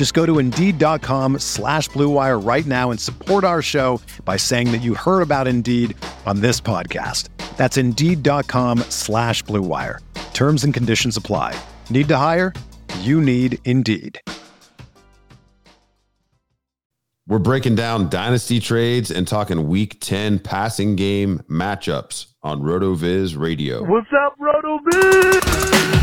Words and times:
Just 0.00 0.14
go 0.14 0.24
to 0.24 0.38
Indeed.com 0.38 1.40
slash 1.40 1.90
BlueWire 1.90 2.42
right 2.42 2.64
now 2.64 2.90
and 2.90 2.98
support 2.98 3.44
our 3.44 3.60
show 3.60 4.00
by 4.24 4.38
saying 4.38 4.72
that 4.72 4.78
you 4.78 4.94
heard 4.94 5.20
about 5.20 5.46
Indeed 5.46 5.94
on 6.24 6.40
this 6.40 6.58
podcast. 6.58 7.28
That's 7.58 7.76
Indeed.com 7.76 8.78
slash 8.88 9.44
BlueWire. 9.44 9.98
Terms 10.32 10.64
and 10.64 10.72
conditions 10.72 11.18
apply. 11.18 11.54
Need 11.90 12.08
to 12.08 12.16
hire? 12.16 12.54
You 13.00 13.20
need 13.20 13.58
Indeed. 13.66 14.18
We're 17.28 17.38
breaking 17.38 17.74
down 17.74 18.08
dynasty 18.08 18.58
trades 18.58 19.10
and 19.10 19.28
talking 19.28 19.68
week 19.68 19.98
10 20.00 20.38
passing 20.38 20.96
game 20.96 21.42
matchups 21.46 22.24
on 22.42 22.62
RotoViz 22.62 23.38
Radio. 23.38 23.84
What's 23.84 24.08
up, 24.14 24.34
RotoViz? 24.40 25.99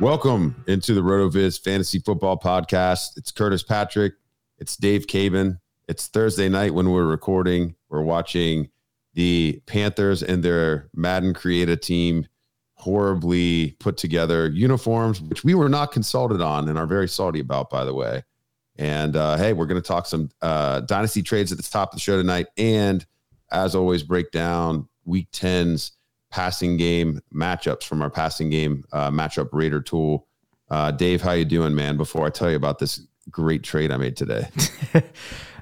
Welcome 0.00 0.64
into 0.66 0.94
the 0.94 1.02
RotoViz 1.02 1.62
Fantasy 1.62 1.98
Football 1.98 2.38
Podcast. 2.38 3.18
It's 3.18 3.30
Curtis 3.30 3.62
Patrick. 3.62 4.14
It's 4.56 4.74
Dave 4.74 5.06
Caban. 5.06 5.60
It's 5.88 6.06
Thursday 6.06 6.48
night 6.48 6.72
when 6.72 6.90
we're 6.90 7.04
recording. 7.04 7.74
We're 7.90 8.00
watching 8.00 8.70
the 9.12 9.60
Panthers 9.66 10.22
and 10.22 10.42
their 10.42 10.88
Madden 10.94 11.34
created 11.34 11.82
team 11.82 12.26
horribly 12.76 13.72
put 13.72 13.98
together 13.98 14.48
uniforms, 14.48 15.20
which 15.20 15.44
we 15.44 15.52
were 15.54 15.68
not 15.68 15.92
consulted 15.92 16.40
on 16.40 16.70
and 16.70 16.78
are 16.78 16.86
very 16.86 17.06
salty 17.06 17.40
about, 17.40 17.68
by 17.68 17.84
the 17.84 17.92
way. 17.92 18.24
And 18.76 19.14
uh, 19.16 19.36
hey, 19.36 19.52
we're 19.52 19.66
going 19.66 19.82
to 19.82 19.86
talk 19.86 20.06
some 20.06 20.30
uh, 20.40 20.80
dynasty 20.80 21.22
trades 21.22 21.52
at 21.52 21.58
the 21.58 21.62
top 21.70 21.92
of 21.92 21.96
the 21.96 22.00
show 22.00 22.16
tonight. 22.16 22.46
And 22.56 23.04
as 23.52 23.74
always, 23.74 24.02
break 24.02 24.30
down 24.30 24.88
week 25.04 25.30
10's 25.30 25.92
passing 26.30 26.76
game 26.76 27.20
matchups 27.34 27.84
from 27.84 28.02
our 28.02 28.10
passing 28.10 28.50
game 28.50 28.84
uh, 28.92 29.10
matchup 29.10 29.48
rater 29.52 29.80
tool. 29.80 30.26
Uh, 30.70 30.90
Dave, 30.90 31.20
how 31.20 31.32
you 31.32 31.44
doing, 31.44 31.74
man? 31.74 31.96
Before 31.96 32.26
I 32.26 32.30
tell 32.30 32.48
you 32.48 32.56
about 32.56 32.78
this 32.78 33.00
great 33.30 33.62
trade 33.62 33.90
I 33.90 33.96
made 33.96 34.16
today. 34.16 34.48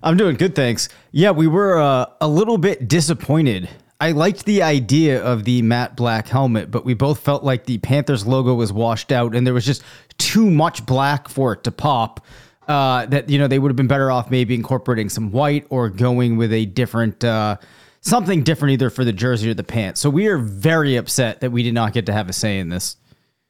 I'm 0.03 0.17
doing 0.17 0.37
good, 0.37 0.55
thanks. 0.55 0.89
Yeah, 1.11 1.31
we 1.31 1.47
were 1.47 1.81
uh, 1.81 2.07
a 2.21 2.29
little 2.29 2.59
bit 2.59 2.89
disappointed. 2.89 3.69
I 4.01 4.13
liked 4.13 4.45
the 4.45 4.63
idea 4.63 5.21
of 5.23 5.45
the 5.45 5.61
matte 5.63 5.97
black 5.97 6.29
helmet, 6.29 6.71
but 6.71 6.85
we 6.85 6.95
both 6.95 7.19
felt 7.19 7.43
like 7.43 7.65
the 7.65 7.79
Panthers 7.79 8.27
logo 8.27 8.55
was 8.55 8.73
washed 8.73 9.11
out 9.11 9.35
and 9.35 9.45
there 9.45 9.55
was 9.55 9.67
just 9.67 9.83
too 10.19 10.51
much 10.51 10.87
black 10.87 11.29
for 11.29 11.53
it 11.53 11.65
to 11.65 11.73
pop. 11.73 12.25
Uh, 12.69 13.07
that 13.07 13.31
you 13.31 13.39
know 13.39 13.49
they 13.49 13.59
would 13.59 13.71
have 13.71 13.77
been 13.77 13.89
better 13.89 14.11
off 14.11 14.31
maybe 14.31 14.55
incorporating 14.55 15.09
some 15.09 15.33
white 15.33 15.67
or 15.71 15.89
going 15.89 16.37
with 16.37 16.53
a 16.53 16.67
different 16.67 17.25
uh, 17.25 17.57
something 18.01 18.43
different 18.43 18.73
either 18.73 18.91
for 18.91 19.05
the 19.05 19.13
jersey 19.13 19.51
or 19.51 19.55
the 19.55 19.65
pants. 19.65 20.01
So 20.01 20.11
we 20.11 20.27
are 20.29 20.39
very 20.39 20.97
upset 20.97 21.41
that 21.41 21.51
we 21.51 21.63
did 21.63 21.75
not 21.75 21.93
get 21.93 22.07
to 22.07 22.13
have 22.13 22.29
a 22.29 22.33
say 22.33 22.59
in 22.59 22.69
this. 22.69 22.97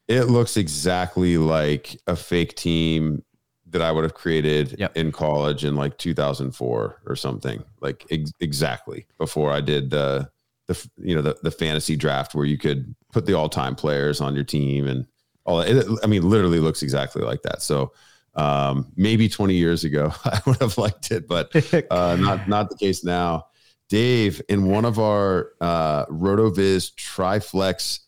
It 0.09 0.25
looks 0.25 0.57
exactly 0.57 1.37
like 1.37 2.01
a 2.07 2.17
fake 2.17 2.55
team 2.57 3.23
that 3.71 3.83
I 3.83 3.93
would 3.93 4.05
have 4.05 4.15
created 4.15 4.77
Yep. 4.79 4.97
in 4.97 5.13
college 5.13 5.65
in 5.65 5.75
like 5.77 5.99
2004 5.99 7.03
or 7.05 7.17
something. 7.17 7.63
Like 7.81 8.07
ex- 8.11 8.33
exactly 8.41 9.07
before 9.19 9.53
I 9.53 9.61
did 9.61 9.91
the 9.91 10.31
the 10.67 10.89
you 10.99 11.15
know 11.15 11.23
the 11.23 11.37
the 11.43 11.51
fantasy 11.51 11.97
draft 11.97 12.35
where 12.35 12.45
you 12.47 12.57
could 12.59 12.95
put 13.13 13.27
the 13.27 13.35
all 13.35 13.49
time 13.49 13.75
players 13.75 14.21
on 14.21 14.35
your 14.35 14.45
team 14.45 14.87
and 14.87 15.07
all. 15.45 15.61
It, 15.61 15.87
I 16.03 16.07
mean, 16.07 16.29
literally 16.29 16.59
looks 16.61 16.83
exactly 16.83 17.23
like 17.23 17.43
that. 17.43 17.61
So 17.63 17.93
um, 18.35 18.91
maybe 18.97 19.29
20 19.29 19.55
years 19.55 19.85
ago 19.85 20.13
I 20.25 20.41
would 20.47 20.61
have 20.61 20.79
liked 20.79 21.11
it, 21.11 21.27
but 21.29 21.51
uh, 21.91 22.17
not 22.17 22.49
not 22.49 22.71
the 22.71 22.77
case 22.77 23.05
now. 23.05 23.47
Dave, 23.89 24.43
in 24.49 24.67
one 24.67 24.85
of 24.85 24.99
our 24.99 25.53
uh, 25.61 26.07
RotoViz 26.07 26.95
Triflex 26.95 28.01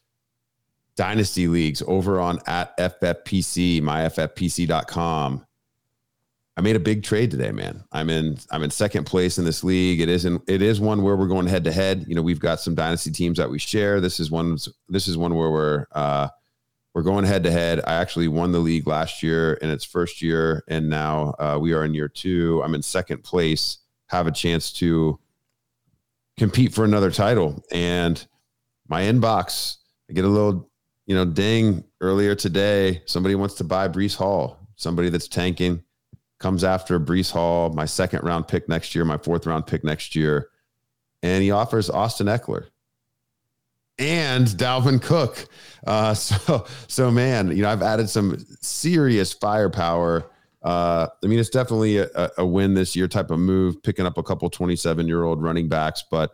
dynasty 0.95 1.49
leagues 1.49 1.83
over 1.87 2.21
on 2.21 2.39
at 2.47 2.77
FFPC, 2.77 3.81
myffpc.com. 3.81 5.47
I 6.57 6.61
made 6.63 6.77
a 6.77 6.81
big 6.81 7.03
trade 7.03 7.31
today, 7.31 7.53
man. 7.53 7.85
I'm 7.91 8.11
in 8.11 8.37
I'm 8.51 8.63
in 8.63 8.71
second 8.71 9.05
place 9.05 9.39
in 9.39 9.47
this 9.47 9.65
league. 9.65 10.01
It 10.01 10.11
isn't 10.11 10.43
it 10.47 10.61
is 10.61 10.79
one 10.79 11.03
where 11.03 11.17
we're 11.17 11.27
going 11.27 11.47
head 11.47 11.65
to 11.65 11.73
head. 11.73 12.05
You 12.07 12.15
know, 12.15 12.21
we've 12.21 12.41
got 12.41 12.61
some 12.61 12.75
dynasty 12.75 13.11
teams 13.11 13.39
that 13.39 13.49
we 13.49 13.59
share. 13.59 13.99
This 13.99 14.21
is 14.21 14.31
one 14.31 14.59
this 14.91 15.09
is 15.09 15.17
one 15.17 15.35
where 15.35 15.51
we're 15.51 15.87
uh 15.93 16.29
we're 16.93 17.03
going 17.03 17.25
head 17.25 17.45
to 17.45 17.51
head. 17.51 17.81
I 17.87 17.95
actually 17.95 18.29
won 18.29 18.53
the 18.53 18.59
league 18.59 18.87
last 18.87 19.23
year 19.23 19.55
in 19.55 19.71
its 19.71 19.85
first 19.85 20.21
year, 20.21 20.65
and 20.69 20.91
now 20.91 21.35
uh, 21.39 21.57
we 21.59 21.73
are 21.73 21.85
in 21.85 21.95
year 21.95 22.09
two. 22.09 22.61
I'm 22.63 22.75
in 22.75 22.83
second 22.83 23.23
place, 23.23 23.79
have 24.09 24.27
a 24.27 24.33
chance 24.33 24.73
to 24.75 25.19
compete 26.41 26.73
for 26.73 26.87
another 26.87 27.11
title. 27.11 27.63
And 27.71 28.27
my 28.89 29.03
inbox, 29.03 29.77
I 30.09 30.15
get 30.15 30.25
a 30.25 30.29
little, 30.29 30.71
you 31.05 31.15
know, 31.15 31.27
ding 31.27 31.85
earlier 32.01 32.35
today. 32.35 33.03
Somebody 33.05 33.35
wants 33.35 33.57
to 33.57 33.65
buy 33.65 33.89
Breece 33.89 34.17
Hall, 34.17 34.59
somebody 34.75 35.11
that's 35.11 35.29
tanking, 35.29 35.85
comes 36.39 36.65
after 36.65 36.99
Breece 36.99 37.31
Hall, 37.31 37.69
my 37.75 37.85
second 37.85 38.25
round 38.25 38.49
pick 38.49 38.71
next 38.71 38.95
year, 38.95 39.05
my 39.05 39.19
fourth 39.19 39.45
round 39.45 39.67
pick 39.67 39.85
next 39.85 40.17
year. 40.17 40.49
And 41.23 41.43
he 41.43 41.51
offers 41.51 41.91
Austin 41.91 42.27
Ekeler 42.27 42.69
and 43.99 44.47
Dalvin 44.47 45.03
Cook. 45.03 45.47
Uh, 45.87 46.15
so, 46.15 46.65
so 46.89 47.11
man, 47.11 47.55
you 47.55 47.63
know, 47.63 47.69
I've 47.69 47.83
added 47.83 48.09
some 48.09 48.43
serious 48.63 49.35
firepower. 49.35 50.25
Uh, 50.63 51.07
I 51.23 51.27
mean, 51.27 51.39
it's 51.39 51.49
definitely 51.49 51.99
a, 51.99 52.31
a 52.37 52.45
win 52.45 52.75
this 52.75 52.95
year 52.95 53.09
type 53.09 53.31
of 53.31 53.39
move, 53.39 53.83
picking 53.83 54.07
up 54.07 54.19
a 54.19 54.23
couple 54.23 54.49
27 54.51 55.09
year 55.09 55.23
old 55.23 55.43
running 55.43 55.69
backs, 55.69 56.05
but 56.11 56.33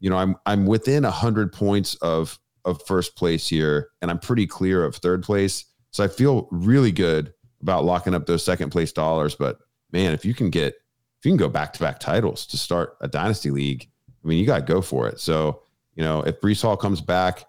you 0.00 0.08
know, 0.10 0.16
I'm, 0.16 0.36
I'm 0.46 0.66
within 0.66 1.04
hundred 1.04 1.52
points 1.52 1.94
of, 1.96 2.38
of 2.64 2.82
first 2.86 3.16
place 3.16 3.46
here 3.46 3.90
and 4.02 4.10
I'm 4.10 4.18
pretty 4.18 4.46
clear 4.46 4.84
of 4.84 4.96
third 4.96 5.22
place. 5.22 5.66
So 5.92 6.02
I 6.02 6.08
feel 6.08 6.48
really 6.50 6.90
good 6.90 7.32
about 7.62 7.84
locking 7.84 8.14
up 8.14 8.26
those 8.26 8.44
second 8.44 8.70
place 8.70 8.92
dollars. 8.92 9.34
But 9.34 9.58
man, 9.92 10.14
if 10.14 10.24
you 10.24 10.34
can 10.34 10.50
get, 10.50 10.74
if 11.18 11.26
you 11.26 11.30
can 11.30 11.36
go 11.36 11.48
back 11.48 11.72
to 11.74 11.80
back 11.80 12.00
titles 12.00 12.46
to 12.46 12.56
start 12.56 12.96
a 13.02 13.08
dynasty 13.08 13.50
league, 13.50 13.88
I 14.24 14.28
mean, 14.28 14.38
you 14.38 14.46
got 14.46 14.66
to 14.66 14.72
go 14.72 14.80
for 14.80 15.06
it. 15.08 15.20
So, 15.20 15.62
you 15.94 16.02
know, 16.02 16.22
if 16.22 16.40
Breece 16.40 16.62
Hall 16.62 16.76
comes 16.76 17.00
back 17.00 17.44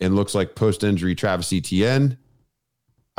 and 0.00 0.16
looks 0.16 0.34
like 0.34 0.54
post 0.54 0.84
injury 0.84 1.14
Travis 1.14 1.52
Etienne, 1.52 2.16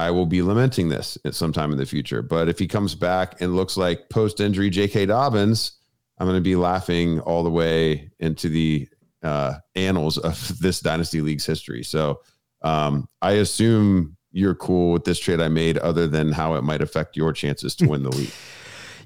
I 0.01 0.09
will 0.09 0.25
be 0.25 0.41
lamenting 0.41 0.89
this 0.89 1.15
at 1.25 1.35
some 1.35 1.53
time 1.53 1.71
in 1.71 1.77
the 1.77 1.85
future. 1.85 2.23
But 2.23 2.49
if 2.49 2.57
he 2.57 2.67
comes 2.67 2.95
back 2.95 3.39
and 3.39 3.55
looks 3.55 3.77
like 3.77 4.09
post 4.09 4.39
injury 4.39 4.71
J.K. 4.71 5.05
Dobbins, 5.05 5.73
I'm 6.17 6.25
going 6.25 6.37
to 6.37 6.41
be 6.41 6.55
laughing 6.55 7.19
all 7.19 7.43
the 7.43 7.51
way 7.51 8.11
into 8.19 8.49
the 8.49 8.87
uh, 9.21 9.53
annals 9.75 10.17
of 10.17 10.57
this 10.59 10.79
dynasty 10.79 11.21
league's 11.21 11.45
history. 11.45 11.83
So 11.83 12.21
um, 12.63 13.07
I 13.21 13.33
assume 13.33 14.17
you're 14.31 14.55
cool 14.55 14.91
with 14.91 15.03
this 15.03 15.19
trade 15.19 15.39
I 15.39 15.49
made, 15.49 15.77
other 15.77 16.07
than 16.07 16.31
how 16.31 16.55
it 16.55 16.63
might 16.63 16.81
affect 16.81 17.15
your 17.15 17.31
chances 17.31 17.75
to 17.75 17.87
win 17.87 18.03
the 18.03 18.11
league. 18.11 18.31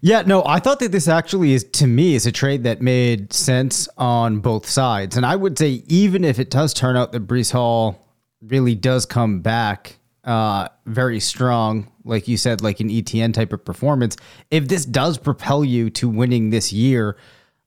Yeah, 0.02 0.22
no, 0.24 0.44
I 0.46 0.60
thought 0.60 0.80
that 0.82 0.92
this 0.92 1.08
actually 1.08 1.54
is 1.54 1.64
to 1.64 1.88
me 1.88 2.14
is 2.14 2.28
a 2.28 2.32
trade 2.32 2.64
that 2.66 2.80
made 2.80 3.34
sense 3.34 3.88
on 3.98 4.40
both 4.40 4.70
sides. 4.70 5.18
And 5.18 5.26
I 5.26 5.36
would 5.36 5.58
say 5.58 5.84
even 5.88 6.24
if 6.24 6.38
it 6.38 6.52
does 6.52 6.76
turn 6.76 6.96
out 6.96 7.12
that 7.14 7.26
Breece 7.26 7.52
Hall 7.52 8.06
really 8.42 8.76
does 8.76 9.08
come 9.08 9.40
back 9.40 9.98
uh, 10.26 10.68
very 10.86 11.20
strong, 11.20 11.92
like 12.04 12.28
you 12.28 12.36
said, 12.36 12.62
like 12.62 12.80
an 12.80 12.90
Etienne 12.90 13.32
type 13.32 13.54
of 13.54 13.64
performance, 13.64 14.18
if 14.52 14.68
this 14.68 14.86
does 14.86 15.18
propel 15.18 15.64
you 15.64 15.90
to 15.92 16.10
winning 16.10 16.50
this 16.50 16.74
year, 16.74 17.16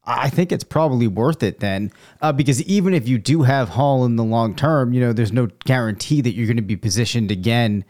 I 0.04 0.30
think 0.30 0.52
it's 0.52 0.64
probably 0.64 1.06
worth 1.06 1.42
it 1.42 1.60
then, 1.60 1.92
uh, 2.22 2.32
because 2.32 2.62
even 2.62 2.94
if 2.94 3.06
you 3.06 3.18
do 3.18 3.42
have 3.42 3.68
Hall 3.68 4.04
in 4.04 4.16
the 4.16 4.24
long 4.24 4.56
term, 4.56 4.92
you 4.92 5.00
know, 5.00 5.12
there's 5.12 5.32
no 5.32 5.48
guarantee 5.66 6.20
that 6.22 6.32
you're 6.32 6.46
going 6.46 6.56
to 6.56 6.62
be 6.62 6.76
positioned 6.76 7.30
again 7.30 7.84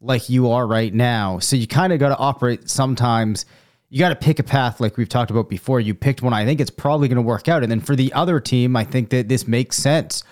like 0.00 0.28
you 0.28 0.50
are 0.50 0.66
right 0.66 0.92
now. 0.92 1.38
So 1.38 1.56
you 1.56 1.66
kind 1.66 1.92
of 1.92 1.98
got 1.98 2.08
to 2.08 2.16
operate 2.16 2.68
sometimes. 2.68 3.46
You 3.88 4.00
got 4.00 4.08
to 4.08 4.16
pick 4.16 4.38
a 4.38 4.42
path 4.42 4.80
like 4.80 4.96
we've 4.96 5.08
talked 5.08 5.30
about 5.30 5.48
before. 5.48 5.80
You 5.80 5.94
picked 5.94 6.22
one. 6.22 6.32
I 6.32 6.44
think 6.44 6.60
it's 6.60 6.70
probably 6.70 7.08
going 7.08 7.16
to 7.16 7.22
work 7.22 7.48
out. 7.48 7.62
And 7.62 7.70
then 7.70 7.80
for 7.80 7.94
the 7.94 8.12
other 8.12 8.40
team, 8.40 8.76
I 8.76 8.84
think 8.84 9.10
that 9.10 9.28
this 9.28 9.46
makes 9.46 9.76
sense. 9.76 10.24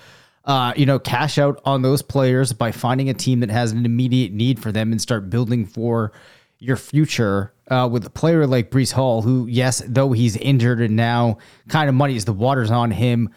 Uh, 0.48 0.72
you 0.76 0.86
know, 0.86 0.98
cash 0.98 1.36
out 1.36 1.60
on 1.66 1.82
those 1.82 2.00
players 2.00 2.54
by 2.54 2.72
finding 2.72 3.10
a 3.10 3.14
team 3.14 3.40
that 3.40 3.50
has 3.50 3.70
an 3.70 3.84
immediate 3.84 4.32
need 4.32 4.58
for 4.58 4.72
them 4.72 4.90
and 4.90 5.00
start 5.00 5.28
building 5.28 5.66
for 5.66 6.10
your 6.58 6.76
future 6.76 7.52
uh, 7.70 7.86
with 7.90 8.06
a 8.06 8.10
player 8.10 8.46
like 8.46 8.70
Breece 8.70 8.92
Hall, 8.92 9.20
who, 9.20 9.46
yes, 9.46 9.82
though 9.86 10.12
he's 10.12 10.36
injured 10.38 10.80
and 10.80 10.96
now 10.96 11.36
kind 11.68 11.88
of 11.88 11.94
muddies 11.94 12.24
the 12.24 12.32
waters 12.32 12.70
on 12.70 12.90
him, 12.90 13.28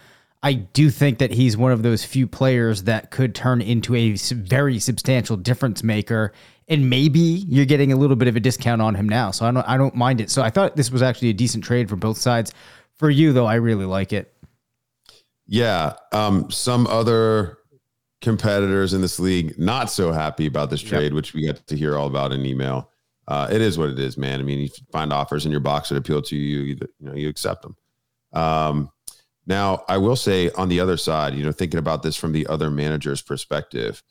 I 0.41 0.53
do 0.53 0.89
think 0.89 1.19
that 1.19 1.31
he's 1.31 1.55
one 1.55 1.71
of 1.71 1.83
those 1.83 2.03
few 2.03 2.27
players 2.27 2.83
that 2.83 3.11
could 3.11 3.35
turn 3.35 3.61
into 3.61 3.93
a 3.93 4.13
very 4.15 4.79
substantial 4.79 5.37
difference 5.37 5.83
maker. 5.83 6.33
And 6.67 6.89
maybe 6.89 7.19
you're 7.19 7.65
getting 7.65 7.91
a 7.91 7.97
little 7.97 8.15
bit 8.15 8.29
of 8.29 8.35
a 8.35 8.39
discount 8.39 8.81
on 8.81 8.95
him 8.95 9.09
now, 9.09 9.31
so 9.31 9.45
I 9.45 9.51
don't 9.51 9.67
I 9.67 9.75
don't 9.75 9.93
mind 9.93 10.21
it. 10.21 10.29
So 10.29 10.41
I 10.41 10.49
thought 10.49 10.77
this 10.77 10.89
was 10.89 11.01
actually 11.01 11.29
a 11.29 11.33
decent 11.33 11.65
trade 11.65 11.89
for 11.89 11.97
both 11.97 12.17
sides. 12.17 12.53
For 12.95 13.09
you 13.09 13.33
though, 13.33 13.45
I 13.45 13.55
really 13.55 13.85
like 13.85 14.13
it. 14.13 14.33
Yeah, 15.47 15.93
um, 16.11 16.49
some 16.49 16.87
other 16.87 17.57
competitors 18.21 18.93
in 18.93 19.01
this 19.01 19.19
league 19.19 19.57
not 19.57 19.89
so 19.89 20.11
happy 20.11 20.45
about 20.45 20.69
this 20.69 20.81
trade, 20.81 21.05
yep. 21.05 21.13
which 21.13 21.33
we 21.33 21.45
got 21.45 21.65
to 21.67 21.75
hear 21.75 21.97
all 21.97 22.07
about 22.07 22.31
in 22.31 22.45
email 22.45 22.91
uh, 23.31 23.47
it 23.49 23.61
is 23.61 23.77
what 23.77 23.89
it 23.89 23.97
is, 23.97 24.17
man. 24.17 24.41
I 24.41 24.43
mean, 24.43 24.59
you 24.59 24.69
find 24.91 25.13
offers 25.13 25.45
in 25.45 25.51
your 25.51 25.61
box 25.61 25.87
that 25.87 25.95
appeal 25.95 26.21
to 26.23 26.35
you, 26.35 26.61
you, 26.61 26.75
you 26.99 27.05
know, 27.05 27.13
you 27.13 27.29
accept 27.29 27.61
them. 27.61 27.77
Um, 28.33 28.91
now, 29.45 29.85
I 29.87 29.97
will 29.97 30.17
say 30.17 30.49
on 30.51 30.67
the 30.67 30.81
other 30.81 30.97
side, 30.97 31.33
you 31.35 31.43
know, 31.43 31.53
thinking 31.53 31.77
about 31.77 32.03
this 32.03 32.15
from 32.17 32.33
the 32.33 32.45
other 32.47 32.69
manager's 32.69 33.21
perspective, 33.21 34.03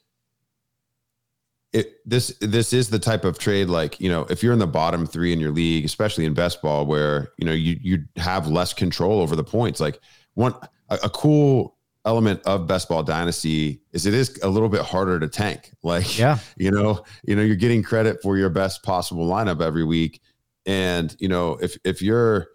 it 1.72 1.96
this 2.04 2.34
this 2.40 2.72
is 2.72 2.88
the 2.88 2.98
type 2.98 3.24
of 3.24 3.38
trade 3.38 3.68
like 3.68 4.00
you 4.00 4.08
know 4.08 4.22
if 4.28 4.42
you're 4.42 4.52
in 4.52 4.58
the 4.58 4.66
bottom 4.66 5.06
three 5.06 5.32
in 5.32 5.38
your 5.38 5.52
league, 5.52 5.84
especially 5.84 6.24
in 6.24 6.34
best 6.34 6.60
ball, 6.62 6.84
where 6.84 7.30
you 7.38 7.44
know 7.44 7.52
you 7.52 7.76
you 7.80 8.04
have 8.16 8.48
less 8.48 8.72
control 8.72 9.20
over 9.20 9.36
the 9.36 9.44
points. 9.44 9.78
Like 9.80 10.00
one 10.34 10.54
a, 10.90 10.98
a 11.04 11.10
cool 11.10 11.76
element 12.04 12.40
of 12.46 12.66
best 12.66 12.88
ball 12.88 13.02
dynasty 13.02 13.80
is 13.92 14.06
it 14.06 14.14
is 14.14 14.38
a 14.42 14.48
little 14.48 14.68
bit 14.68 14.82
harder 14.82 15.18
to 15.18 15.28
tank. 15.28 15.72
Like 15.82 16.18
yeah. 16.18 16.38
you 16.58 16.70
know 16.70 17.04
you 17.24 17.34
know 17.34 17.42
you're 17.42 17.56
getting 17.56 17.82
credit 17.82 18.20
for 18.22 18.36
your 18.36 18.50
best 18.50 18.82
possible 18.82 19.26
lineup 19.26 19.62
every 19.62 19.84
week. 19.84 20.20
And 20.66 21.16
you 21.18 21.28
know 21.28 21.52
if 21.62 21.76
if 21.84 22.02
you're 22.02 22.48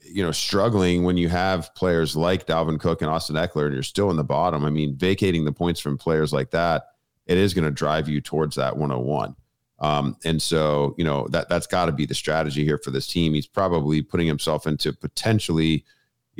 you 0.00 0.22
know 0.22 0.32
struggling 0.32 1.04
when 1.04 1.18
you 1.18 1.28
have 1.28 1.74
players 1.74 2.16
like 2.16 2.46
Dalvin 2.46 2.80
Cook 2.80 3.02
and 3.02 3.10
Austin 3.10 3.36
Ekeler 3.36 3.66
and 3.66 3.74
you're 3.74 3.82
still 3.82 4.10
in 4.10 4.16
the 4.16 4.24
bottom 4.24 4.64
I 4.64 4.70
mean 4.70 4.96
vacating 4.96 5.44
the 5.44 5.52
points 5.52 5.78
from 5.78 5.98
players 5.98 6.32
like 6.32 6.50
that 6.52 6.84
it 7.26 7.36
is 7.36 7.52
going 7.52 7.66
to 7.66 7.70
drive 7.70 8.08
you 8.08 8.22
towards 8.22 8.56
that 8.56 8.76
101 8.76 9.36
um, 9.80 10.16
and 10.24 10.40
so 10.40 10.94
you 10.98 11.04
know 11.04 11.26
that 11.30 11.48
that's 11.48 11.66
got 11.66 11.86
to 11.86 11.92
be 11.92 12.06
the 12.06 12.14
strategy 12.14 12.64
here 12.64 12.78
for 12.78 12.90
this 12.90 13.06
team. 13.06 13.34
He's 13.34 13.46
probably 13.46 14.02
putting 14.02 14.26
himself 14.26 14.66
into 14.66 14.92
potentially 14.92 15.84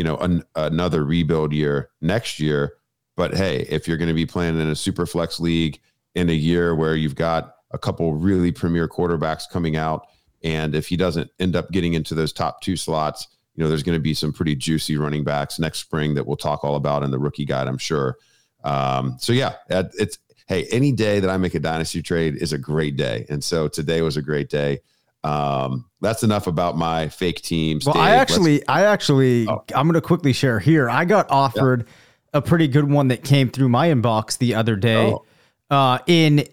you 0.00 0.04
know 0.04 0.16
an, 0.16 0.42
another 0.56 1.04
rebuild 1.04 1.52
year 1.52 1.90
next 2.00 2.40
year. 2.40 2.72
But 3.18 3.34
hey, 3.34 3.66
if 3.68 3.86
you're 3.86 3.98
going 3.98 4.08
to 4.08 4.14
be 4.14 4.24
playing 4.24 4.58
in 4.58 4.66
a 4.66 4.74
super 4.74 5.04
flex 5.04 5.38
league 5.38 5.78
in 6.14 6.30
a 6.30 6.32
year 6.32 6.74
where 6.74 6.96
you've 6.96 7.16
got 7.16 7.56
a 7.72 7.78
couple 7.78 8.14
really 8.14 8.50
premier 8.50 8.88
quarterbacks 8.88 9.42
coming 9.52 9.76
out, 9.76 10.06
and 10.42 10.74
if 10.74 10.88
he 10.88 10.96
doesn't 10.96 11.30
end 11.38 11.54
up 11.54 11.70
getting 11.70 11.92
into 11.92 12.14
those 12.14 12.32
top 12.32 12.62
two 12.62 12.78
slots, 12.78 13.28
you 13.54 13.62
know 13.62 13.68
there's 13.68 13.82
going 13.82 13.98
to 13.98 14.02
be 14.02 14.14
some 14.14 14.32
pretty 14.32 14.56
juicy 14.56 14.96
running 14.96 15.22
backs 15.22 15.58
next 15.58 15.80
spring 15.80 16.14
that 16.14 16.26
we'll 16.26 16.34
talk 16.34 16.64
all 16.64 16.76
about 16.76 17.02
in 17.02 17.10
the 17.10 17.18
rookie 17.18 17.44
guide, 17.44 17.68
I'm 17.68 17.76
sure. 17.76 18.16
Um, 18.64 19.16
so 19.20 19.34
yeah, 19.34 19.56
it's 19.68 20.18
hey, 20.46 20.64
any 20.70 20.92
day 20.92 21.20
that 21.20 21.28
I 21.28 21.36
make 21.36 21.54
a 21.54 21.60
dynasty 21.60 22.00
trade 22.00 22.36
is 22.36 22.54
a 22.54 22.58
great 22.58 22.96
day, 22.96 23.26
and 23.28 23.44
so 23.44 23.68
today 23.68 24.00
was 24.00 24.16
a 24.16 24.22
great 24.22 24.48
day. 24.48 24.80
Um, 25.22 25.86
that's 26.00 26.22
enough 26.22 26.46
about 26.46 26.76
my 26.76 27.08
fake 27.08 27.42
teams. 27.42 27.84
Well, 27.84 27.94
Dave, 27.94 28.02
I 28.02 28.10
actually. 28.16 28.66
I 28.66 28.84
actually, 28.84 29.46
oh. 29.48 29.64
I'm 29.74 29.86
going 29.86 29.94
to 29.94 30.00
quickly 30.00 30.32
share 30.32 30.58
here. 30.58 30.88
I 30.88 31.04
got 31.04 31.30
offered 31.30 31.84
yeah. 31.86 32.38
a 32.38 32.42
pretty 32.42 32.68
good 32.68 32.90
one 32.90 33.08
that 33.08 33.22
came 33.22 33.50
through 33.50 33.68
my 33.68 33.88
inbox 33.88 34.38
the 34.38 34.54
other 34.54 34.76
day. 34.76 35.12
Oh. 35.12 35.24
Uh, 35.70 35.98
in 36.06 36.44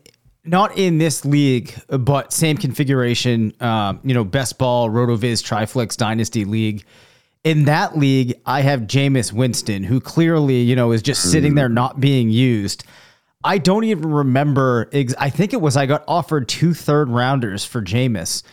not 0.48 0.78
in 0.78 0.98
this 0.98 1.26
league, 1.26 1.74
but 1.88 2.32
same 2.32 2.58
configuration. 2.58 3.54
Um, 3.60 4.00
you 4.04 4.14
know, 4.14 4.24
best 4.24 4.58
ball, 4.58 4.90
Rotoviz, 4.90 5.44
Triflex, 5.44 5.98
Dynasty 5.98 6.46
League. 6.46 6.86
In 7.44 7.66
that 7.66 7.98
league, 7.98 8.34
I 8.46 8.62
have 8.62 8.82
Jameis 8.82 9.32
Winston, 9.32 9.84
who 9.84 10.02
clearly, 10.02 10.62
you 10.62 10.76
know, 10.76 10.92
is 10.92 11.02
just 11.02 11.32
sitting 11.32 11.56
there 11.56 11.70
not 11.70 12.00
being 12.00 12.30
used. 12.30 12.84
I 13.44 13.58
don't 13.58 13.84
even 13.84 14.12
remember. 14.12 14.90
Ex- 14.92 15.16
I 15.18 15.30
think 15.30 15.54
it 15.54 15.62
was 15.62 15.78
I 15.78 15.86
got 15.86 16.04
offered 16.08 16.48
two 16.48 16.74
third 16.74 17.10
rounders 17.10 17.66
for 17.66 17.82
Jameis. 17.82 18.44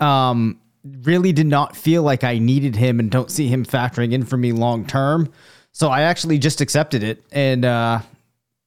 Um, 0.00 0.60
really 1.02 1.32
did 1.32 1.46
not 1.46 1.76
feel 1.76 2.02
like 2.02 2.24
I 2.24 2.38
needed 2.38 2.76
him 2.76 3.00
and 3.00 3.10
don't 3.10 3.30
see 3.30 3.48
him 3.48 3.64
factoring 3.64 4.12
in 4.12 4.24
for 4.24 4.36
me 4.36 4.52
long 4.52 4.86
term. 4.86 5.32
So 5.72 5.88
I 5.88 6.02
actually 6.02 6.38
just 6.38 6.60
accepted 6.60 7.02
it 7.02 7.24
and 7.32 7.64
uh, 7.64 8.00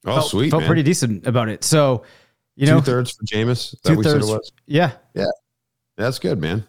oh 0.06 0.16
felt, 0.16 0.30
sweet 0.30 0.50
felt 0.50 0.64
man. 0.64 0.68
pretty 0.68 0.84
decent 0.84 1.26
about 1.28 1.48
it. 1.48 1.64
So 1.64 2.04
you 2.56 2.66
know, 2.66 2.80
two 2.80 2.86
thirds 2.86 3.12
for 3.12 3.24
Jameis. 3.24 3.76
Two 3.84 4.02
thirds. 4.02 4.52
Yeah, 4.66 4.92
yeah, 5.14 5.30
that's 5.96 6.20
good, 6.20 6.42
man. 6.42 6.68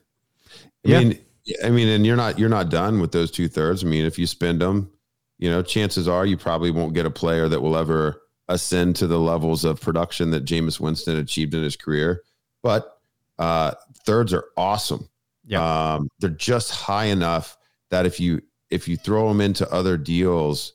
I 0.55 0.59
yeah. 0.85 1.01
mean, 1.01 1.19
I 1.65 1.71
mean, 1.71 1.89
and 1.89 2.07
you're 2.07 2.17
not 2.17 2.39
you're 2.39 2.49
not 2.51 2.69
done 2.69 3.01
with 3.01 3.11
those 3.11 3.31
two 3.31 3.49
thirds. 3.49 3.83
I 3.83 3.87
mean, 3.87 4.05
if 4.05 4.19
you 4.19 4.27
spend 4.27 4.61
them, 4.61 4.91
you 5.39 5.51
know, 5.51 5.63
chances 5.63 6.07
are 6.07 6.27
you 6.27 6.37
probably 6.37 6.71
won't 6.71 6.93
get 6.93 7.07
a 7.07 7.11
player 7.11 7.49
that 7.49 7.61
will 7.61 7.77
ever 7.77 8.21
ascend 8.49 8.97
to 8.97 9.07
the 9.07 9.19
levels 9.19 9.65
of 9.65 9.81
production 9.81 10.31
that 10.31 10.45
Jameis 10.45 10.81
Winston 10.81 11.17
achieved 11.17 11.55
in 11.55 11.63
his 11.63 11.77
career. 11.77 12.23
But 12.63 12.99
uh, 13.39 13.73
thirds 14.05 14.33
are 14.33 14.47
awesome. 14.57 15.09
Yeah. 15.47 15.95
Um, 15.95 16.09
they're 16.19 16.31
just 16.31 16.71
high 16.71 17.07
enough 17.07 17.57
that 17.91 18.07
if 18.07 18.21
you 18.21 18.43
if 18.71 18.87
you 18.87 18.97
throw 18.97 19.29
them 19.29 19.41
into 19.41 19.71
other 19.73 19.97
deals, 19.97 20.75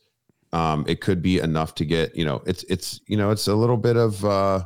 um, 0.51 0.83
it 0.87 1.01
could 1.01 1.21
be 1.21 1.39
enough 1.39 1.75
to 1.75 1.85
get 1.85 2.15
you 2.15 2.25
know 2.25 2.41
it's 2.45 2.63
it's 2.63 2.99
you 3.07 3.17
know 3.17 3.31
it's 3.31 3.47
a 3.47 3.55
little 3.55 3.77
bit 3.77 3.97
of 3.97 4.23
uh, 4.25 4.63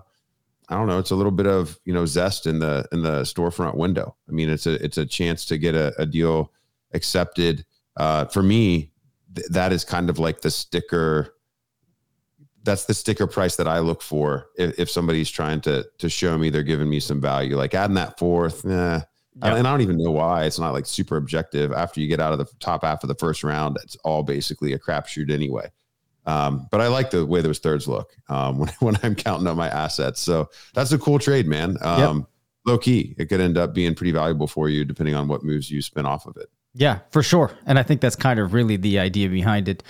I 0.70 0.76
don't 0.76 0.88
know 0.88 1.00
it's 1.00 1.12
a 1.12 1.16
little 1.16 1.32
bit 1.32 1.48
of 1.48 1.78
you 1.86 1.94
know 1.94 2.06
zest 2.06 2.46
in 2.46 2.60
the 2.60 2.88
in 2.92 3.04
the 3.04 3.22
storefront 3.22 3.76
window. 3.76 4.16
I 4.30 4.32
mean 4.32 4.50
it's 4.50 4.66
a 4.66 4.84
it's 4.84 4.98
a 4.98 5.06
chance 5.06 5.46
to 5.46 5.58
get 5.58 5.76
a, 5.76 5.94
a 6.00 6.06
deal 6.06 6.54
accepted. 6.94 7.66
Uh, 7.98 8.26
for 8.26 8.44
me, 8.44 8.92
th- 9.36 9.48
that 9.50 9.74
is 9.74 9.84
kind 9.84 10.10
of 10.10 10.20
like 10.20 10.42
the 10.42 10.52
sticker 10.52 11.34
that's 12.68 12.86
the 12.86 12.94
sticker 12.94 13.26
price 13.26 13.56
that 13.56 13.68
I 13.68 13.80
look 13.80 14.02
for 14.02 14.50
if, 14.58 14.78
if, 14.78 14.92
somebody's 14.92 15.32
trying 15.32 15.62
to 15.62 15.88
to 15.98 16.10
show 16.10 16.38
me 16.38 16.50
they're 16.50 16.62
giving 16.62 16.90
me 16.90 17.00
some 17.00 17.22
value. 17.22 17.58
Like 17.58 17.74
adding 17.74 17.96
that 17.96 18.20
fourth, 18.20 18.64
yep. 18.66 19.10
and 19.42 19.68
I 19.68 19.72
don't 19.72 19.82
even 19.82 19.98
know 19.98 20.12
why. 20.12 20.44
It's 20.44 20.60
not 20.60 20.74
like 20.74 20.86
super 20.86 21.18
objective. 21.18 21.72
After 21.72 22.02
you 22.02 22.08
get 22.08 22.20
out 22.20 22.34
of 22.34 22.40
the 22.40 22.48
top 22.60 22.84
half 22.84 23.04
of 23.04 23.08
the 23.08 23.16
first 23.16 23.44
round, 23.44 23.78
it's 23.82 23.96
all 24.04 24.22
basically 24.22 24.74
a 24.74 24.80
crapshoot 24.80 25.32
anyway. 25.32 25.72
Um, 26.26 26.68
but 26.70 26.82
I 26.82 26.90
like 26.90 27.10
the 27.10 27.26
way 27.26 27.42
those 27.42 27.60
thirds 27.60 27.88
look 27.88 28.14
um, 28.28 28.58
when 28.60 28.70
when 28.80 28.98
I'm 29.02 29.16
counting 29.16 29.48
on 29.48 29.58
my 29.58 29.70
assets. 29.70 30.20
So 30.20 30.50
that's 30.74 30.92
a 30.92 31.00
cool 31.00 31.20
trade, 31.20 31.48
man. 31.48 31.78
Um, 31.82 32.18
yep. 32.18 32.28
Low 32.66 32.78
key, 32.78 33.16
it 33.18 33.28
could 33.30 33.40
end 33.40 33.58
up 33.58 33.74
being 33.74 33.96
pretty 33.96 34.12
valuable 34.12 34.46
for 34.46 34.68
you 34.68 34.84
depending 34.84 35.16
on 35.16 35.30
what 35.30 35.42
moves 35.42 35.72
you 35.72 35.82
spin 35.82 36.06
off 36.06 36.26
of 36.26 36.36
it. 36.36 36.50
Yeah, 36.74 37.00
for 37.12 37.24
sure. 37.24 37.58
And 37.66 37.80
I 37.80 37.84
think 37.84 38.02
that's 38.02 38.18
kind 38.18 38.40
of 38.40 38.54
really 38.54 38.76
the 38.76 39.00
idea 39.00 39.30
behind 39.30 39.70
it. 39.70 39.84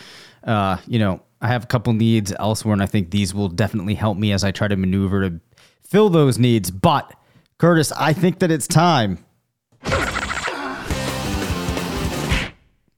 Uh, 0.44 0.78
you 0.88 1.00
know, 1.00 1.22
I 1.42 1.48
have 1.48 1.64
a 1.66 1.68
couple 1.68 1.94
needs 1.94 2.34
elsewhere, 2.40 2.74
and 2.74 2.82
I 2.82 2.88
think 2.88 3.12
these 3.12 3.34
will 3.34 3.50
definitely 3.50 3.96
help 3.96 4.18
me 4.18 4.32
as 4.32 4.44
I 4.44 4.52
try 4.52 4.68
to 4.68 4.76
maneuver 4.76 5.30
to 5.30 5.40
fill 5.84 6.10
those 6.10 6.40
needs. 6.40 6.72
But 6.72 7.14
Curtis, 7.60 7.92
I 7.92 8.14
think 8.14 8.40
that 8.40 8.52
it's 8.52 8.68
time 8.68 9.24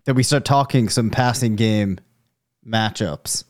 that 0.05 0.13
we 0.15 0.23
start 0.23 0.45
talking 0.45 0.89
some 0.89 1.09
passing 1.09 1.55
game 1.55 1.99
matchups. 2.65 3.43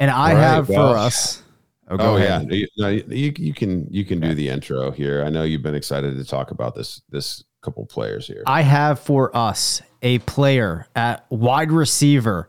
And 0.00 0.10
I 0.10 0.32
right, 0.32 0.40
have 0.40 0.68
well, 0.68 0.92
for 0.92 0.98
us. 0.98 1.42
Oh, 1.88 1.96
oh 1.98 2.16
yeah, 2.16 2.40
you, 2.40 2.66
you, 2.76 3.32
you, 3.36 3.54
can 3.54 3.86
you 3.90 4.04
can 4.04 4.18
do 4.18 4.34
the 4.34 4.48
intro 4.48 4.90
here. 4.90 5.22
I 5.24 5.28
know 5.28 5.42
you've 5.42 5.62
been 5.62 5.74
excited 5.74 6.16
to 6.16 6.24
talk 6.24 6.50
about 6.50 6.74
this 6.74 7.02
this 7.10 7.44
couple 7.62 7.84
players 7.86 8.26
here. 8.26 8.42
I 8.46 8.62
have 8.62 9.00
for 9.00 9.36
us 9.36 9.82
a 10.02 10.18
player 10.20 10.86
at 10.94 11.26
wide 11.30 11.70
receiver 11.70 12.48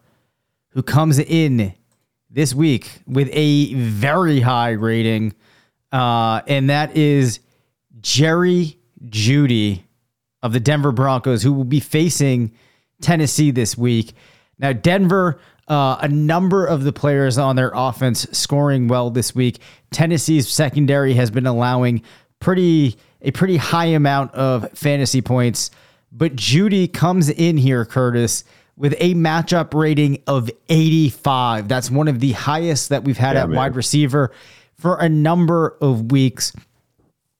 who 0.75 0.83
comes 0.83 1.17
in 1.17 1.73
this 2.29 2.53
week 2.53 2.91
with 3.07 3.29
a 3.31 3.73
very 3.73 4.41
high 4.41 4.71
rating, 4.71 5.33
uh, 5.91 6.41
and 6.47 6.69
that 6.69 6.95
is 6.95 7.39
Jerry 8.01 8.77
Jeudy 9.05 9.81
of 10.43 10.53
the 10.53 10.59
Denver 10.59 10.91
Broncos, 10.91 11.41
who 11.41 11.53
will 11.53 11.63
be 11.63 11.79
facing 11.79 12.51
Tennessee 13.01 13.49
this 13.51 13.77
week. 13.77 14.13
Now, 14.59 14.73
Denver, 14.73 15.39
uh, 15.67 15.97
a 16.01 16.07
number 16.07 16.65
of 16.65 16.83
the 16.83 16.93
players 16.93 17.37
on 17.37 17.55
their 17.55 17.71
offense 17.73 18.27
scoring 18.31 18.87
well 18.87 19.09
this 19.09 19.33
week. 19.33 19.59
Tennessee's 19.91 20.47
secondary 20.47 21.13
has 21.15 21.31
been 21.31 21.47
allowing 21.47 22.03
pretty 22.39 22.97
a 23.21 23.31
pretty 23.31 23.57
high 23.57 23.85
amount 23.85 24.31
of 24.35 24.69
fantasy 24.77 25.21
points 25.21 25.71
But 26.11 26.35
Jeudy 26.35 26.87
comes 26.91 27.29
in 27.29 27.57
here, 27.57 27.83
Curtis, 27.85 28.43
with 28.77 28.93
a 28.99 29.13
matchup 29.13 29.73
rating 29.73 30.21
of 30.27 30.49
85. 30.69 31.67
That's 31.67 31.89
one 31.89 32.07
of 32.07 32.19
the 32.19 32.33
highest 32.33 32.89
that 32.89 33.03
we've 33.03 33.17
had 33.17 33.35
yeah, 33.35 33.43
at 33.43 33.49
man. 33.49 33.57
wide 33.57 33.75
receiver 33.75 34.31
for 34.75 34.97
a 34.97 35.07
number 35.07 35.77
of 35.81 36.11
weeks. 36.11 36.51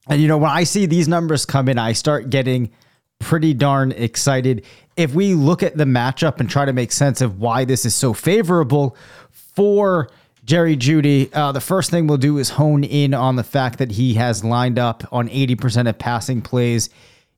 And, 0.08 0.20
you 0.20 0.28
know, 0.28 0.38
when 0.38 0.50
I 0.50 0.64
see 0.64 0.86
these 0.86 1.08
numbers 1.08 1.44
come 1.44 1.68
in, 1.68 1.78
I 1.78 1.92
start 1.92 2.30
getting 2.30 2.70
pretty 3.18 3.54
darn 3.54 3.92
excited. 3.92 4.64
If 4.96 5.14
we 5.14 5.34
look 5.34 5.62
at 5.62 5.76
the 5.76 5.84
matchup 5.84 6.40
and 6.40 6.48
try 6.48 6.64
to 6.64 6.72
make 6.72 6.92
sense 6.92 7.20
of 7.20 7.40
why 7.40 7.64
this 7.64 7.84
is 7.84 7.94
so 7.94 8.14
favorable 8.14 8.96
for 9.30 10.08
Jerry 10.44 10.76
Jeudy, 10.76 11.28
uh, 11.34 11.52
the 11.52 11.60
first 11.60 11.90
thing 11.90 12.06
we'll 12.06 12.18
do 12.18 12.38
is 12.38 12.50
hone 12.50 12.84
in 12.84 13.14
on 13.14 13.36
the 13.36 13.42
fact 13.42 13.78
that 13.78 13.90
he 13.90 14.14
has 14.14 14.44
lined 14.44 14.78
up 14.78 15.02
on 15.12 15.28
80% 15.28 15.88
of 15.88 15.98
passing 15.98 16.40
plays 16.40 16.88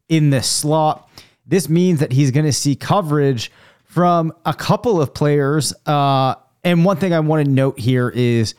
in 0.09 0.31
the 0.31 0.43
slot. 0.43 1.09
This 1.47 1.69
means 1.69 2.01
that 2.01 2.13
he's 2.13 2.31
going 2.31 2.45
to 2.45 2.53
see 2.53 2.77
coverage 2.77 3.51
from 3.89 4.33
a 4.45 4.55
couple 4.55 5.01
of 5.01 5.13
players. 5.13 5.75
Uh, 5.87 6.35
and 6.63 6.85
one 6.85 6.99
thing 6.99 7.13
I 7.13 7.21
want 7.21 7.45
to 7.45 7.51
note 7.51 7.81
here 7.81 8.11
is 8.11 8.55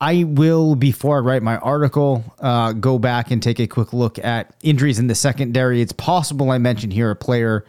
I 0.00 0.24
will, 0.24 0.74
before 0.74 1.18
I 1.18 1.20
write 1.20 1.42
my 1.42 1.58
article, 1.58 2.24
uh, 2.40 2.72
go 2.72 2.98
back 2.98 3.30
and 3.30 3.42
take 3.42 3.60
a 3.60 3.66
quick 3.66 3.92
look 3.92 4.18
at 4.18 4.54
injuries 4.62 4.98
in 4.98 5.06
the 5.06 5.14
secondary. 5.14 5.80
It's 5.80 5.92
possible 5.92 6.50
I 6.50 6.58
mentioned 6.58 6.92
here 6.92 7.10
a 7.10 7.16
player 7.16 7.64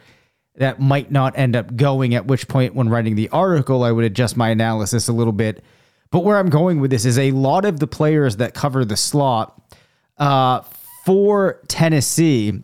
that 0.56 0.80
might 0.80 1.12
not 1.12 1.38
end 1.38 1.54
up 1.54 1.76
going, 1.76 2.14
at 2.14 2.26
which 2.26 2.48
point, 2.48 2.74
when 2.74 2.88
writing 2.88 3.14
the 3.14 3.28
article, 3.28 3.84
I 3.84 3.92
would 3.92 4.04
adjust 4.04 4.36
my 4.36 4.48
analysis 4.48 5.06
a 5.06 5.12
little 5.12 5.34
bit. 5.34 5.62
But 6.10 6.24
where 6.24 6.38
I'm 6.38 6.48
going 6.48 6.80
with 6.80 6.90
this 6.90 7.04
is 7.04 7.18
a 7.18 7.30
lot 7.32 7.66
of 7.66 7.78
the 7.78 7.86
players 7.86 8.36
that 8.36 8.54
cover 8.54 8.84
the 8.84 8.96
slot 8.96 9.76
uh, 10.16 10.62
for 11.04 11.60
Tennessee 11.68 12.62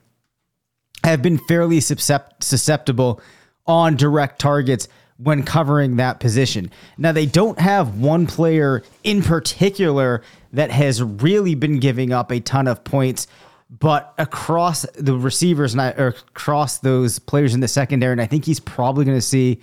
have 1.05 1.21
been 1.21 1.37
fairly 1.37 1.81
susceptible 1.81 3.21
on 3.66 3.97
direct 3.97 4.40
targets 4.40 4.88
when 5.19 5.42
covering 5.42 5.97
that 5.97 6.21
position. 6.21 6.71
Now, 6.99 7.12
they 7.12 7.26
don't 7.26 7.59
have 7.59 7.99
one 7.99 8.26
player 8.26 8.83
in 9.04 9.23
particular 9.23 10.23
that 10.52 10.71
has 10.71 11.02
really 11.02 11.54
been 11.54 11.78
giving 11.78 12.12
up 12.12 12.33
a 12.33 12.40
ton 12.40 12.66
of 12.66 12.83
points, 12.83 13.26
but 13.71 14.14
across 14.19 14.83
the 14.95 15.16
receivers 15.16 15.73
and 15.75 15.81
I, 15.81 15.88
across 15.88 16.78
those 16.78 17.19
players 17.19 17.54
in 17.54 17.61
the 17.61 17.69
secondary, 17.69 18.12
and 18.12 18.21
I 18.21 18.26
think 18.26 18.45
he's 18.45 18.61
probably 18.61 19.04
going 19.04 19.16
to 19.16 19.23
see 19.23 19.61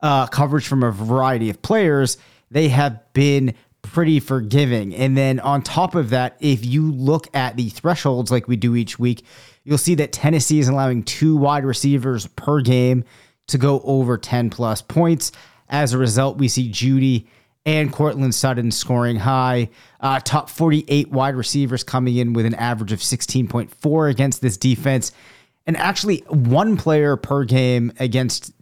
uh, 0.00 0.26
coverage 0.26 0.66
from 0.66 0.82
a 0.82 0.92
variety 0.92 1.50
of 1.50 1.60
players, 1.62 2.18
they 2.50 2.68
have 2.68 3.00
been 3.14 3.54
pretty 3.82 4.20
forgiving. 4.20 4.94
And 4.94 5.16
then 5.16 5.40
on 5.40 5.62
top 5.62 5.94
of 5.94 6.10
that, 6.10 6.36
if 6.40 6.64
you 6.64 6.92
look 6.92 7.34
at 7.34 7.56
the 7.56 7.70
thresholds 7.70 8.30
like 8.30 8.46
we 8.46 8.56
do 8.56 8.76
each 8.76 8.98
week, 8.98 9.24
you'll 9.64 9.78
see 9.78 9.94
that 9.96 10.12
Tennessee 10.12 10.60
is 10.60 10.68
allowing 10.68 11.02
two 11.02 11.36
wide 11.36 11.64
receivers 11.64 12.26
per 12.28 12.60
game 12.60 13.04
to 13.48 13.58
go 13.58 13.80
over 13.84 14.16
10 14.16 14.50
plus 14.50 14.80
points. 14.80 15.32
As 15.68 15.92
a 15.92 15.98
result, 15.98 16.38
we 16.38 16.48
see 16.48 16.70
Jeudy 16.70 17.26
and 17.66 17.92
Courtland 17.92 18.34
Sutton 18.34 18.70
scoring 18.70 19.16
high. 19.16 19.68
Uh, 20.00 20.20
top 20.20 20.48
48 20.48 21.10
wide 21.10 21.34
receivers 21.34 21.84
coming 21.84 22.16
in 22.16 22.32
with 22.32 22.46
an 22.46 22.54
average 22.54 22.92
of 22.92 23.00
16.4 23.00 24.10
against 24.10 24.40
this 24.40 24.56
defense. 24.56 25.12
And 25.66 25.76
actually, 25.76 26.20
one 26.28 26.78
player 26.78 27.16
per 27.16 27.44
game 27.44 27.92
against 28.00 28.52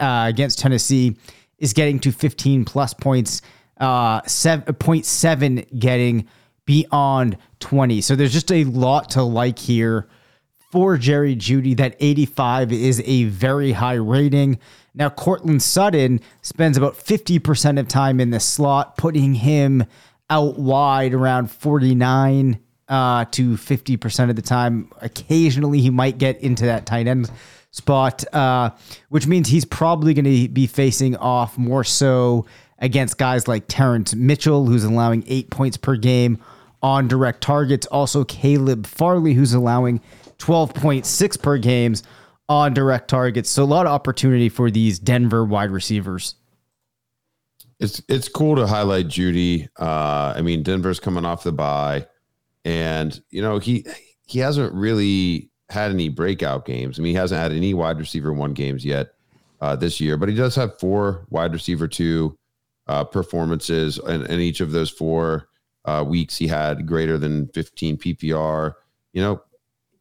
uh, 0.00 0.24
against 0.26 0.60
Tennessee 0.60 1.16
is 1.58 1.74
getting 1.74 1.98
to 2.00 2.12
15 2.12 2.64
plus 2.64 2.94
points. 2.94 3.42
Uh, 3.78 4.22
7.7 4.22 5.78
getting 5.78 6.26
beyond 6.64 7.36
20. 7.60 8.00
So 8.00 8.16
there's 8.16 8.32
just 8.32 8.50
a 8.50 8.64
lot 8.64 9.10
to 9.10 9.22
like 9.22 9.58
here 9.58 10.08
for 10.74 10.98
Jerry 10.98 11.36
Jeudy. 11.36 11.76
That 11.76 11.94
85 12.00 12.72
is 12.72 13.00
a 13.06 13.26
very 13.26 13.70
high 13.70 13.94
rating. 13.94 14.58
Now, 14.92 15.08
Courtland 15.08 15.62
Sutton 15.62 16.20
spends 16.42 16.76
about 16.76 16.94
50% 16.94 17.78
of 17.78 17.86
time 17.86 18.18
in 18.18 18.30
the 18.30 18.40
slot, 18.40 18.96
putting 18.96 19.34
him 19.34 19.84
out 20.28 20.58
wide 20.58 21.14
around 21.14 21.52
49 21.52 22.58
uh, 22.88 23.24
to 23.24 23.50
50% 23.52 24.30
of 24.30 24.34
the 24.34 24.42
time. 24.42 24.90
Occasionally, 25.00 25.80
he 25.80 25.90
might 25.90 26.18
get 26.18 26.40
into 26.40 26.66
that 26.66 26.86
tight 26.86 27.06
end 27.06 27.30
spot, 27.70 28.24
uh, 28.34 28.70
which 29.10 29.28
means 29.28 29.48
he's 29.48 29.64
probably 29.64 30.12
going 30.12 30.24
to 30.24 30.48
be 30.48 30.66
facing 30.66 31.14
off 31.18 31.56
more 31.56 31.84
so 31.84 32.46
against 32.80 33.16
guys 33.16 33.46
like 33.46 33.66
Terrance 33.68 34.12
Mitchell, 34.12 34.66
who's 34.66 34.82
allowing 34.82 35.22
eight 35.28 35.50
points 35.50 35.76
per 35.76 35.94
game 35.94 36.36
on 36.82 37.06
direct 37.06 37.42
targets. 37.42 37.86
Also, 37.86 38.24
Caleb 38.24 38.88
Farley, 38.88 39.34
who's 39.34 39.54
allowing 39.54 40.00
12.6 40.38 41.42
per 41.42 41.58
games 41.58 42.02
on 42.48 42.74
direct 42.74 43.08
targets. 43.08 43.50
So 43.50 43.62
a 43.62 43.64
lot 43.64 43.86
of 43.86 43.92
opportunity 43.92 44.48
for 44.48 44.70
these 44.70 44.98
Denver 44.98 45.44
wide 45.44 45.70
receivers. 45.70 46.36
It's 47.80 48.00
it's 48.08 48.28
cool 48.28 48.56
to 48.56 48.66
highlight 48.66 49.08
Jeudy. 49.08 49.68
Uh, 49.78 50.34
I 50.36 50.42
mean, 50.42 50.62
Denver's 50.62 51.00
coming 51.00 51.24
off 51.24 51.42
the 51.42 51.52
bye, 51.52 52.06
and 52.64 53.20
you 53.30 53.42
know 53.42 53.58
he 53.58 53.84
he 54.26 54.38
hasn't 54.38 54.72
really 54.72 55.50
had 55.70 55.90
any 55.90 56.08
breakout 56.08 56.66
games. 56.66 56.98
I 56.98 57.02
mean, 57.02 57.10
he 57.10 57.16
hasn't 57.16 57.40
had 57.40 57.52
any 57.52 57.74
wide 57.74 57.98
receiver 57.98 58.32
one 58.32 58.52
games 58.52 58.84
yet 58.84 59.14
uh, 59.60 59.74
this 59.74 60.00
year, 60.00 60.16
but 60.16 60.28
he 60.28 60.34
does 60.34 60.54
have 60.54 60.78
four 60.78 61.26
wide 61.30 61.52
receiver 61.52 61.88
two 61.88 62.38
uh, 62.86 63.04
performances, 63.04 63.98
and, 63.98 64.24
and 64.24 64.40
each 64.40 64.60
of 64.60 64.70
those 64.70 64.90
four 64.90 65.48
uh, 65.84 66.04
weeks 66.06 66.36
he 66.36 66.46
had 66.46 66.86
greater 66.86 67.18
than 67.18 67.48
15 67.48 67.96
PPR. 67.98 68.74
You 69.12 69.22
know, 69.22 69.42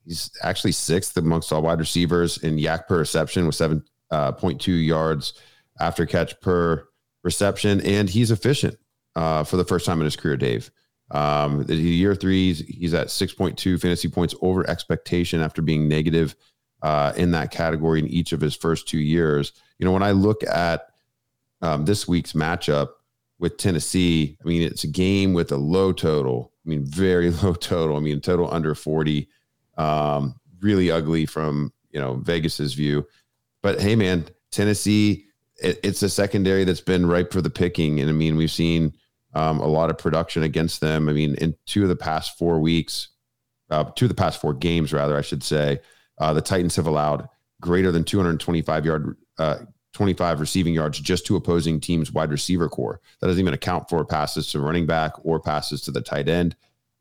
He's 0.05 0.31
actually 0.41 0.73
sixth 0.73 1.15
amongst 1.17 1.51
all 1.51 1.61
wide 1.61 1.79
receivers 1.79 2.37
in 2.37 2.57
YAC 2.57 2.87
per 2.87 2.97
reception 2.97 3.45
with 3.45 3.55
7.2 3.55 3.81
uh, 4.11 4.71
yards 4.71 5.33
after 5.79 6.05
catch 6.05 6.39
per 6.41 6.87
reception. 7.23 7.81
And 7.81 8.09
he's 8.09 8.31
efficient 8.31 8.77
uh, 9.15 9.43
for 9.43 9.57
the 9.57 9.65
first 9.65 9.85
time 9.85 9.99
in 9.99 10.05
his 10.05 10.15
career, 10.15 10.37
Dave. 10.37 10.71
Um, 11.11 11.63
the 11.63 11.75
year 11.75 12.15
three, 12.15 12.53
he's 12.53 12.93
at 12.93 13.07
6.2 13.07 13.79
fantasy 13.79 14.09
points 14.09 14.35
over 14.41 14.67
expectation 14.69 15.41
after 15.41 15.61
being 15.61 15.87
negative 15.87 16.35
uh, 16.81 17.13
in 17.15 17.31
that 17.31 17.51
category 17.51 17.99
in 17.99 18.07
each 18.07 18.33
of 18.33 18.41
his 18.41 18.55
first 18.55 18.87
two 18.87 18.99
years. 18.99 19.53
You 19.79 19.85
know, 19.85 19.91
when 19.91 20.03
I 20.03 20.11
look 20.11 20.43
at 20.43 20.87
um, 21.61 21.85
this 21.85 22.07
week's 22.07 22.33
matchup 22.33 22.89
with 23.39 23.57
Tennessee, 23.57 24.37
I 24.43 24.47
mean, 24.47 24.61
it's 24.63 24.83
a 24.83 24.87
game 24.87 25.33
with 25.33 25.51
a 25.51 25.57
low 25.57 25.93
total. 25.93 26.51
I 26.65 26.69
mean, 26.69 26.85
very 26.85 27.29
low 27.43 27.53
total. 27.53 27.95
I 27.95 27.99
mean, 27.99 28.19
total 28.19 28.53
under 28.53 28.75
40 28.75 29.29
um, 29.77 30.35
really 30.61 30.91
ugly 30.91 31.25
from 31.25 31.73
you 31.91 31.99
know 31.99 32.15
Vegas's 32.15 32.73
view. 32.73 33.07
But 33.61 33.79
hey, 33.81 33.95
man, 33.95 34.25
Tennessee, 34.51 35.25
it, 35.61 35.79
it's 35.83 36.03
a 36.03 36.09
secondary 36.09 36.63
that's 36.63 36.81
been 36.81 37.05
ripe 37.05 37.31
for 37.31 37.41
the 37.41 37.49
picking, 37.49 37.99
and 37.99 38.09
I 38.09 38.13
mean 38.13 38.35
we've 38.35 38.51
seen 38.51 38.93
um, 39.33 39.59
a 39.59 39.67
lot 39.67 39.89
of 39.89 39.97
production 39.97 40.43
against 40.43 40.81
them. 40.81 41.09
I 41.09 41.13
mean, 41.13 41.35
in 41.35 41.55
two 41.65 41.83
of 41.83 41.89
the 41.89 41.95
past 41.95 42.37
four 42.37 42.59
weeks, 42.59 43.09
uh, 43.69 43.85
two 43.95 44.05
of 44.05 44.09
the 44.09 44.15
past 44.15 44.39
four 44.39 44.53
games, 44.53 44.93
rather, 44.93 45.17
I 45.17 45.21
should 45.21 45.43
say, 45.43 45.79
uh, 46.19 46.33
the 46.33 46.41
Titans 46.41 46.75
have 46.75 46.87
allowed 46.87 47.27
greater 47.61 47.91
than 47.91 48.03
225 48.03 48.85
yard. 48.85 49.17
Uh, 49.37 49.57
25 49.93 50.39
receiving 50.39 50.73
yards 50.73 50.99
just 50.99 51.25
to 51.27 51.35
opposing 51.35 51.79
teams' 51.79 52.11
wide 52.11 52.31
receiver 52.31 52.67
core. 52.67 52.99
That 53.19 53.27
doesn't 53.27 53.39
even 53.39 53.53
account 53.53 53.89
for 53.89 54.03
passes 54.03 54.51
to 54.51 54.59
running 54.59 54.87
back 54.87 55.13
or 55.23 55.39
passes 55.39 55.81
to 55.81 55.91
the 55.91 56.01
tight 56.01 56.27
end. 56.27 56.55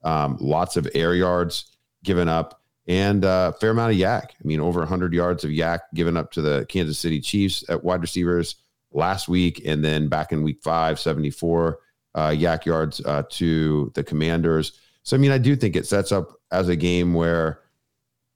Um, 0.05 0.37
lots 0.41 0.77
of 0.77 0.87
air 0.95 1.15
yards 1.15 1.77
given 2.05 2.29
up 2.29 2.62
and 2.87 3.25
a 3.25 3.29
uh, 3.29 3.53
fair 3.53 3.71
amount 3.71 3.93
of 3.93 3.99
YAC. 3.99 4.23
I 4.23 4.45
mean, 4.45 4.61
over 4.61 4.81
100 4.81 5.13
yards 5.13 5.45
of 5.45 5.51
YAC 5.51 5.81
given 5.95 6.17
up 6.17 6.33
to 6.33 6.43
the 6.43 6.67
Kansas 6.69 6.99
City 6.99 7.21
Chiefs 7.21 7.65
at 7.69 7.85
wide 7.85 8.01
receivers 8.01 8.57
last 8.93 9.29
week, 9.29 9.63
and 9.65 9.85
then 9.85 10.09
back 10.09 10.33
in 10.33 10.43
week 10.43 10.61
five, 10.63 10.99
74 10.99 11.79
uh, 12.15 12.29
YAC 12.29 12.65
yards 12.65 13.01
uh, 13.05 13.23
to 13.31 13.91
the 13.95 14.03
Commanders. 14.03 14.73
So, 15.05 15.17
I 15.17 15.21
mean, 15.21 15.31
I 15.31 15.39
do 15.39 15.57
think 15.57 15.77
it 15.77 15.87
sets 15.87 16.13
up 16.13 16.41
as 16.51 16.69
a 16.69 16.77
game 16.77 17.15
where, 17.15 17.61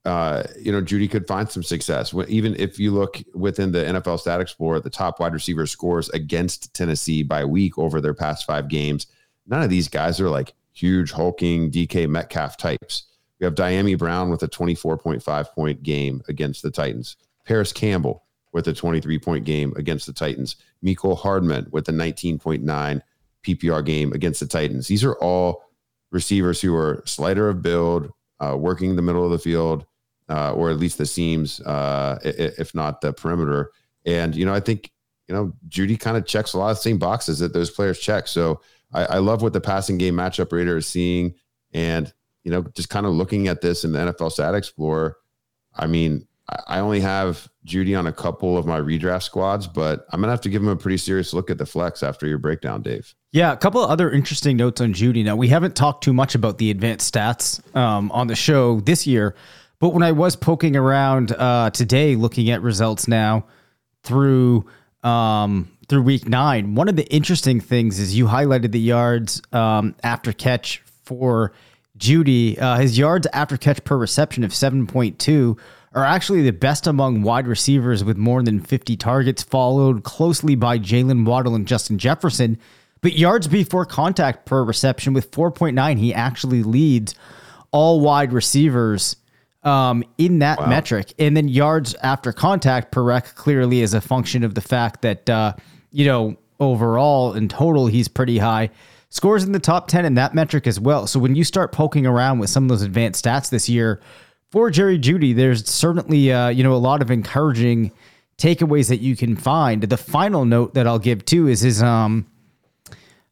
uh, 0.05 0.45
you 0.59 0.73
know, 0.73 0.81
Judy 0.81 1.09
could 1.09 1.27
find 1.27 1.51
some 1.51 1.63
success. 1.63 2.15
Even 2.29 2.55
if 2.57 2.79
you 2.79 2.93
look 2.93 3.21
within 3.35 3.73
the 3.73 3.85
NFL 3.85 4.21
Stat 4.21 4.41
Explorer, 4.41 4.81
the 4.81 4.91
top 4.91 5.21
wide 5.21 5.35
receiver 5.35 5.67
scores 5.67 6.09
against 6.11 6.73
Tennessee 6.75 7.23
by 7.23 7.45
week 7.45 7.77
over 7.79 8.01
their 8.01 8.15
past 8.15 8.47
five 8.47 8.69
games, 8.69 9.07
none 9.47 9.63
of 9.63 9.71
these 9.71 9.89
guys 9.89 10.21
are 10.21 10.31
like 10.31 10.55
huge, 10.73 11.11
hulking 11.11 11.71
DK 11.71 12.09
Metcalf 12.09 12.57
types. 12.57 13.05
We 13.39 13.45
have 13.45 13.55
Dyami 13.55 13.99
Brown 13.99 14.31
with 14.31 14.43
a 14.43 14.49
24.5 14.49 15.53
point 15.53 15.83
game 15.83 16.23
against 16.29 16.63
the 16.63 16.71
Titans. 16.71 17.17
Parris 17.45 17.73
Campbell 17.73 18.25
with 18.53 18.69
a 18.69 18.73
23 18.73 19.19
point 19.19 19.45
game 19.45 19.73
against 19.77 20.07
the 20.07 20.13
Titans. 20.13 20.57
Mecole 20.85 21.19
Hardman 21.19 21.69
with 21.71 21.89
a 21.89 21.93
19.9 21.93 23.03
PPR 23.45 23.85
game 23.85 24.13
against 24.13 24.41
the 24.41 24.47
Titans. 24.47 24.89
These 24.89 25.05
are 25.05 25.15
all 25.17 25.63
receivers 26.11 26.61
who 26.61 26.75
are 26.75 27.03
slighter 27.05 27.49
of 27.49 27.63
build, 27.63 28.11
uh, 28.41 28.57
working 28.57 28.97
the 28.97 29.03
middle 29.03 29.25
of 29.25 29.31
the 29.31 29.39
field, 29.39 29.87
uh, 30.29 30.53
or 30.53 30.71
at 30.71 30.79
least 30.79 30.99
the 30.99 31.07
seams, 31.07 31.61
uh, 31.61 32.19
if 32.25 32.75
not 32.75 33.01
the 33.01 33.13
perimeter. 33.13 33.73
And, 34.05 34.35
you 34.35 34.45
know, 34.45 34.55
I 34.55 34.61
think, 34.61 34.91
you 35.29 35.35
know, 35.35 35.53
Jeudy 35.69 35.99
kind 35.99 36.17
of 36.17 36.27
checks 36.27 36.53
a 36.53 36.59
lot 36.59 36.71
of 36.71 36.77
the 36.77 36.83
same 36.83 36.99
boxes 36.99 37.41
that 37.41 37.53
those 37.53 37.71
players 37.71 37.99
check. 37.99 38.27
So 38.29 38.61
I, 38.93 39.05
I 39.05 39.19
love 39.19 39.43
what 39.43 39.53
the 39.53 39.61
passing 39.61 39.99
game 39.99 40.15
matchup 40.15 40.53
rater 40.53 40.77
is 40.77 40.87
seeing. 40.87 41.35
And 41.73 42.13
you 42.47 42.53
know, 42.53 42.63
just 42.75 42.91
kind 42.91 43.07
of 43.07 43.13
looking 43.13 43.49
at 43.49 43.61
this 43.61 43.83
in 43.83 43.91
the 43.91 43.99
NFL 43.99 44.31
Stat 44.31 44.55
Explorer, 44.55 45.17
I 45.75 45.89
mean, 45.89 46.29
I 46.69 46.79
only 46.79 47.01
have 47.01 47.49
Jeudy 47.67 47.99
on 47.99 48.07
a 48.07 48.13
couple 48.13 48.57
of 48.57 48.67
my 48.67 48.81
redraft 48.81 49.25
squads, 49.25 49.67
but 49.67 50.07
I'm 50.13 50.21
gonna 50.21 50.31
have 50.31 50.43
to 50.43 50.49
give 50.49 50.63
him 50.63 50.69
a 50.69 50.77
pretty 50.77 50.97
serious 50.97 51.35
look 51.35 51.51
at 51.51 51.59
the 51.59 51.67
flex 51.67 52.05
after 52.05 52.25
your 52.25 52.39
breakdown, 52.39 52.83
Dave. 52.83 53.17
Yeah, 53.33 53.53
a 53.53 53.57
couple 53.57 53.83
of 53.83 53.91
other 53.91 54.13
interesting 54.13 54.57
notes 54.57 54.81
on 54.81 54.95
Jeudy. 54.95 55.25
Now 55.25 55.35
we 55.35 55.49
haven't 55.49 55.75
talked 55.75 56.05
too 56.05 56.13
much 56.13 56.37
about 56.37 56.59
the 56.59 56.71
advanced 56.71 57.13
stats 57.13 57.61
um, 57.75 58.13
on 58.13 58.29
the 58.29 58.37
show 58.37 58.79
this 58.79 59.09
year, 59.09 59.35
but 59.81 59.89
when 59.89 60.05
I 60.05 60.13
was 60.13 60.37
poking 60.37 60.77
around 60.77 61.33
uh, 61.33 61.71
today, 61.71 62.15
looking 62.15 62.49
at 62.51 62.63
results 62.63 63.09
now 63.09 63.45
through 64.05 64.67
um, 65.03 65.69
through 65.89 66.03
week 66.03 66.29
nine, 66.29 66.77
one 66.77 66.89
of 66.89 66.95
the 66.95 67.13
interesting 67.13 67.61
things 67.61 67.99
is 67.99 68.17
you 68.17 68.27
highlighted 68.27 68.71
the 68.71 68.79
yards 68.79 69.43
um, 69.53 69.97
after 70.05 70.33
catch 70.33 70.81
for 71.03 71.53
Jeudy. 71.99 72.61
Uh, 72.61 72.77
his 72.77 72.99
yards 72.99 73.27
after 73.33 73.57
catch 73.57 73.83
per 73.85 73.97
reception 73.97 74.45
of 74.45 74.55
seven 74.55 74.87
point 74.87 75.19
two 75.19 75.57
are 75.97 76.05
actually 76.05 76.43
the 76.43 76.53
best 76.53 76.87
among 76.87 77.23
wide 77.23 77.47
receivers 77.47 78.05
with 78.05 78.19
more 78.19 78.43
than 78.43 78.61
50 78.61 78.97
targets, 78.99 79.43
followed 79.43 80.05
closely 80.05 80.55
by 80.55 80.79
Jaylen 80.79 81.25
Waddle 81.25 81.55
and 81.55 81.67
Justin 81.67 81.99
Jefferson. 81.99 82.59
But 83.01 83.15
yards 83.15 83.49
before 83.49 83.87
contact 83.87 84.45
per 84.45 84.63
reception 84.63 85.15
with 85.15 85.31
4.9, 85.31 85.99
he 85.99 86.13
actually 86.13 86.63
leads 86.63 87.15
all 87.71 88.01
wide 88.01 88.33
receivers 88.35 89.17
um, 89.63 90.05
in 90.19 90.41
that 90.41 90.59
wow. 90.61 90.67
metric. 90.67 91.15
And 91.19 91.35
then 91.35 91.49
yards 91.49 91.95
after 92.03 92.33
contact 92.33 92.93
per 92.93 93.03
rec 93.03 93.35
clearly 93.35 93.81
is 93.81 93.95
a 93.95 94.01
function 94.01 94.45
of 94.45 94.55
the 94.55 94.61
fact 94.61 95.03
that, 95.03 95.29
uh, 95.31 95.55
you 95.93 96.05
know, 96.05 96.37
overall 96.61 97.33
in 97.33 97.49
total, 97.49 97.87
he's 97.87 98.09
pretty 98.09 98.39
high. 98.39 98.71
Scores 99.09 99.45
in 99.45 99.53
the 99.53 99.59
top 99.59 99.89
10 99.89 100.05
in 100.05 100.15
that 100.15 100.35
metric 100.35 100.67
as 100.67 100.81
well. 100.81 101.07
So 101.07 101.21
when 101.21 101.37
you 101.37 101.45
start 101.45 101.73
poking 101.73 102.07
around 102.07 102.39
with 102.39 102.51
some 102.51 102.65
of 102.65 102.69
those 102.69 102.83
advanced 102.83 103.25
stats 103.25 103.51
this 103.51 103.69
year, 103.69 104.01
for 104.51 104.71
Jerry 104.71 104.99
Jeudy, 104.99 105.35
there's 105.35 105.69
certainly 105.69 106.33
uh, 106.33 106.49
you 106.49 106.63
know 106.63 106.73
a 106.73 106.79
lot 106.79 107.03
of 107.03 107.11
encouraging 107.11 107.93
takeaways 108.39 108.89
that 108.89 108.99
you 108.99 109.17
can 109.17 109.37
find. 109.37 109.83
The 109.83 109.97
final 109.97 110.45
note 110.45 110.75
that 110.75 110.87
I'll 110.87 110.99
give 110.99 111.25
too 111.25 111.49
is 111.49 111.61
his 111.61 111.83
um 111.83 112.27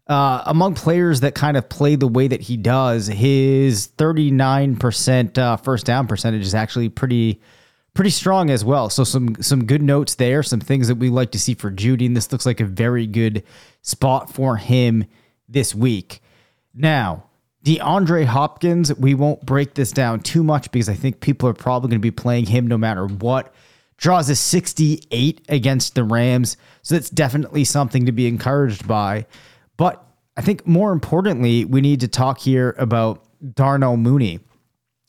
uh, 0.06 0.42
among 0.46 0.74
players 0.74 1.20
that 1.20 1.34
kind 1.34 1.56
of 1.56 1.68
play 1.68 1.96
the 1.96 2.06
way 2.06 2.28
that 2.28 2.42
he 2.42 2.58
does, 2.58 3.06
his 3.06 3.88
39% 3.96 5.38
uh, 5.38 5.56
first 5.56 5.86
down 5.86 6.06
percentage 6.06 6.42
is 6.42 6.54
actually 6.54 6.90
pretty 6.90 7.40
pretty 7.94 8.10
strong 8.10 8.50
as 8.50 8.64
well. 8.64 8.90
So 8.90 9.04
some 9.04 9.36
some 9.40 9.64
good 9.64 9.82
notes 9.82 10.16
there, 10.16 10.42
some 10.42 10.60
things 10.60 10.88
that 10.88 10.96
we 10.96 11.08
like 11.08 11.30
to 11.32 11.38
see 11.38 11.54
for 11.54 11.70
Jeudy 11.70 12.06
and 12.06 12.16
this 12.16 12.32
looks 12.32 12.44
like 12.44 12.60
a 12.60 12.66
very 12.66 13.06
good 13.06 13.44
spot 13.82 14.30
for 14.30 14.56
him 14.56 15.06
this 15.48 15.74
week. 15.74 16.22
Now, 16.74 17.24
DeAndre 17.64 18.26
Hopkins, 18.26 18.94
we 18.94 19.14
won't 19.14 19.44
break 19.46 19.74
this 19.74 19.90
down 19.90 20.20
too 20.20 20.44
much 20.44 20.70
because 20.70 20.88
I 20.88 20.94
think 20.94 21.20
people 21.20 21.48
are 21.48 21.54
probably 21.54 21.88
going 21.88 22.00
to 22.00 22.02
be 22.02 22.10
playing 22.10 22.46
him 22.46 22.66
no 22.66 22.76
matter 22.76 23.06
what. 23.06 23.54
Draws 23.96 24.28
a 24.28 24.36
68 24.36 25.46
against 25.48 25.94
the 25.94 26.04
Rams. 26.04 26.56
So 26.82 26.94
that's 26.94 27.08
definitely 27.08 27.64
something 27.64 28.06
to 28.06 28.12
be 28.12 28.26
encouraged 28.26 28.86
by. 28.86 29.26
But 29.76 30.04
I 30.36 30.42
think 30.42 30.66
more 30.66 30.92
importantly, 30.92 31.64
we 31.64 31.80
need 31.80 32.00
to 32.00 32.08
talk 32.08 32.38
here 32.38 32.74
about 32.78 33.24
Darnell 33.54 33.96
Mooney. 33.96 34.40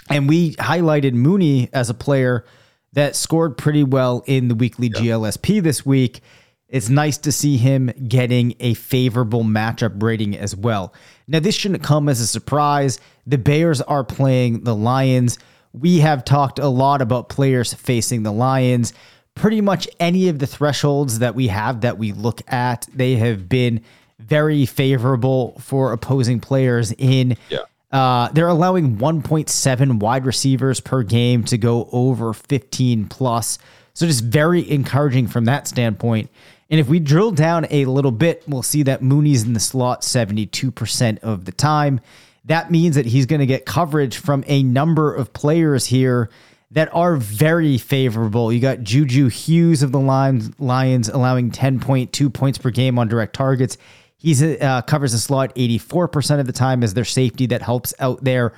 And 0.09 0.29
we 0.29 0.53
highlighted 0.55 1.13
Mooney 1.13 1.69
as 1.73 1.89
a 1.89 1.93
player 1.93 2.45
that 2.93 3.15
scored 3.15 3.57
pretty 3.57 3.83
well 3.83 4.23
in 4.27 4.47
the 4.47 4.55
weekly 4.55 4.87
yep. 4.87 5.03
GLSP 5.03 5.61
this 5.61 5.85
week. 5.85 6.21
It's 6.67 6.89
nice 6.89 7.17
to 7.19 7.31
see 7.31 7.57
him 7.57 7.91
getting 8.07 8.55
a 8.59 8.73
favorable 8.73 9.43
matchup 9.43 10.01
rating 10.01 10.35
as 10.35 10.55
well. 10.55 10.93
Now, 11.27 11.39
this 11.39 11.55
shouldn't 11.55 11.83
come 11.83 12.09
as 12.09 12.19
a 12.19 12.27
surprise. 12.27 12.99
The 13.27 13.37
Bears 13.37 13.81
are 13.81 14.03
playing 14.03 14.63
the 14.63 14.75
Lions. 14.75 15.37
We 15.73 15.99
have 15.99 16.25
talked 16.25 16.57
a 16.57 16.67
lot 16.67 17.01
about 17.01 17.29
players 17.29 17.73
facing 17.73 18.23
the 18.23 18.31
Lions. 18.31 18.93
Pretty 19.35 19.61
much 19.61 19.87
any 19.99 20.27
of 20.27 20.39
the 20.39 20.47
thresholds 20.47 21.19
that 21.19 21.35
we 21.35 21.49
have 21.49 21.81
that 21.81 21.97
we 21.97 22.13
look 22.13 22.41
at, 22.51 22.87
they 22.93 23.15
have 23.15 23.47
been 23.47 23.81
very 24.19 24.65
favorable 24.65 25.59
for 25.59 25.91
opposing 25.93 26.39
players 26.39 26.91
in. 26.93 27.37
Yeah. 27.49 27.59
Uh, 27.91 28.29
they're 28.29 28.47
allowing 28.47 28.97
1.7 28.97 29.99
wide 29.99 30.25
receivers 30.25 30.79
per 30.79 31.03
game 31.03 31.43
to 31.45 31.57
go 31.57 31.87
over 31.91 32.33
15 32.33 33.07
plus. 33.07 33.59
So 33.93 34.05
just 34.05 34.23
very 34.23 34.69
encouraging 34.69 35.27
from 35.27 35.45
that 35.45 35.67
standpoint. 35.67 36.29
And 36.69 36.79
if 36.79 36.87
we 36.87 36.99
drill 36.99 37.31
down 37.31 37.67
a 37.69 37.85
little 37.85 38.11
bit, 38.11 38.43
we'll 38.47 38.63
see 38.63 38.83
that 38.83 39.01
Mooney's 39.01 39.43
in 39.43 39.53
the 39.53 39.59
slot 39.59 40.01
72% 40.01 41.19
of 41.19 41.45
the 41.45 41.51
time. 41.51 42.01
That 42.45 42.71
means 42.71 42.95
that 42.95 43.05
he's 43.05 43.25
going 43.25 43.39
to 43.39 43.45
get 43.45 43.65
coverage 43.65 44.17
from 44.17 44.43
a 44.47 44.63
number 44.63 45.13
of 45.13 45.33
players 45.33 45.85
here 45.85 46.29
that 46.71 46.93
are 46.93 47.15
very 47.15 47.77
favorable. 47.77 48.51
You 48.51 48.59
got 48.59 48.81
Juju 48.81 49.29
Hughes 49.29 49.83
of 49.83 49.91
the 49.91 49.99
Lions 49.99 51.09
allowing 51.09 51.51
10.2 51.51 52.33
points 52.33 52.57
per 52.57 52.71
game 52.71 52.99
on 52.99 53.07
direct 53.07 53.35
targets. 53.35 53.77
He 54.17 54.57
uh, 54.57 54.81
covers 54.81 55.11
the 55.11 55.19
slot 55.19 55.53
84% 55.55 56.39
of 56.39 56.47
the 56.47 56.53
time 56.53 56.83
as 56.83 56.93
their 56.93 57.05
safety 57.05 57.45
that 57.47 57.61
helps 57.61 57.93
out 57.99 58.23
there. 58.23 58.53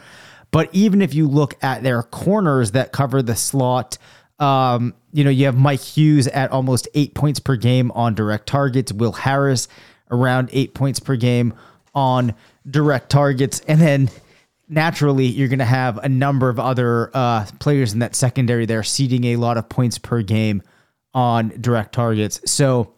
But 0.51 0.69
even 0.71 1.01
if 1.01 1.13
you 1.13 1.27
look 1.27 1.61
at 1.61 1.83
their 1.83 2.03
corners 2.03 2.71
that 2.71 2.93
cover 2.93 3.21
the 3.21 3.35
slot, 3.35 3.97
um, 4.39 4.93
you 5.17 5.23
know, 5.23 5.31
you 5.31 5.45
have 5.45 5.57
Mike 5.57 5.79
Hughes 5.81 6.27
at 6.27 6.51
almost 6.51 6.87
eight 6.93 7.15
points 7.15 7.39
per 7.39 7.55
game 7.55 7.89
on 7.93 8.13
direct 8.13 8.45
targets, 8.45 8.93
Will 8.93 9.13
Harris 9.13 9.67
around 10.11 10.47
eight 10.53 10.75
points 10.75 10.99
per 10.99 11.15
game 11.15 11.55
on 11.95 12.35
direct 12.69 13.09
targets. 13.09 13.59
And 13.67 13.81
then 13.81 14.11
naturally, 14.69 15.25
you're 15.25 15.47
going 15.47 15.57
to 15.57 15.65
have 15.65 15.97
a 15.97 16.07
number 16.07 16.49
of 16.49 16.59
other 16.59 17.09
uh, 17.15 17.47
players 17.59 17.93
in 17.93 17.99
that 17.99 18.13
secondary 18.13 18.67
there 18.67 18.83
ceding 18.83 19.23
a 19.23 19.37
lot 19.37 19.57
of 19.57 19.67
points 19.69 19.97
per 19.97 20.21
game 20.21 20.61
on 21.15 21.51
direct 21.59 21.95
targets. 21.95 22.39
So 22.45 22.93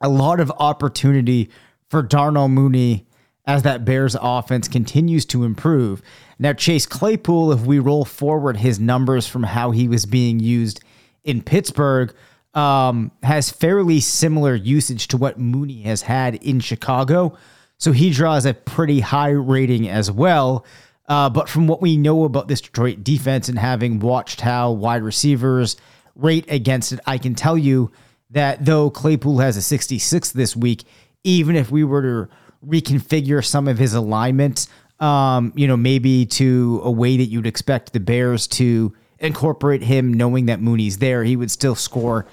a 0.00 0.08
lot 0.08 0.40
of 0.40 0.50
opportunity 0.58 1.48
for 1.90 2.02
Darnell 2.02 2.48
Mooney 2.48 3.06
as 3.46 3.62
that 3.62 3.84
Bears 3.84 4.16
offense 4.20 4.66
continues 4.66 5.24
to 5.26 5.44
improve. 5.44 6.02
Now, 6.40 6.54
Chase 6.54 6.86
Claypool, 6.86 7.52
if 7.52 7.60
we 7.60 7.78
roll 7.78 8.04
forward 8.04 8.56
his 8.56 8.80
numbers 8.80 9.28
from 9.28 9.44
how 9.44 9.70
he 9.70 9.86
was 9.86 10.06
being 10.06 10.40
used 10.40 10.80
in 11.24 11.42
Pittsburgh, 11.42 12.14
um, 12.54 13.12
has 13.22 13.50
fairly 13.50 14.00
similar 14.00 14.54
usage 14.54 15.08
to 15.08 15.16
what 15.16 15.38
Mooney 15.38 15.82
has 15.82 16.02
had 16.02 16.36
in 16.36 16.60
Chicago. 16.60 17.36
So 17.78 17.92
he 17.92 18.10
draws 18.10 18.44
a 18.44 18.54
pretty 18.54 19.00
high 19.00 19.30
rating 19.30 19.88
as 19.88 20.10
well. 20.10 20.64
Uh, 21.08 21.28
but 21.28 21.48
from 21.48 21.66
what 21.66 21.82
we 21.82 21.96
know 21.96 22.24
about 22.24 22.46
this 22.46 22.60
Detroit 22.60 23.02
defense 23.02 23.48
and 23.48 23.58
having 23.58 23.98
watched 23.98 24.40
how 24.40 24.70
wide 24.70 25.02
receivers 25.02 25.76
rate 26.14 26.44
against 26.48 26.92
it, 26.92 27.00
I 27.06 27.18
can 27.18 27.34
tell 27.34 27.58
you 27.58 27.90
that 28.30 28.64
though 28.64 28.90
Claypool 28.90 29.38
has 29.38 29.56
a 29.56 29.62
66 29.62 30.32
this 30.32 30.54
week, 30.54 30.84
even 31.24 31.56
if 31.56 31.70
we 31.70 31.82
were 31.84 32.02
to 32.02 32.28
reconfigure 32.64 33.44
some 33.44 33.66
of 33.66 33.78
his 33.78 33.94
alignments, 33.94 34.68
um, 35.00 35.52
you 35.56 35.66
know, 35.66 35.76
maybe 35.76 36.26
to 36.26 36.80
a 36.84 36.90
way 36.90 37.16
that 37.16 37.24
you'd 37.24 37.46
expect 37.46 37.92
the 37.92 38.00
Bears 38.00 38.46
to 38.46 38.94
incorporate 39.20 39.82
him, 39.82 40.12
knowing 40.12 40.46
that 40.46 40.60
Mooney's 40.60 40.98
there, 40.98 41.24
he 41.24 41.36
would 41.36 41.50
still 41.50 41.74
score 41.74 42.26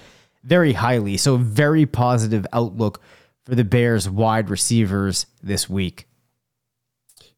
very 0.43 0.73
highly. 0.73 1.17
So, 1.17 1.38
very 1.38 1.86
positive 1.86 2.45
outlook 2.54 3.02
for 3.45 3.56
the 3.56 3.63
Bears 3.63 4.10
wide 4.10 4.50
receivers 4.50 5.26
this 5.43 5.69
week. 5.69 6.08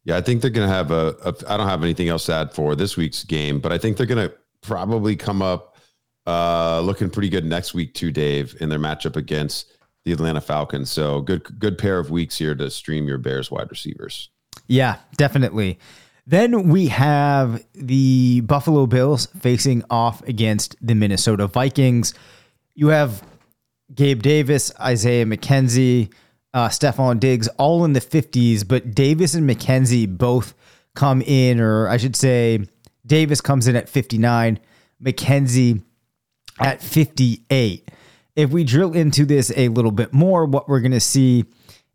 Yeah, 0.05 0.17
I 0.17 0.21
think 0.21 0.41
they're 0.41 0.49
going 0.49 0.67
to 0.67 0.73
have 0.73 0.91
a, 0.91 1.15
a. 1.23 1.33
I 1.47 1.57
don't 1.57 1.67
have 1.67 1.83
anything 1.83 2.09
else 2.09 2.25
to 2.27 2.33
add 2.33 2.53
for 2.53 2.75
this 2.75 2.95
week's 2.97 3.23
game, 3.23 3.59
but 3.59 3.71
I 3.71 3.77
think 3.77 3.97
they're 3.97 4.05
going 4.05 4.29
to 4.29 4.35
probably 4.61 5.15
come 5.15 5.41
up 5.41 5.77
uh, 6.25 6.79
looking 6.81 7.09
pretty 7.09 7.29
good 7.29 7.45
next 7.45 7.73
week 7.73 7.93
too, 7.93 8.11
Dave, 8.11 8.55
in 8.59 8.69
their 8.69 8.79
matchup 8.79 9.15
against 9.15 9.71
the 10.05 10.11
Atlanta 10.11 10.41
Falcons. 10.41 10.89
So 10.89 11.21
good, 11.21 11.43
good 11.59 11.77
pair 11.77 11.99
of 11.99 12.11
weeks 12.11 12.37
here 12.37 12.55
to 12.55 12.69
stream 12.69 13.07
your 13.07 13.17
Bears 13.17 13.51
wide 13.51 13.69
receivers. 13.69 14.29
Yeah, 14.67 14.97
definitely. 15.17 15.79
Then 16.29 16.69
we 16.69 16.89
have 16.89 17.65
the 17.73 18.41
Buffalo 18.41 18.85
Bills 18.85 19.25
facing 19.39 19.83
off 19.89 20.21
against 20.27 20.75
the 20.79 20.93
Minnesota 20.93 21.47
Vikings. 21.47 22.13
You 22.75 22.89
have 22.89 23.23
Gabe 23.95 24.21
Davis, 24.21 24.71
Isaiah 24.79 25.25
McKenzie, 25.25 26.13
uh, 26.53 26.67
Stefon 26.67 27.19
Diggs, 27.19 27.47
all 27.57 27.83
in 27.83 27.93
the 27.93 27.99
50s, 27.99 28.67
but 28.67 28.93
Davis 28.93 29.33
and 29.33 29.49
McKenzie 29.49 30.07
both 30.07 30.53
come 30.93 31.23
in, 31.23 31.59
or 31.59 31.87
I 31.87 31.97
should 31.97 32.15
say, 32.15 32.59
Davis 33.07 33.41
comes 33.41 33.67
in 33.67 33.75
at 33.75 33.89
59, 33.89 34.59
McKenzie 35.03 35.81
at 36.59 36.79
58. 36.83 37.89
If 38.35 38.51
we 38.51 38.63
drill 38.63 38.93
into 38.93 39.25
this 39.25 39.51
a 39.57 39.69
little 39.69 39.91
bit 39.91 40.13
more, 40.13 40.45
what 40.45 40.69
we're 40.69 40.81
going 40.81 40.91
to 40.91 40.99
see 40.99 41.45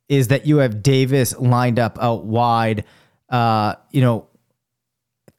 is 0.09 0.27
that 0.27 0.45
you 0.45 0.57
have 0.57 0.83
Davis 0.83 1.39
lined 1.39 1.79
up 1.79 2.03
out 2.03 2.25
wide, 2.25 2.85
uh, 3.35 3.75
you 3.91 4.01
know, 4.01 4.29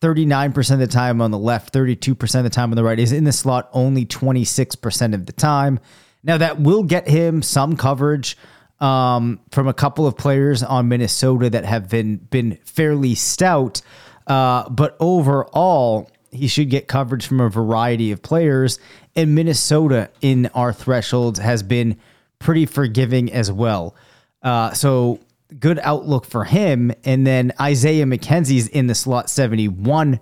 39% 0.02 0.74
of 0.74 0.80
the 0.80 0.88
time 0.88 1.22
on 1.22 1.32
the 1.32 1.40
left, 1.40 1.74
32% 1.74 2.36
of 2.36 2.44
the 2.44 2.50
time 2.50 2.70
on 2.72 2.76
the 2.76 2.84
right, 2.84 3.00
is 3.00 3.14
in 3.14 3.24
the 3.24 3.32
slot 3.32 3.70
only 3.72 4.06
26% 4.06 5.14
of 5.14 5.26
the 5.26 5.32
time. 5.32 5.80
Now, 6.22 6.38
that 6.38 6.60
will 6.60 6.84
get 6.84 7.08
him 7.08 7.42
some 7.42 7.78
coverage 7.78 8.38
um, 8.82 9.40
from 9.52 9.70
a 9.70 9.74
couple 9.74 10.06
of 10.06 10.18
players 10.18 10.62
on 10.62 10.90
Minnesota 10.90 11.50
that 11.52 11.64
have 11.64 11.90
been, 11.90 12.18
been 12.18 12.58
fairly 12.66 13.16
stout. 13.16 13.82
Uh, 14.28 14.68
but 14.70 14.98
overall, 15.00 16.12
he 16.32 16.50
should 16.50 16.70
get 16.70 16.90
coverage 16.90 17.26
from 17.26 17.40
a 17.40 17.50
variety 17.50 18.12
of 18.12 18.22
players. 18.22 18.78
And 19.16 19.36
Minnesota 19.36 20.10
in 20.20 20.48
our 20.48 20.74
thresholds 20.74 21.40
has 21.40 21.64
been 21.64 21.96
pretty 22.40 22.66
forgiving 22.66 23.32
as 23.32 23.54
well. 23.54 23.96
Uh, 24.44 24.74
so 24.74 25.22
good 25.60 25.80
outlook 25.80 26.26
for 26.26 26.44
him. 26.44 26.92
And 27.04 27.26
then 27.26 27.52
Isaiah 27.60 28.06
McKenzie's 28.06 28.68
in 28.68 28.88
the 28.88 28.96
slot 28.96 29.28
71% 29.28 30.20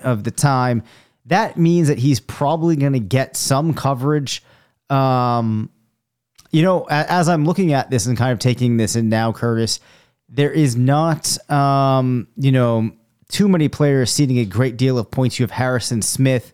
of 0.00 0.24
the 0.24 0.30
time. 0.30 0.82
That 1.26 1.56
means 1.56 1.88
that 1.88 1.98
he's 1.98 2.20
probably 2.20 2.76
going 2.76 2.92
to 2.94 3.00
get 3.00 3.36
some 3.36 3.74
coverage. 3.74 4.42
Um, 4.88 5.70
you 6.50 6.62
know, 6.62 6.86
as 6.90 7.28
I'm 7.28 7.44
looking 7.44 7.72
at 7.72 7.90
this 7.90 8.06
and 8.06 8.16
kind 8.16 8.32
of 8.32 8.38
taking 8.38 8.76
this 8.76 8.96
in 8.96 9.08
now, 9.08 9.32
Curtis, 9.32 9.78
there 10.28 10.50
is 10.50 10.76
not, 10.76 11.38
um, 11.50 12.28
you 12.36 12.52
know, 12.52 12.90
too 13.28 13.48
many 13.48 13.68
players 13.68 14.12
ceding 14.12 14.38
a 14.38 14.44
great 14.44 14.76
deal 14.76 14.98
of 14.98 15.10
points. 15.10 15.38
You 15.38 15.44
have 15.44 15.52
Harrison 15.52 16.02
Smith 16.02 16.52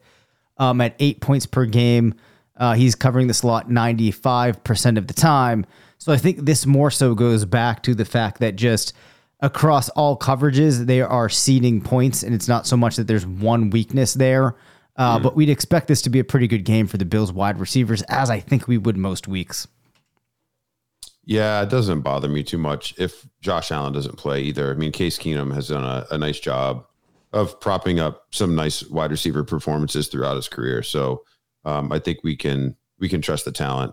um, 0.58 0.80
at 0.80 0.94
eight 0.98 1.20
points 1.20 1.46
per 1.46 1.64
game. 1.64 2.14
Uh, 2.56 2.74
he's 2.74 2.94
covering 2.94 3.26
the 3.26 3.34
slot 3.34 3.68
95% 3.68 4.98
of 4.98 5.06
the 5.06 5.14
time. 5.14 5.66
So 6.06 6.12
I 6.12 6.18
think 6.18 6.44
this 6.44 6.66
more 6.66 6.92
so 6.92 7.16
goes 7.16 7.44
back 7.44 7.82
to 7.82 7.92
the 7.92 8.04
fact 8.04 8.38
that 8.38 8.54
just 8.54 8.92
across 9.40 9.88
all 9.88 10.16
coverages, 10.16 10.86
they 10.86 11.00
are 11.00 11.28
ceding 11.28 11.80
points, 11.80 12.22
and 12.22 12.32
it's 12.32 12.46
not 12.46 12.64
so 12.64 12.76
much 12.76 12.94
that 12.94 13.08
there's 13.08 13.26
one 13.26 13.70
weakness 13.70 14.14
there. 14.14 14.54
Uh, 14.94 15.18
mm. 15.18 15.24
But 15.24 15.34
we'd 15.34 15.48
expect 15.48 15.88
this 15.88 16.00
to 16.02 16.08
be 16.08 16.20
a 16.20 16.24
pretty 16.24 16.46
good 16.46 16.64
game 16.64 16.86
for 16.86 16.96
the 16.96 17.04
Bills 17.04 17.32
wide 17.32 17.58
receivers, 17.58 18.02
as 18.02 18.30
I 18.30 18.38
think 18.38 18.68
we 18.68 18.78
would 18.78 18.96
most 18.96 19.26
weeks. 19.26 19.66
Yeah, 21.24 21.62
it 21.62 21.70
doesn't 21.70 22.02
bother 22.02 22.28
me 22.28 22.44
too 22.44 22.58
much 22.58 22.94
if 22.98 23.26
Josh 23.40 23.72
Allen 23.72 23.92
doesn't 23.92 24.16
play 24.16 24.42
either. 24.42 24.70
I 24.70 24.74
mean, 24.74 24.92
Case 24.92 25.18
Keenum 25.18 25.52
has 25.54 25.66
done 25.66 25.84
a, 25.84 26.06
a 26.12 26.18
nice 26.18 26.38
job 26.38 26.86
of 27.32 27.60
propping 27.60 27.98
up 27.98 28.26
some 28.30 28.54
nice 28.54 28.88
wide 28.90 29.10
receiver 29.10 29.42
performances 29.42 30.06
throughout 30.06 30.36
his 30.36 30.46
career. 30.46 30.84
So 30.84 31.24
um, 31.64 31.90
I 31.90 31.98
think 31.98 32.20
we 32.22 32.36
can 32.36 32.76
we 33.00 33.08
can 33.08 33.20
trust 33.20 33.44
the 33.44 33.50
talent 33.50 33.92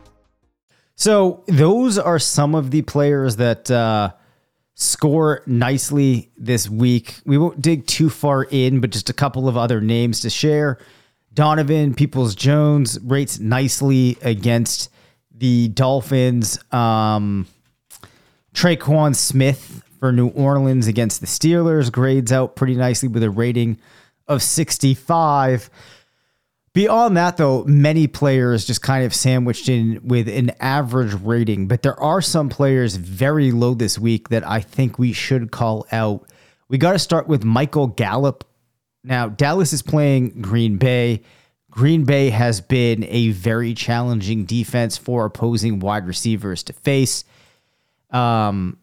So, 1.01 1.43
those 1.47 1.97
are 1.97 2.19
some 2.19 2.53
of 2.53 2.69
the 2.69 2.83
players 2.83 3.37
that 3.37 3.71
uh, 3.71 4.11
score 4.75 5.41
nicely 5.47 6.29
this 6.37 6.69
week. 6.69 7.15
We 7.25 7.39
won't 7.39 7.59
dig 7.59 7.87
too 7.87 8.07
far 8.07 8.43
in, 8.43 8.81
but 8.81 8.91
just 8.91 9.09
a 9.09 9.13
couple 9.13 9.47
of 9.47 9.57
other 9.57 9.81
names 9.81 10.19
to 10.19 10.29
share. 10.29 10.77
Donovan 11.33 11.95
Peoples 11.95 12.35
Jones 12.35 12.99
rates 12.99 13.39
nicely 13.39 14.19
against 14.21 14.91
the 15.35 15.69
Dolphins. 15.69 16.59
Um, 16.71 17.47
Tre'Quan 18.53 19.15
Smith 19.15 19.83
for 19.99 20.11
New 20.11 20.27
Orleans 20.27 20.85
against 20.85 21.19
the 21.19 21.25
Steelers 21.25 21.91
grades 21.91 22.31
out 22.31 22.55
pretty 22.55 22.75
nicely 22.75 23.09
with 23.09 23.23
a 23.23 23.31
rating 23.31 23.79
of 24.27 24.43
65. 24.43 25.67
Beyond 26.73 27.17
that, 27.17 27.35
though, 27.35 27.65
many 27.65 28.07
players 28.07 28.65
just 28.65 28.81
kind 28.81 29.05
of 29.05 29.13
sandwiched 29.13 29.67
in 29.67 29.99
with 30.05 30.29
an 30.29 30.51
average 30.61 31.13
rating, 31.15 31.67
but 31.67 31.81
there 31.81 31.99
are 31.99 32.21
some 32.21 32.47
players 32.47 32.95
very 32.95 33.51
low 33.51 33.73
this 33.73 33.99
week 33.99 34.29
that 34.29 34.47
I 34.47 34.61
think 34.61 34.97
we 34.97 35.11
should 35.11 35.51
call 35.51 35.85
out. 35.91 36.29
We 36.69 36.77
got 36.77 36.93
to 36.93 36.99
start 36.99 37.27
with 37.27 37.43
Michael 37.43 37.87
Gallup. 37.87 38.45
Now, 39.03 39.27
Dallas 39.27 39.73
is 39.73 39.81
playing 39.81 40.41
Green 40.41 40.77
Bay. 40.77 41.23
Green 41.69 42.05
Bay 42.05 42.29
has 42.29 42.61
been 42.61 43.03
a 43.03 43.31
very 43.31 43.73
challenging 43.73 44.45
defense 44.45 44.97
for 44.97 45.25
opposing 45.25 45.79
wide 45.79 46.07
receivers 46.07 46.63
to 46.63 46.73
face. 46.73 47.25
Um, 48.11 48.77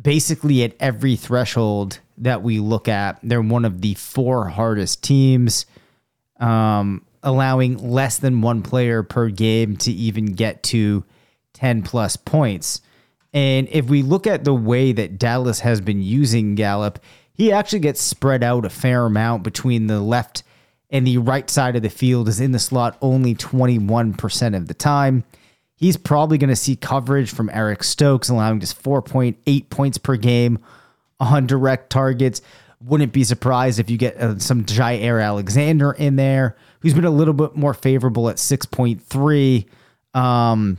basically, 0.00 0.64
at 0.64 0.74
every 0.80 1.14
threshold 1.14 2.00
that 2.18 2.42
we 2.42 2.58
look 2.58 2.88
at, 2.88 3.20
they're 3.22 3.40
one 3.40 3.64
of 3.64 3.80
the 3.80 3.94
four 3.94 4.48
hardest 4.48 5.04
teams 5.04 5.66
um, 6.42 7.04
allowing 7.22 7.78
less 7.78 8.18
than 8.18 8.42
one 8.42 8.62
player 8.62 9.02
per 9.02 9.28
game 9.28 9.76
to 9.78 9.92
even 9.92 10.26
get 10.26 10.62
to 10.64 11.04
10 11.54 11.82
plus 11.82 12.16
points. 12.16 12.80
And 13.32 13.68
if 13.70 13.86
we 13.86 14.02
look 14.02 14.26
at 14.26 14.44
the 14.44 14.54
way 14.54 14.92
that 14.92 15.18
Dallas 15.18 15.60
has 15.60 15.80
been 15.80 16.02
using 16.02 16.54
Gallup, 16.54 16.98
he 17.32 17.52
actually 17.52 17.78
gets 17.78 18.02
spread 18.02 18.42
out 18.42 18.66
a 18.66 18.70
fair 18.70 19.06
amount 19.06 19.44
between 19.44 19.86
the 19.86 20.00
left 20.00 20.42
and 20.90 21.06
the 21.06 21.18
right 21.18 21.48
side 21.48 21.74
of 21.74 21.82
the 21.82 21.88
field 21.88 22.28
is 22.28 22.40
in 22.40 22.52
the 22.52 22.58
slot 22.58 22.98
only 23.00 23.34
21% 23.34 24.56
of 24.56 24.68
the 24.68 24.74
time. 24.74 25.24
He's 25.74 25.96
probably 25.96 26.36
going 26.36 26.50
to 26.50 26.56
see 26.56 26.76
coverage 26.76 27.32
from 27.32 27.50
Eric 27.52 27.82
Stokes, 27.82 28.28
allowing 28.28 28.60
just 28.60 28.80
4.8 28.80 29.70
points 29.70 29.96
per 29.96 30.16
game 30.16 30.58
on 31.18 31.46
direct 31.46 31.90
targets. 31.90 32.42
Wouldn't 32.84 33.12
be 33.12 33.24
surprised 33.24 33.78
if 33.78 33.90
you 33.90 33.96
get 33.96 34.16
uh, 34.16 34.38
some 34.38 34.64
Jaire 34.64 35.22
Alexander 35.22 35.92
in 35.92 36.16
there, 36.16 36.56
who's 36.80 36.94
been 36.94 37.04
a 37.04 37.10
little 37.10 37.34
bit 37.34 37.54
more 37.54 37.74
favorable 37.74 38.28
at 38.28 38.36
6.3. 38.36 39.66
Um, 40.14 40.78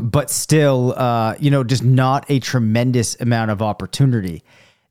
but 0.00 0.30
still, 0.30 0.94
uh, 0.96 1.34
you 1.38 1.50
know, 1.50 1.64
just 1.64 1.82
not 1.82 2.26
a 2.28 2.38
tremendous 2.38 3.18
amount 3.20 3.50
of 3.50 3.62
opportunity. 3.62 4.42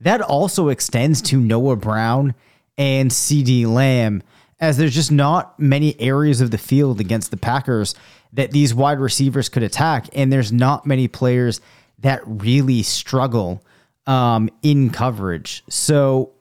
That 0.01 0.21
also 0.21 0.69
extends 0.69 1.21
to 1.23 1.39
Noah 1.39 1.75
Brown 1.75 2.33
and 2.77 3.11
CeeDee 3.11 3.65
Lamb, 3.67 4.23
as 4.59 4.77
there's 4.77 4.95
just 4.95 5.11
not 5.11 5.59
many 5.59 5.99
areas 6.01 6.41
of 6.41 6.51
the 6.51 6.57
field 6.57 6.99
against 6.99 7.31
the 7.31 7.37
Packers 7.37 7.95
that 8.33 8.51
these 8.51 8.73
wide 8.73 8.99
receivers 8.99 9.47
could 9.47 9.63
attack. 9.63 10.07
And 10.13 10.31
there's 10.31 10.51
not 10.51 10.85
many 10.85 11.07
players 11.07 11.61
that 11.99 12.21
really 12.25 12.83
struggle 12.83 13.63
um, 14.07 14.49
in 14.61 14.89
coverage. 14.89 15.63
So 15.69 16.33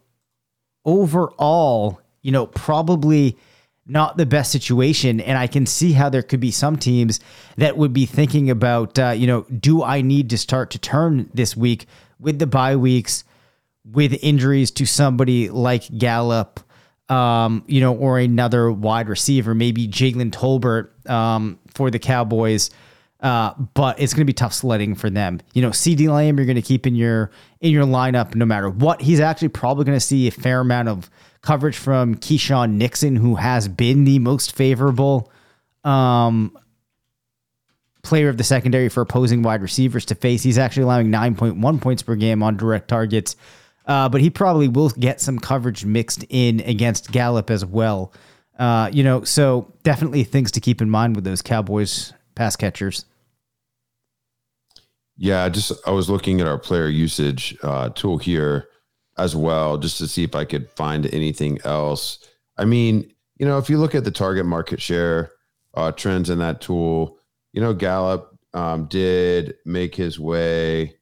overall, 0.85 2.01
you 2.23 2.33
know, 2.33 2.47
probably 2.47 3.37
not 3.87 4.17
the 4.17 4.27
best 4.27 4.51
situation. 4.51 5.21
And 5.21 5.37
I 5.37 5.47
can 5.47 5.67
see 5.67 5.93
how 5.93 6.09
there 6.09 6.23
could 6.23 6.41
be 6.41 6.51
some 6.51 6.77
teams 6.77 7.21
that 7.57 7.77
would 7.77 7.93
be 7.93 8.07
thinking 8.07 8.51
about, 8.51 8.99
uh, 8.99 9.11
you 9.11 9.27
know, 9.27 9.43
do 9.43 9.83
I 9.83 10.01
need 10.01 10.31
to 10.31 10.39
start 10.39 10.71
to 10.71 10.79
turn 10.79 11.31
this 11.35 11.57
week 11.57 11.87
with 12.19 12.39
the 12.39 12.47
bye 12.47 12.77
weeks, 12.77 13.25
with 13.85 14.17
injuries 14.23 14.71
to 14.73 14.87
somebody 14.87 15.51
like 15.51 15.99
Gallup, 15.99 16.61
um, 17.11 17.63
you 17.67 17.81
know, 17.81 17.95
or 17.95 18.19
another 18.19 18.73
wide 18.73 19.11
receiver, 19.11 19.55
maybe 19.55 19.87
Jalen 19.87 20.31
Tolbert 20.31 21.09
um, 21.11 21.59
for 21.75 21.91
the 21.91 21.99
Cowboys. 21.99 22.71
Uh, 23.25 23.55
but 23.73 23.99
it's 23.99 24.13
going 24.13 24.21
to 24.21 24.27
be 24.27 24.35
tough 24.35 24.53
sledding 24.53 24.95
for 24.95 25.09
them. 25.09 25.41
You 25.55 25.63
know, 25.63 25.71
CeeDee 25.71 26.09
Lamb, 26.11 26.37
you're 26.37 26.45
going 26.45 26.57
to 26.57 26.63
keep 26.63 26.87
in 26.87 26.95
your 26.95 27.31
in 27.63 27.73
your 27.73 27.87
lineup 27.87 28.35
no 28.35 28.45
matter 28.45 28.69
what. 28.69 29.01
He's 29.01 29.19
actually 29.19 29.49
probably 29.49 29.87
going 29.87 29.97
to 29.97 30.05
see 30.05 30.29
a 30.29 30.31
fair 30.31 30.61
amount 30.61 30.91
of 30.91 31.09
coverage 31.41 31.79
from 31.79 32.17
Keisean 32.17 32.73
Nixon, 32.73 33.17
who 33.17 33.37
has 33.37 33.67
been 33.67 34.05
the 34.05 34.19
most 34.19 34.55
favorable 34.55 35.33
um, 35.85 36.55
player 38.03 38.29
of 38.29 38.37
the 38.37 38.45
secondary 38.45 38.91
for 38.91 39.01
opposing 39.01 39.43
wide 39.43 39.63
receivers 39.63 40.05
to 40.05 40.15
face. 40.15 40.43
He's 40.43 40.59
actually 40.59 40.83
allowing 40.83 41.11
9.1 41.11 41.81
points 41.81 42.03
per 42.03 42.17
game 42.17 42.43
on 42.43 42.59
direct 42.59 42.89
targets, 42.89 43.37
uh, 43.87 44.07
but 44.11 44.21
he 44.21 44.29
probably 44.29 44.69
will 44.69 44.91
get 44.91 45.23
some 45.23 45.39
coverage 45.39 45.87
mixed 45.87 46.27
in 46.29 46.61
against 46.61 47.11
Gallup 47.11 47.51
as 47.51 47.65
well. 47.65 48.13
Uh, 48.59 48.91
you 48.93 49.03
know, 49.03 49.25
so 49.25 49.73
definitely 49.83 50.25
things 50.25 50.51
to 50.51 50.61
keep 50.61 50.83
in 50.83 50.91
mind 50.91 51.17
with 51.17 51.25
those 51.25 51.41
Cowboys 51.41 52.13
pass 52.35 52.55
catchers. 52.55 53.07
Yeah, 55.17 55.49
just 55.49 55.73
I 55.87 55.91
was 55.91 56.11
looking 56.11 56.41
at 56.41 56.47
our 56.47 56.59
player 56.59 56.89
usage 56.89 57.57
uh, 57.63 57.91
tool 57.91 58.19
here 58.19 58.69
as 59.17 59.37
well, 59.37 59.79
just 59.79 59.99
to 59.99 60.09
see 60.09 60.25
if 60.25 60.35
I 60.35 60.45
could 60.45 60.69
find 60.71 61.07
anything 61.15 61.61
else. 61.65 62.19
I 62.59 62.65
mean, 62.65 63.13
you 63.37 63.47
know, 63.47 63.59
if 63.59 63.71
you 63.71 63.79
look 63.79 63.95
at 63.95 64.05
the 64.05 64.11
target 64.11 64.47
market 64.47 64.81
share 64.81 65.31
uh, 65.75 65.93
trends 65.93 66.31
in 66.31 66.39
that 66.39 66.61
tool, 66.61 67.19
you 67.53 67.61
know, 67.61 67.73
Gallup 67.73 68.37
um, 68.55 68.87
did 68.87 69.55
make 69.65 69.95
his 69.95 70.19
way 70.19 70.97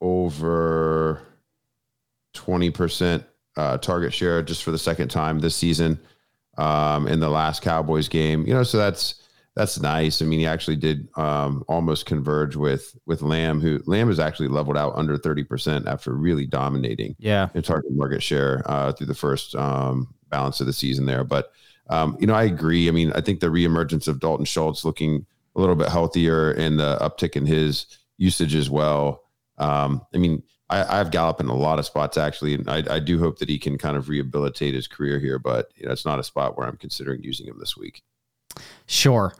over 0.00 1.20
20% 2.34 3.24
uh, 3.56 3.76
target 3.78 4.14
share 4.14 4.42
just 4.42 4.62
for 4.62 4.70
the 4.70 4.78
second 4.78 5.08
time 5.08 5.38
this 5.40 5.56
season 5.56 5.98
um, 6.56 7.06
in 7.06 7.20
the 7.20 7.28
last 7.28 7.62
Cowboys 7.62 8.08
game. 8.08 8.46
You 8.46 8.54
know, 8.54 8.62
so 8.62 8.78
that's 8.78 9.16
that's 9.60 9.78
nice. 9.78 10.22
I 10.22 10.24
mean, 10.24 10.40
he 10.40 10.46
actually 10.46 10.76
did 10.76 11.06
um, 11.18 11.62
almost 11.68 12.06
converge 12.06 12.56
with 12.56 12.96
with 13.04 13.20
Lamb, 13.20 13.60
who 13.60 13.82
Lamb 13.84 14.08
has 14.08 14.18
actually 14.18 14.48
leveled 14.48 14.78
out 14.78 14.94
under 14.96 15.18
thirty 15.18 15.44
percent 15.44 15.86
after 15.86 16.14
really 16.14 16.46
dominating, 16.46 17.14
yeah, 17.18 17.50
in 17.52 17.60
target 17.60 17.92
market 17.92 18.22
share 18.22 18.62
uh, 18.64 18.90
through 18.92 19.08
the 19.08 19.14
first 19.14 19.54
um, 19.54 20.14
balance 20.30 20.60
of 20.60 20.66
the 20.66 20.72
season 20.72 21.04
there. 21.04 21.24
But 21.24 21.52
um, 21.90 22.16
you 22.18 22.26
know, 22.26 22.32
I 22.32 22.44
agree. 22.44 22.88
I 22.88 22.90
mean, 22.90 23.12
I 23.14 23.20
think 23.20 23.40
the 23.40 23.48
reemergence 23.48 24.08
of 24.08 24.18
Dalton 24.18 24.46
Schultz 24.46 24.82
looking 24.82 25.26
a 25.54 25.60
little 25.60 25.76
bit 25.76 25.90
healthier 25.90 26.52
and 26.52 26.80
the 26.80 26.96
uptick 26.98 27.36
in 27.36 27.44
his 27.44 27.84
usage 28.16 28.54
as 28.54 28.70
well. 28.70 29.24
Um, 29.58 30.00
I 30.14 30.18
mean, 30.18 30.42
I, 30.70 30.84
I, 30.84 30.96
have 30.96 31.10
Gallup 31.10 31.40
in 31.40 31.48
a 31.48 31.54
lot 31.54 31.78
of 31.78 31.84
spots 31.84 32.16
actually, 32.16 32.54
and 32.54 32.70
I, 32.70 32.82
I, 32.88 32.98
do 32.98 33.18
hope 33.18 33.40
that 33.40 33.50
he 33.50 33.58
can 33.58 33.76
kind 33.76 33.94
of 33.94 34.08
rehabilitate 34.08 34.72
his 34.72 34.88
career 34.88 35.18
here. 35.18 35.38
But 35.38 35.70
you 35.76 35.84
know, 35.84 35.92
it's 35.92 36.06
not 36.06 36.18
a 36.18 36.24
spot 36.24 36.56
where 36.56 36.66
I'm 36.66 36.78
considering 36.78 37.22
using 37.22 37.46
him 37.46 37.58
this 37.58 37.76
week. 37.76 38.02
Sure. 38.86 39.34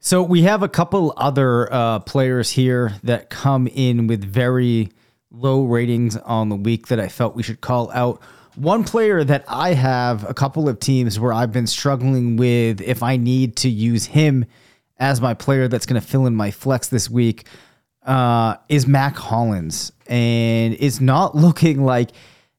So 0.00 0.22
we 0.22 0.42
have 0.42 0.62
a 0.62 0.68
couple 0.68 1.14
other 1.16 1.72
uh, 1.72 2.00
players 2.00 2.50
here 2.50 2.94
that 3.04 3.30
come 3.30 3.68
in 3.68 4.08
with 4.08 4.24
very 4.24 4.90
low 5.30 5.64
ratings 5.64 6.16
on 6.16 6.48
the 6.48 6.56
week 6.56 6.88
that 6.88 7.00
I 7.00 7.08
felt 7.08 7.36
we 7.36 7.42
should 7.42 7.60
call 7.60 7.90
out. 7.92 8.20
One 8.56 8.84
player 8.84 9.24
that 9.24 9.44
I 9.48 9.74
have 9.74 10.28
a 10.28 10.34
couple 10.34 10.68
of 10.68 10.78
teams 10.80 11.18
where 11.18 11.32
I've 11.32 11.52
been 11.52 11.66
struggling 11.66 12.36
with 12.36 12.80
if 12.80 13.02
I 13.02 13.16
need 13.16 13.56
to 13.58 13.70
use 13.70 14.06
him 14.06 14.44
as 14.98 15.20
my 15.20 15.34
player 15.34 15.68
that's 15.68 15.86
going 15.86 16.00
to 16.00 16.06
fill 16.06 16.26
in 16.26 16.34
my 16.34 16.50
flex 16.50 16.88
this 16.88 17.08
week 17.08 17.46
uh, 18.04 18.56
is 18.68 18.86
Mack 18.86 19.16
Hollins. 19.16 19.92
And 20.06 20.76
it's 20.78 21.00
not 21.00 21.34
looking 21.36 21.84
like 21.84 22.10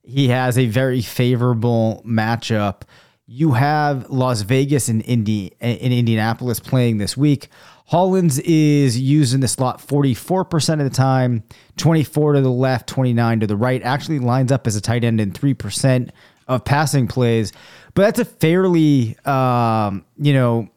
he 0.01 0.29
has 0.29 0.57
a 0.57 0.65
very 0.65 1.01
favorable 1.01 2.01
matchup. 2.05 2.81
You 3.25 3.53
have 3.53 4.09
Las 4.09 4.41
Vegas 4.41 4.89
and 4.89 5.01
Indy 5.03 5.53
in 5.61 5.91
Indianapolis 5.91 6.59
playing 6.59 6.97
this 6.97 7.15
week. 7.15 7.47
Hollins 7.85 8.39
is 8.39 8.99
used 8.99 9.33
in 9.33 9.39
the 9.39 9.47
slot 9.47 9.79
44% 9.79 10.73
of 10.73 10.79
the 10.79 10.89
time, 10.89 11.43
24 11.77 12.33
to 12.33 12.41
the 12.41 12.49
left, 12.49 12.87
29 12.87 13.39
to 13.41 13.47
the 13.47 13.55
right. 13.55 13.81
Actually 13.81 14.19
lines 14.19 14.51
up 14.51 14.67
as 14.67 14.75
a 14.75 14.81
tight 14.81 15.03
end 15.03 15.21
in 15.21 15.31
3% 15.31 16.09
of 16.47 16.65
passing 16.65 17.07
plays. 17.07 17.53
But 17.93 18.03
that's 18.03 18.19
a 18.19 18.25
fairly 18.25 19.17
um, 19.25 20.05
you 20.17 20.33
know, 20.33 20.69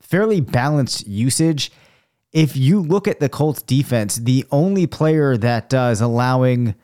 fairly 0.00 0.40
balanced 0.40 1.06
usage 1.06 1.70
if 2.32 2.56
you 2.56 2.80
look 2.80 3.08
at 3.08 3.20
the 3.20 3.28
Colts 3.28 3.62
defense, 3.62 4.16
the 4.16 4.44
only 4.50 4.86
player 4.86 5.36
that 5.36 5.68
does 5.68 6.00
allowing 6.00 6.74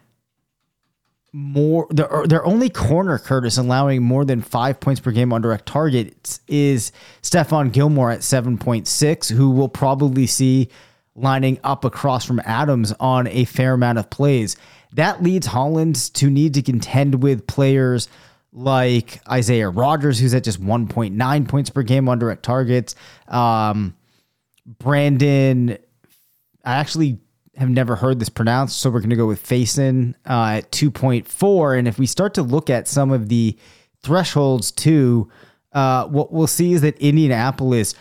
more 1.36 1.86
their, 1.90 2.24
their 2.26 2.46
only 2.46 2.70
corner 2.70 3.18
Curtis 3.18 3.58
allowing 3.58 4.02
more 4.02 4.24
than 4.24 4.40
five 4.40 4.80
points 4.80 5.02
per 5.02 5.10
game 5.10 5.34
on 5.34 5.42
direct 5.42 5.66
targets 5.66 6.40
is 6.48 6.92
Stephon 7.20 7.70
Gilmore 7.70 8.10
at 8.10 8.20
7.6, 8.20 9.30
who 9.32 9.50
will 9.50 9.68
probably 9.68 10.26
see 10.26 10.70
lining 11.14 11.60
up 11.62 11.84
across 11.84 12.24
from 12.24 12.40
Adams 12.46 12.94
on 13.00 13.26
a 13.26 13.44
fair 13.44 13.74
amount 13.74 13.98
of 13.98 14.08
plays. 14.08 14.56
That 14.94 15.22
leads 15.22 15.46
Holland 15.46 15.96
to 16.14 16.30
need 16.30 16.54
to 16.54 16.62
contend 16.62 17.22
with 17.22 17.46
players 17.46 18.08
like 18.50 19.20
Isaiah 19.30 19.68
Rodgers, 19.68 20.18
who's 20.18 20.32
at 20.32 20.42
just 20.42 20.62
1.9 20.62 21.48
points 21.48 21.68
per 21.68 21.82
game 21.82 22.08
on 22.08 22.18
direct 22.18 22.44
targets. 22.44 22.94
Um, 23.28 23.94
Brandon, 24.64 25.76
I 26.64 26.76
actually 26.76 27.18
have 27.56 27.70
never 27.70 27.96
heard 27.96 28.18
this 28.18 28.28
pronounced, 28.28 28.80
so 28.80 28.90
we're 28.90 29.00
going 29.00 29.10
to 29.10 29.16
go 29.16 29.26
with 29.26 29.42
Facyson 29.42 30.14
uh, 30.28 30.58
at 30.58 30.70
2.4. 30.72 31.78
And 31.78 31.88
if 31.88 31.98
we 31.98 32.06
start 32.06 32.34
to 32.34 32.42
look 32.42 32.70
at 32.70 32.86
some 32.86 33.10
of 33.10 33.28
the 33.28 33.56
thresholds 34.02 34.70
too, 34.70 35.30
uh, 35.72 36.06
what 36.06 36.32
we'll 36.32 36.46
see 36.46 36.72
is 36.72 36.82
that 36.82 36.98
Indianapolis 36.98 37.94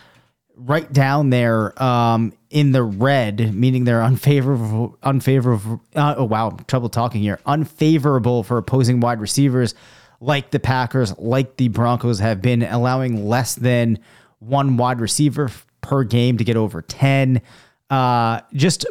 right 0.56 0.91
down 0.91 1.30
there 1.30 1.82
um, 1.82 2.34
in 2.50 2.72
the 2.72 2.84
red, 2.84 3.54
meaning 3.54 3.84
they're 3.84 4.04
unfavorable, 4.04 4.98
unfavorable. 5.04 5.82
Uh, 5.96 6.15
oh 6.18 6.24
wow, 6.26 6.58
trouble 6.68 6.89
talking 6.89 7.22
here. 7.22 7.39
Unfavorable 7.46 8.44
for 8.44 8.58
opposing 8.58 9.00
wide 9.00 9.20
receivers, 9.20 9.76
like 10.20 10.52
the 10.52 10.60
Packers, 10.60 11.18
like 11.18 11.58
the 11.58 11.68
Broncos 11.68 12.20
have 12.20 12.41
been, 12.41 12.63
allowing 12.63 13.28
less 13.28 13.56
than 13.56 14.00
one 14.39 14.78
wide 14.78 15.02
receiver 15.02 15.52
per 15.82 16.04
game 16.04 16.38
to 16.38 16.44
get 16.44 16.56
over 16.56 16.82
10. 16.82 17.41
Uh, 17.89 18.41
just 18.54 18.86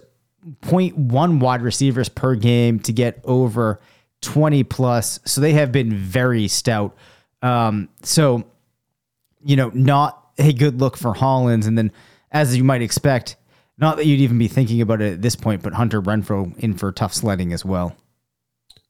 0.1 0.62 1.40
wide 1.40 1.62
receivers 1.62 2.08
per 2.08 2.34
game 2.34 2.78
to 2.80 2.92
get 2.92 3.20
over 3.24 3.80
20 4.22 4.64
plus. 4.64 5.20
So 5.24 5.40
they 5.40 5.52
have 5.52 5.72
been 5.72 5.94
very 5.94 6.48
stout. 6.48 6.96
Um, 7.42 7.88
so, 8.02 8.44
you 9.44 9.56
know, 9.56 9.70
not 9.74 10.30
a 10.38 10.52
good 10.52 10.80
look 10.80 10.96
for 10.96 11.14
Hollins. 11.14 11.66
And 11.66 11.76
then, 11.76 11.92
as 12.30 12.56
you 12.56 12.64
might 12.64 12.82
expect, 12.82 13.36
not 13.78 13.96
that 13.96 14.06
you'd 14.06 14.20
even 14.20 14.38
be 14.38 14.48
thinking 14.48 14.80
about 14.80 15.00
it 15.00 15.14
at 15.14 15.22
this 15.22 15.36
point, 15.36 15.62
but 15.62 15.74
Hunter 15.74 16.00
Renfrow 16.00 16.56
in 16.58 16.74
for 16.74 16.92
tough 16.92 17.12
sledding 17.12 17.52
as 17.52 17.64
well. 17.64 17.96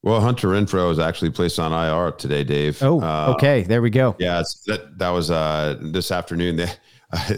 Well, 0.03 0.21
Hunter 0.21 0.49
Renfrow 0.49 0.91
is 0.91 0.99
actually 0.99 1.31
placed 1.31 1.59
on 1.59 1.73
IR 1.73 2.13
today, 2.13 2.45
Dave. 2.45 2.83
Oh, 2.83 3.01
uh, 3.01 3.33
okay. 3.35 3.63
There 3.63 3.81
we 3.81 3.89
go. 3.89 4.15
Yeah, 4.19 4.43
that 4.67 4.99
that 4.99 5.09
was 5.11 5.31
uh, 5.31 5.79
this 5.81 6.11
afternoon. 6.11 6.57
They, 6.57 6.71
uh, 7.13 7.35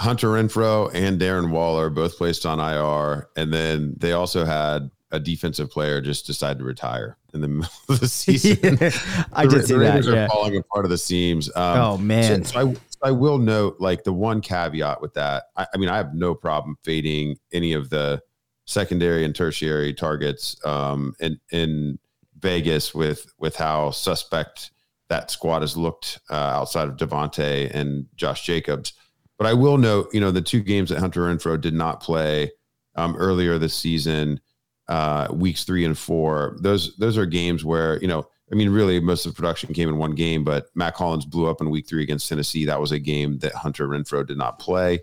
Hunter 0.00 0.28
Renfrow 0.28 0.90
and 0.92 1.20
Darren 1.20 1.50
Waller 1.50 1.90
both 1.90 2.16
placed 2.16 2.46
on 2.46 2.58
IR, 2.58 3.28
and 3.36 3.52
then 3.52 3.94
they 3.98 4.12
also 4.12 4.44
had 4.44 4.90
a 5.10 5.20
defensive 5.20 5.70
player 5.70 6.00
just 6.00 6.26
decide 6.26 6.58
to 6.58 6.64
retire 6.64 7.16
in 7.32 7.40
the 7.40 7.48
middle 7.48 7.70
of 7.88 8.00
the 8.00 8.08
season. 8.08 8.78
yeah, 8.80 8.90
I 9.32 9.46
did 9.46 9.66
see 9.66 9.74
that. 9.74 10.04
Yeah. 10.04 10.24
Are 10.24 10.28
falling 10.28 10.56
apart 10.56 10.84
of 10.84 10.90
the 10.90 10.98
seams. 10.98 11.48
Um, 11.54 11.78
oh 11.78 11.98
man! 11.98 12.44
So, 12.44 12.52
so, 12.52 12.60
I, 12.60 12.74
so, 12.74 12.98
I, 13.02 13.10
will 13.12 13.38
note, 13.38 13.76
like 13.78 14.04
the 14.04 14.12
one 14.12 14.40
caveat 14.40 15.00
with 15.00 15.14
that. 15.14 15.44
I, 15.56 15.66
I, 15.72 15.76
mean, 15.78 15.88
I 15.88 15.96
have 15.96 16.14
no 16.14 16.34
problem 16.34 16.76
fading 16.82 17.38
any 17.52 17.72
of 17.72 17.90
the 17.90 18.22
secondary 18.66 19.24
and 19.24 19.34
tertiary 19.34 19.94
targets 19.94 20.56
um, 20.64 21.14
in 21.20 21.38
in 21.52 21.98
Vegas 22.40 22.94
with 22.94 23.32
with 23.38 23.56
how 23.56 23.90
suspect 23.90 24.70
that 25.08 25.30
squad 25.30 25.62
has 25.62 25.76
looked 25.76 26.18
uh, 26.30 26.34
outside 26.34 26.88
of 26.88 26.96
Davante 26.96 27.70
and 27.74 28.06
Josh 28.16 28.44
Jacobs. 28.44 28.94
But 29.38 29.46
I 29.46 29.54
will 29.54 29.78
note, 29.78 30.10
you 30.12 30.20
know, 30.20 30.30
the 30.30 30.40
two 30.40 30.60
games 30.60 30.90
that 30.90 31.00
Hunter 31.00 31.22
Renfrow 31.22 31.60
did 31.60 31.74
not 31.74 32.00
play 32.00 32.52
um, 32.94 33.16
earlier 33.16 33.58
this 33.58 33.74
season, 33.74 34.40
uh, 34.88 35.28
weeks 35.32 35.64
three 35.64 35.84
and 35.84 35.98
four. 35.98 36.56
Those 36.60 36.96
those 36.96 37.18
are 37.18 37.26
games 37.26 37.64
where 37.64 38.00
you 38.00 38.08
know, 38.08 38.26
I 38.52 38.54
mean, 38.54 38.70
really 38.70 39.00
most 39.00 39.26
of 39.26 39.32
the 39.32 39.36
production 39.36 39.74
came 39.74 39.88
in 39.88 39.98
one 39.98 40.14
game. 40.14 40.44
But 40.44 40.66
Mack 40.74 40.94
Hollins 40.94 41.24
blew 41.24 41.48
up 41.48 41.60
in 41.60 41.70
week 41.70 41.88
three 41.88 42.02
against 42.02 42.28
Tennessee. 42.28 42.64
That 42.64 42.80
was 42.80 42.92
a 42.92 42.98
game 42.98 43.38
that 43.38 43.54
Hunter 43.54 43.88
Renfrow 43.88 44.26
did 44.26 44.38
not 44.38 44.58
play. 44.58 45.00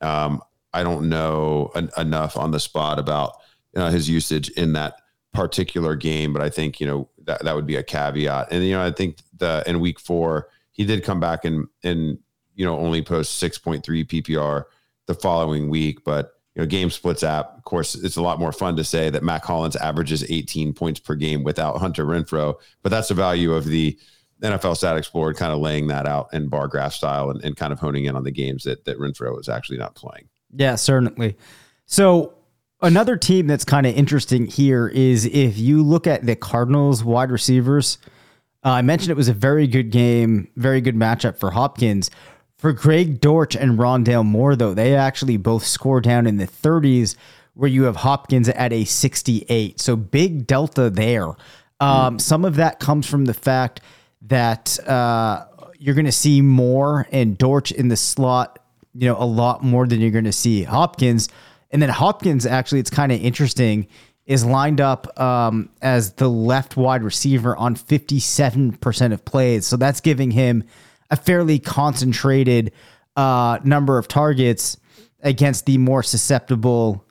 Um, 0.00 0.42
I 0.72 0.82
don't 0.82 1.08
know 1.08 1.70
en- 1.74 1.90
enough 1.96 2.36
on 2.36 2.50
the 2.50 2.60
spot 2.60 2.98
about 2.98 3.34
know, 3.74 3.88
his 3.88 4.08
usage 4.08 4.48
in 4.50 4.72
that 4.74 5.00
particular 5.32 5.94
game, 5.94 6.32
but 6.32 6.42
I 6.42 6.50
think 6.50 6.80
you 6.80 6.86
know 6.86 7.08
that 7.24 7.44
that 7.44 7.54
would 7.54 7.66
be 7.66 7.76
a 7.76 7.82
caveat. 7.82 8.48
And 8.50 8.64
you 8.64 8.72
know, 8.72 8.84
I 8.84 8.90
think 8.90 9.18
the 9.36 9.62
in 9.66 9.80
week 9.80 10.00
four 10.00 10.48
he 10.72 10.84
did 10.84 11.04
come 11.04 11.20
back 11.20 11.44
and 11.44 11.66
and 11.82 12.18
you 12.60 12.66
know 12.66 12.78
only 12.78 13.00
post 13.00 13.36
six 13.36 13.56
point 13.56 13.82
three 13.82 14.04
PPR 14.04 14.64
the 15.06 15.14
following 15.14 15.70
week, 15.70 16.04
but 16.04 16.34
you 16.54 16.60
know, 16.60 16.66
game 16.66 16.90
splits 16.90 17.22
app. 17.22 17.56
Of 17.56 17.64
course, 17.64 17.94
it's 17.94 18.16
a 18.16 18.22
lot 18.22 18.38
more 18.38 18.52
fun 18.52 18.76
to 18.76 18.84
say 18.84 19.08
that 19.08 19.22
Mack 19.22 19.46
Hollins 19.46 19.76
averages 19.76 20.30
18 20.30 20.74
points 20.74 21.00
per 21.00 21.14
game 21.14 21.42
without 21.42 21.78
Hunter 21.78 22.04
Renfrow, 22.04 22.56
but 22.82 22.90
that's 22.90 23.08
the 23.08 23.14
value 23.14 23.54
of 23.54 23.64
the 23.64 23.98
NFL 24.42 24.76
Stat 24.76 24.98
Explorer 24.98 25.32
kind 25.32 25.54
of 25.54 25.60
laying 25.60 25.86
that 25.86 26.06
out 26.06 26.28
in 26.34 26.48
bar 26.48 26.68
graph 26.68 26.92
style 26.92 27.30
and, 27.30 27.42
and 27.42 27.56
kind 27.56 27.72
of 27.72 27.80
honing 27.80 28.04
in 28.04 28.14
on 28.14 28.24
the 28.24 28.30
games 28.30 28.64
that 28.64 28.84
that 28.84 28.98
Renfrow 28.98 29.40
is 29.40 29.48
actually 29.48 29.78
not 29.78 29.94
playing. 29.94 30.28
Yeah, 30.54 30.74
certainly. 30.74 31.38
So 31.86 32.34
another 32.82 33.16
team 33.16 33.46
that's 33.46 33.64
kind 33.64 33.86
of 33.86 33.94
interesting 33.94 34.44
here 34.44 34.86
is 34.86 35.24
if 35.24 35.56
you 35.56 35.82
look 35.82 36.06
at 36.06 36.26
the 36.26 36.36
Cardinals 36.36 37.02
wide 37.02 37.30
receivers. 37.30 37.96
Uh, 38.62 38.72
I 38.72 38.82
mentioned 38.82 39.10
it 39.10 39.16
was 39.16 39.30
a 39.30 39.32
very 39.32 39.66
good 39.66 39.90
game, 39.90 40.50
very 40.56 40.82
good 40.82 40.94
matchup 40.94 41.38
for 41.38 41.50
Hopkins. 41.50 42.10
For 42.60 42.74
Greg 42.74 43.20
Dortch 43.22 43.56
and 43.56 43.78
Rondale 43.78 44.24
Moore, 44.24 44.54
though, 44.54 44.74
they 44.74 44.94
actually 44.94 45.38
both 45.38 45.64
score 45.64 46.02
down 46.02 46.26
in 46.26 46.36
the 46.36 46.46
30s, 46.46 47.16
where 47.54 47.70
you 47.70 47.84
have 47.84 47.96
Hopkins 47.96 48.50
at 48.50 48.70
a 48.70 48.84
68. 48.84 49.80
So 49.80 49.96
big 49.96 50.46
delta 50.46 50.90
there. 50.90 51.28
Um, 51.80 52.18
mm. 52.18 52.20
Some 52.20 52.44
of 52.44 52.56
that 52.56 52.78
comes 52.78 53.06
from 53.06 53.24
the 53.24 53.32
fact 53.32 53.80
that 54.26 54.78
uh, 54.86 55.46
you're 55.78 55.94
going 55.94 56.04
to 56.04 56.12
see 56.12 56.42
Moore 56.42 57.08
and 57.10 57.38
Dortch 57.38 57.72
in 57.72 57.88
the 57.88 57.96
slot, 57.96 58.58
you 58.92 59.08
know, 59.08 59.16
a 59.16 59.24
lot 59.24 59.64
more 59.64 59.86
than 59.86 60.02
you're 60.02 60.10
going 60.10 60.24
to 60.24 60.32
see 60.32 60.62
Hopkins. 60.62 61.30
And 61.70 61.80
then 61.80 61.88
Hopkins, 61.88 62.44
actually, 62.44 62.80
it's 62.80 62.90
kind 62.90 63.10
of 63.10 63.22
interesting, 63.22 63.88
is 64.26 64.44
lined 64.44 64.82
up 64.82 65.18
um, 65.18 65.70
as 65.80 66.12
the 66.12 66.28
left 66.28 66.76
wide 66.76 67.02
receiver 67.04 67.56
on 67.56 67.74
57% 67.74 69.12
of 69.14 69.24
plays. 69.24 69.66
So 69.66 69.78
that's 69.78 70.02
giving 70.02 70.30
him 70.30 70.64
a 71.10 71.16
fairly 71.16 71.58
concentrated 71.58 72.72
uh, 73.16 73.58
number 73.64 73.98
of 73.98 74.08
targets 74.08 74.76
against 75.22 75.66
the 75.66 75.78
more 75.78 76.02
susceptible 76.02 77.04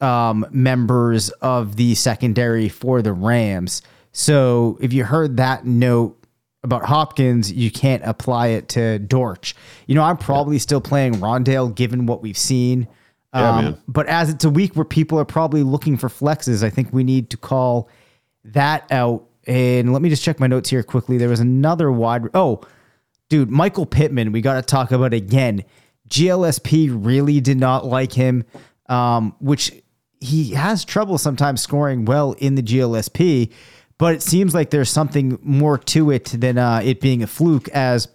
um, 0.00 0.46
members 0.50 1.30
of 1.30 1.76
the 1.76 1.94
secondary 1.94 2.68
for 2.68 3.02
the 3.02 3.12
Rams. 3.12 3.82
So 4.12 4.78
if 4.80 4.92
you 4.92 5.04
heard 5.04 5.38
that 5.38 5.64
note 5.64 6.18
about 6.62 6.84
Hopkins, 6.84 7.52
you 7.52 7.70
can't 7.70 8.02
apply 8.04 8.48
it 8.48 8.68
to 8.70 8.98
Dortch. 8.98 9.54
You 9.86 9.94
know, 9.94 10.02
I'm 10.02 10.16
probably 10.16 10.58
still 10.58 10.80
playing 10.80 11.14
Rondale 11.14 11.74
given 11.74 12.06
what 12.06 12.22
we've 12.22 12.38
seen. 12.38 12.88
Yeah, 13.34 13.56
um, 13.56 13.82
but 13.88 14.06
as 14.06 14.30
it's 14.30 14.44
a 14.44 14.50
week 14.50 14.76
where 14.76 14.84
people 14.84 15.18
are 15.18 15.24
probably 15.24 15.62
looking 15.62 15.96
for 15.96 16.08
flexes, 16.08 16.62
I 16.62 16.70
think 16.70 16.92
we 16.92 17.02
need 17.04 17.30
to 17.30 17.36
call 17.36 17.88
that 18.44 18.90
out. 18.90 19.26
And 19.46 19.92
let 19.92 20.00
me 20.00 20.08
just 20.08 20.22
check 20.22 20.40
my 20.40 20.46
notes 20.46 20.70
here 20.70 20.82
quickly. 20.82 21.18
There 21.18 21.28
was 21.28 21.40
another 21.40 21.90
wide. 21.90 22.22
Oh, 22.32 22.60
dude, 23.28 23.50
Michael 23.50 23.86
Pittman, 23.86 24.32
we 24.32 24.40
got 24.40 24.54
to 24.54 24.62
talk 24.62 24.92
about 24.92 25.14
again. 25.14 25.64
GLSP 26.08 26.90
really 26.92 27.40
did 27.40 27.58
not 27.58 27.86
like 27.86 28.12
him, 28.12 28.44
um, 28.88 29.34
which 29.40 29.72
he 30.20 30.50
has 30.50 30.84
trouble 30.84 31.18
sometimes 31.18 31.60
scoring 31.60 32.04
well 32.04 32.32
in 32.32 32.54
the 32.54 32.62
GLSP, 32.62 33.52
but 33.98 34.14
it 34.14 34.22
seems 34.22 34.54
like 34.54 34.70
there's 34.70 34.90
something 34.90 35.38
more 35.42 35.78
to 35.78 36.10
it 36.10 36.26
than 36.26 36.58
uh, 36.58 36.80
it 36.84 37.00
being 37.00 37.22
a 37.22 37.26
fluke, 37.26 37.68
as 37.68 38.08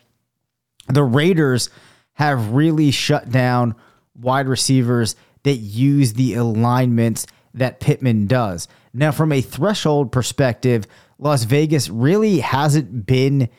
the 0.87 1.03
Raiders 1.03 1.69
have 2.13 2.51
really 2.51 2.91
shut 2.91 3.29
down 3.29 3.75
wide 4.15 4.47
receivers 4.47 5.15
that 5.43 5.55
use 5.55 6.13
the 6.13 6.33
alignments 6.35 7.25
that 7.53 7.79
Pittman 7.79 8.27
does. 8.27 8.67
Now, 8.93 9.11
from 9.11 9.31
a 9.31 9.41
threshold 9.41 10.11
perspective, 10.11 10.85
Las 11.17 11.43
Vegas 11.43 11.89
really 11.89 12.39
hasn't 12.39 13.05
been 13.05 13.49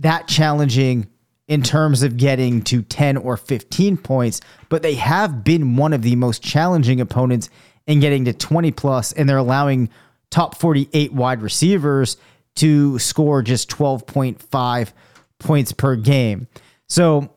that 0.00 0.26
challenging 0.28 1.06
in 1.46 1.62
terms 1.62 2.02
of 2.02 2.16
getting 2.16 2.62
to 2.62 2.82
10 2.82 3.16
or 3.16 3.36
15 3.36 3.96
points, 3.96 4.40
but 4.68 4.82
they 4.82 4.94
have 4.94 5.42
been 5.42 5.76
one 5.76 5.92
of 5.92 6.02
the 6.02 6.16
most 6.16 6.42
challenging 6.42 7.00
opponents 7.00 7.50
in 7.86 8.00
getting 8.00 8.24
to 8.24 8.32
20 8.32 8.70
plus, 8.72 9.12
and 9.12 9.28
they're 9.28 9.36
allowing 9.36 9.88
top 10.30 10.56
48 10.56 11.12
wide 11.12 11.42
receivers 11.42 12.16
to 12.54 12.98
score 12.98 13.42
just 13.42 13.68
12.5 13.70 14.92
points 15.38 15.72
per 15.72 15.96
game. 15.96 16.46
So, 16.88 17.30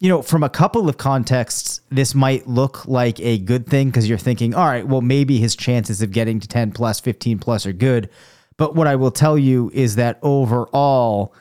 you 0.00 0.08
know, 0.08 0.22
from 0.22 0.42
a 0.42 0.48
couple 0.48 0.88
of 0.88 0.96
contexts, 0.96 1.80
this 1.90 2.14
might 2.16 2.48
look 2.48 2.86
like 2.88 3.20
a 3.20 3.38
good 3.38 3.68
thing 3.68 3.90
because 3.90 4.08
you're 4.08 4.18
thinking, 4.18 4.54
all 4.54 4.66
right, 4.66 4.86
well, 4.86 5.02
maybe 5.02 5.38
his 5.38 5.54
chances 5.54 6.02
of 6.02 6.10
getting 6.10 6.40
to 6.40 6.48
10 6.48 6.72
plus, 6.72 6.98
15 6.98 7.38
plus 7.38 7.64
are 7.64 7.72
good. 7.72 8.10
But 8.56 8.74
what 8.74 8.88
I 8.88 8.96
will 8.96 9.12
tell 9.12 9.38
you 9.38 9.70
is 9.72 9.94
that 9.96 10.18
overall, 10.22 11.32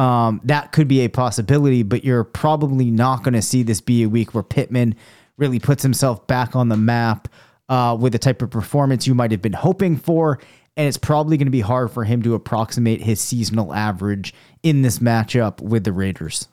um, 0.00 0.40
that 0.44 0.72
could 0.72 0.88
be 0.88 1.00
a 1.00 1.08
possibility, 1.08 1.82
but 1.82 2.04
you're 2.04 2.24
probably 2.24 2.90
not 2.90 3.22
going 3.22 3.34
to 3.34 3.42
see 3.42 3.62
this 3.62 3.82
be 3.82 4.02
a 4.02 4.08
week 4.08 4.32
where 4.32 4.42
Pittman 4.42 4.94
really 5.36 5.58
puts 5.58 5.82
himself 5.82 6.26
back 6.26 6.56
on 6.56 6.70
the 6.70 6.76
map 6.76 7.28
uh, 7.68 7.94
with 8.00 8.12
the 8.12 8.18
type 8.18 8.40
of 8.40 8.48
performance 8.48 9.06
you 9.06 9.14
might 9.14 9.30
have 9.30 9.42
been 9.42 9.52
hoping 9.52 9.98
for. 9.98 10.38
And 10.74 10.88
it's 10.88 10.96
probably 10.96 11.36
going 11.36 11.48
to 11.48 11.52
be 11.52 11.60
hard 11.60 11.90
for 11.90 12.04
him 12.04 12.22
to 12.22 12.32
approximate 12.32 13.02
his 13.02 13.20
seasonal 13.20 13.74
average 13.74 14.32
in 14.62 14.80
this 14.80 15.00
matchup 15.00 15.60
with 15.60 15.84
the 15.84 15.92
Raiders. 15.92 16.48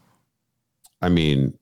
I 1.02 1.08
mean, 1.08 1.58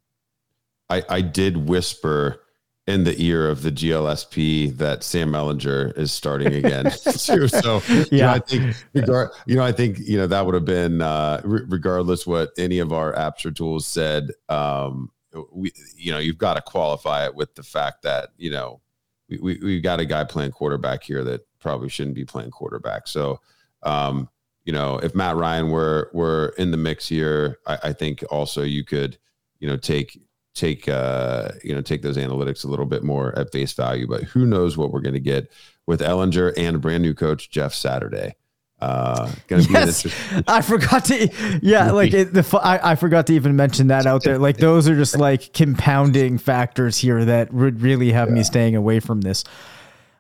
I, 0.90 1.04
I 1.08 1.22
did 1.22 1.70
whisper 1.70 2.42
in 2.88 3.04
the 3.04 3.20
ear 3.20 3.50
of 3.50 3.64
the 3.64 3.72
GLSP 3.72 4.78
that 4.78 5.04
Sam 5.04 5.32
Ehlinger 5.32 5.98
is 5.98 6.12
starting 6.12 6.54
again 6.54 6.86
too. 7.18 7.48
So 7.48 7.82
yeah, 7.88 8.06
you 8.12 8.18
know, 8.20 8.30
I 8.30 8.40
think 8.40 8.76
regard, 8.94 9.30
you 9.48 9.56
know, 9.56 9.64
I 9.64 9.72
think 9.72 10.00
you 10.00 10.18
know 10.18 10.28
that 10.28 10.46
would 10.46 10.54
have 10.54 10.66
been 10.66 11.02
uh, 11.02 11.42
re- 11.44 11.66
regardless 11.68 12.28
what 12.28 12.52
any 12.58 12.80
of 12.80 12.94
our 12.94 13.14
apps 13.14 13.46
or 13.46 13.52
tools 13.52 13.88
said. 13.88 14.32
Um, 14.50 15.12
we, 15.52 15.72
you 15.98 16.12
know, 16.12 16.20
you've 16.20 16.38
got 16.38 16.54
to 16.54 16.62
qualify 16.62 17.26
it 17.26 17.36
with 17.36 17.56
the 17.56 17.64
fact 17.64 18.04
that 18.04 18.30
you 18.38 18.52
know 18.52 18.82
we, 19.30 19.40
we 19.40 19.60
we've 19.64 19.84
got 19.84 20.00
a 20.00 20.06
guy 20.06 20.24
playing 20.24 20.52
quarterback 20.52 21.04
here 21.04 21.24
that 21.24 21.42
probably 21.60 21.90
shouldn't 21.90 22.16
be 22.16 22.26
playing 22.26 22.52
quarterback. 22.52 23.08
So. 23.08 23.42
Um, 23.84 24.30
you 24.64 24.74
know, 24.74 24.98
if 24.98 25.14
Matt 25.14 25.36
Ryan 25.36 25.70
were 25.70 26.10
were 26.12 26.56
in 26.58 26.72
the 26.72 26.78
mix 26.78 27.08
here, 27.08 27.60
I, 27.68 27.78
I 27.84 27.94
think 27.94 28.24
also 28.32 28.64
you 28.64 28.84
could, 28.84 29.16
you 29.60 29.68
know, 29.68 29.78
take 29.78 30.20
take 30.56 30.90
uh, 30.90 31.50
you 31.64 31.76
know 31.76 31.82
take 31.82 32.02
those 32.02 32.18
analytics 32.18 32.66
a 32.66 32.68
little 32.68 32.86
bit 32.86 33.04
more 33.04 33.38
at 33.38 33.52
face 33.52 33.74
value. 33.74 34.08
But 34.08 34.24
who 34.24 34.46
knows 34.46 34.78
what 34.78 34.92
we're 34.92 35.02
going 35.02 35.14
to 35.14 35.20
get 35.20 35.52
with 35.86 36.02
Ehlinger 36.02 36.54
and 36.58 36.76
a 36.76 36.80
brand 36.80 37.04
new 37.04 37.14
coach 37.14 37.50
Jeff 37.50 37.74
Saturday. 37.74 38.36
Uh, 38.82 39.32
gonna 39.48 39.64
yes, 39.64 40.04
be 40.04 40.12
I 40.48 40.62
forgot 40.62 41.06
to. 41.06 41.30
Yeah, 41.62 41.92
like 41.92 42.14
it, 42.14 42.34
the 42.34 42.60
I, 42.62 42.92
I 42.92 42.96
forgot 42.96 43.28
to 43.28 43.34
even 43.34 43.56
mention 43.56 43.88
that 43.88 44.06
out 44.06 44.24
there. 44.24 44.38
Like 44.38 44.58
those 44.58 44.88
are 44.90 44.96
just 44.96 45.18
like 45.18 45.54
compounding 45.54 46.38
factors 46.38 46.98
here 46.98 47.24
that 47.26 47.54
would 47.54 47.82
really 47.82 48.12
have 48.12 48.30
yeah. 48.30 48.36
me 48.36 48.44
staying 48.44 48.76
away 48.76 49.00
from 49.00 49.22
this. 49.22 49.44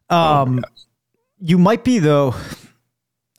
Oh 0.09 0.17
um, 0.17 0.63
oh 0.65 0.81
you 1.39 1.57
might 1.57 1.83
be 1.83 1.99
though. 1.99 2.35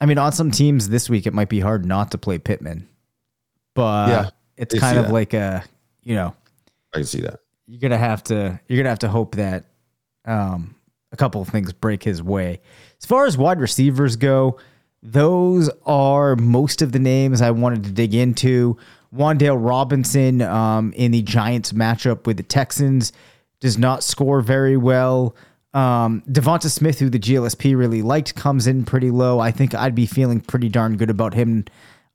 I 0.01 0.07
mean, 0.07 0.19
on 0.19 0.33
some 0.33 0.51
teams 0.51 0.91
this 0.91 1.09
week, 1.09 1.27
it 1.27 1.33
might 1.33 1.49
be 1.49 1.61
hard 1.61 1.87
not 1.87 2.11
to 2.11 2.19
play 2.19 2.39
Pittman, 2.39 2.87
but 3.75 4.09
yeah, 4.09 4.31
it's 4.59 4.79
kind 4.79 4.99
of 4.99 5.11
like 5.11 5.33
a 5.33 5.65
you 6.03 6.15
know 6.15 6.35
I 6.97 7.01
can 7.01 7.07
see 7.07 7.21
that. 7.21 7.41
You're 7.67 7.81
gonna 7.81 7.99
have 7.99 8.23
to 8.25 8.61
you're 8.69 8.79
gonna 8.79 8.89
have 8.89 9.01
to 9.01 9.09
hope 9.09 9.35
that 9.37 9.65
um, 10.25 10.75
a 11.13 11.17
couple 11.17 11.43
of 11.43 11.49
things 11.49 11.73
break 11.73 12.03
his 12.03 12.23
way. 12.23 12.61
As 13.01 13.07
far 13.07 13.27
as 13.27 13.37
wide 13.37 13.61
receivers 13.61 14.17
go, 14.17 14.59
those 15.03 15.71
are 15.85 16.37
most 16.37 16.83
of 16.83 16.93
the 16.93 16.99
names 16.99 17.43
I 17.43 17.51
wanted 17.51 17.85
to 17.85 17.91
dig 17.91 18.15
into. 18.15 18.77
Wan'Dale 19.15 19.59
Robinson 19.59 20.43
um, 20.43 20.93
in 20.97 21.13
the 21.13 21.23
Giants 21.23 21.73
matchup 21.73 22.27
with 22.27 22.37
the 22.37 22.43
Texans 22.43 23.13
does 23.61 23.79
not 23.79 24.03
score 24.03 24.41
very 24.41 24.77
well. 24.77 25.37
Um, 25.75 26.23
Devonta 26.29 26.71
Smith, 26.71 26.99
who 26.99 27.09
the 27.09 27.19
GLSP 27.19 27.77
really 27.77 28.03
liked, 28.03 28.35
comes 28.35 28.67
in 28.67 28.85
pretty 28.85 29.11
low. 29.11 29.39
I 29.39 29.51
think 29.51 29.75
I'd 29.75 29.95
be 29.95 30.07
feeling 30.07 30.41
pretty 30.41 30.69
darn 30.69 30.97
good 30.97 31.11
about 31.11 31.35
him 31.35 31.67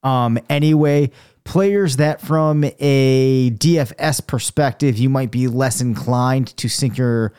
um, 0.03 0.39
anyway 0.49 1.11
players 1.43 1.97
that 1.97 2.21
from 2.21 2.63
a 2.79 3.51
DFS 3.51 4.25
perspective, 4.25 4.97
you 4.97 5.09
might 5.09 5.31
be 5.31 5.47
less 5.47 5.81
inclined 5.81 6.55
to 6.57 6.69
sink 6.69 6.97
your 6.97 7.33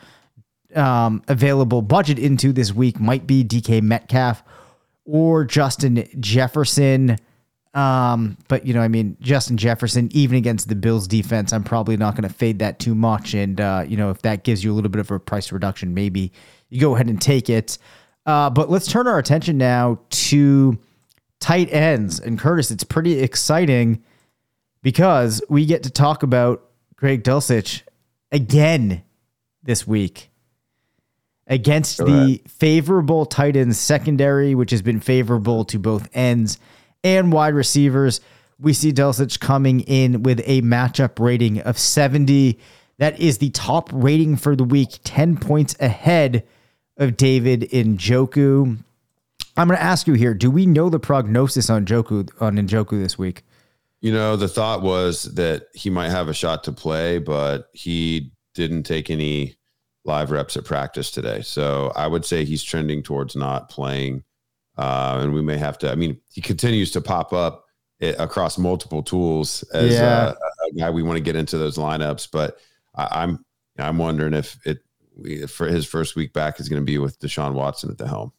um, 0.75 1.21
available 1.27 1.81
budget 1.81 2.19
into 2.19 2.51
this 2.51 2.73
week 2.73 2.99
might 2.99 3.27
be 3.27 3.43
DK 3.43 3.81
Metcalf 3.81 4.43
or 5.05 5.45
Justin 5.45 6.07
Jefferson. 6.19 7.17
Um, 7.73 8.37
but 8.47 8.65
you 8.65 8.73
know, 8.73 8.81
I 8.81 8.87
mean, 8.87 9.17
Justin 9.19 9.57
Jefferson, 9.57 10.09
even 10.11 10.37
against 10.37 10.69
the 10.69 10.75
Bills 10.75 11.07
defense, 11.07 11.53
I'm 11.53 11.63
probably 11.63 11.97
not 11.97 12.15
going 12.15 12.27
to 12.27 12.33
fade 12.33 12.59
that 12.59 12.79
too 12.79 12.93
much. 12.93 13.33
And 13.33 13.59
uh, 13.59 13.83
you 13.87 13.97
know, 13.97 14.09
if 14.09 14.21
that 14.21 14.43
gives 14.43 14.63
you 14.63 14.71
a 14.71 14.75
little 14.75 14.89
bit 14.89 14.99
of 14.99 15.09
a 15.09 15.19
price 15.19 15.51
reduction, 15.51 15.93
maybe 15.93 16.31
you 16.69 16.79
go 16.79 16.95
ahead 16.95 17.07
and 17.07 17.21
take 17.21 17.49
it. 17.49 17.77
Uh, 18.25 18.49
but 18.49 18.69
let's 18.69 18.89
turn 18.89 19.07
our 19.07 19.17
attention 19.17 19.57
now 19.57 19.99
to 20.09 20.77
tight 21.43 21.71
ends. 21.73 22.21
And 22.21 22.39
Curtis, 22.39 22.71
it's 22.71 22.85
pretty 22.85 23.19
exciting 23.19 24.01
because 24.81 25.41
we 25.49 25.65
get 25.65 25.83
to 25.83 25.89
talk 25.89 26.23
about 26.23 26.69
Greg 26.95 27.21
Dulcich 27.21 27.81
again 28.31 29.03
this 29.61 29.85
week 29.85 30.31
against 31.45 31.97
the 31.97 32.41
favorable 32.47 33.25
tight 33.25 33.57
end 33.57 33.75
secondary, 33.75 34.55
which 34.55 34.71
has 34.71 34.81
been 34.81 35.01
favorable 35.01 35.65
to 35.65 35.77
both 35.77 36.07
ends 36.13 36.59
and 37.03 37.33
wide 37.33 37.53
receivers. 37.53 38.21
We 38.57 38.71
see 38.71 38.93
Dulcich 38.93 39.41
coming 39.41 39.81
in 39.81 40.23
with 40.23 40.41
a 40.45 40.61
matchup 40.61 41.19
rating 41.19 41.59
of 41.59 41.77
70. 41.77 42.57
That 42.99 43.19
is 43.19 43.39
the 43.39 43.49
top 43.49 43.89
rating 43.91 44.37
for 44.37 44.55
the 44.55 44.63
week, 44.63 44.99
10 45.03 45.35
points 45.35 45.75
ahead 45.81 46.47
of 46.95 47.17
David 47.17 47.69
Njoku. 47.73 48.77
I'm 49.55 49.67
going 49.67 49.77
to 49.77 49.83
ask 49.83 50.07
you 50.07 50.13
here: 50.13 50.33
Do 50.33 50.49
we 50.49 50.65
know 50.65 50.89
the 50.89 50.99
prognosis 50.99 51.69
on 51.69 51.85
Joku 51.85 52.29
on 52.41 52.55
Njoku 52.55 53.01
this 53.01 53.17
week? 53.17 53.43
You 54.01 54.11
know, 54.11 54.35
the 54.35 54.47
thought 54.47 54.81
was 54.81 55.23
that 55.35 55.67
he 55.73 55.89
might 55.89 56.09
have 56.09 56.27
a 56.27 56.33
shot 56.33 56.63
to 56.65 56.71
play, 56.73 57.19
but 57.19 57.69
he 57.71 58.33
didn't 58.53 58.83
take 58.83 59.09
any 59.09 59.55
live 60.05 60.31
reps 60.31 60.57
at 60.57 60.65
practice 60.65 61.11
today. 61.11 61.41
So 61.41 61.91
I 61.95 62.07
would 62.07 62.25
say 62.25 62.43
he's 62.43 62.63
trending 62.63 63.03
towards 63.03 63.35
not 63.35 63.69
playing. 63.69 64.23
Uh, 64.77 65.19
and 65.21 65.33
we 65.33 65.41
may 65.41 65.57
have 65.57 65.77
to, 65.79 65.91
I 65.91 65.95
mean, 65.95 66.19
he 66.31 66.41
continues 66.41 66.91
to 66.91 67.01
pop 67.01 67.31
up 67.31 67.65
it, 67.99 68.15
across 68.19 68.57
multiple 68.57 69.03
tools 69.03 69.63
as 69.73 69.93
yeah. 69.93 70.29
a, 70.29 70.31
a, 70.31 70.71
guy 70.77 70.89
we 70.89 71.03
want 71.03 71.17
to 71.17 71.23
get 71.23 71.35
into 71.35 71.57
those 71.57 71.77
lineups. 71.77 72.29
But 72.31 72.57
I, 72.95 73.23
I'm, 73.23 73.45
I'm 73.77 73.97
wondering 73.97 74.33
if 74.33 74.57
it, 74.65 74.79
for 75.49 75.67
his 75.67 75.85
first 75.85 76.15
week 76.15 76.33
back 76.33 76.59
is 76.59 76.67
going 76.67 76.81
to 76.81 76.85
be 76.85 76.97
with 76.97 77.19
Deshaun 77.19 77.53
Watson 77.53 77.91
at 77.91 77.99
the 77.99 78.07
helm. 78.07 78.33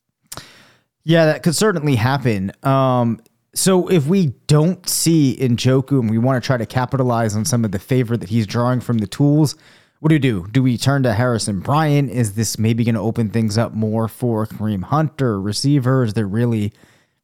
Yeah, 1.05 1.26
that 1.26 1.42
could 1.42 1.55
certainly 1.55 1.96
happen. 1.96 2.52
Um, 2.62 3.20
so 3.55 3.88
if 3.88 4.07
we 4.07 4.28
don't 4.46 4.88
see 4.88 5.36
Njoku 5.40 6.00
and 6.00 6.11
we 6.11 6.18
want 6.18 6.42
to 6.42 6.46
try 6.46 6.57
to 6.57 6.66
capitalize 6.66 7.36
on 7.36 7.44
some 7.44 7.64
of 7.64 7.72
the 7.72 7.78
favor 7.78 8.16
that 8.16 8.28
he's 8.28 8.46
drawing 8.46 8.80
from 8.80 8.98
the 8.98 9.07
tools, 9.07 9.55
what 10.00 10.09
do 10.09 10.16
we 10.16 10.18
do? 10.18 10.46
Do 10.50 10.62
we 10.62 10.76
turn 10.76 11.02
to 11.05 11.14
Harrison 11.14 11.61
Bryant? 11.61 12.11
Is 12.11 12.34
this 12.34 12.59
maybe 12.59 12.84
going 12.84 12.94
to 12.94 13.00
open 13.00 13.30
things 13.30 13.57
up 13.57 13.72
more 13.72 14.09
for 14.09 14.46
Kareem 14.46 14.82
Hunt 14.82 15.22
or 15.22 15.40
receiver? 15.40 16.05
Is 16.05 16.14
there 16.14 16.26
really, 16.26 16.72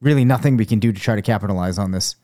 really 0.01 0.25
nothing 0.25 0.57
we 0.57 0.67
can 0.67 0.79
do 0.79 0.93
to 0.93 1.01
try 1.01 1.17
to 1.17 1.23
capitalize 1.23 1.79
on 1.79 1.91
this? 1.91 2.17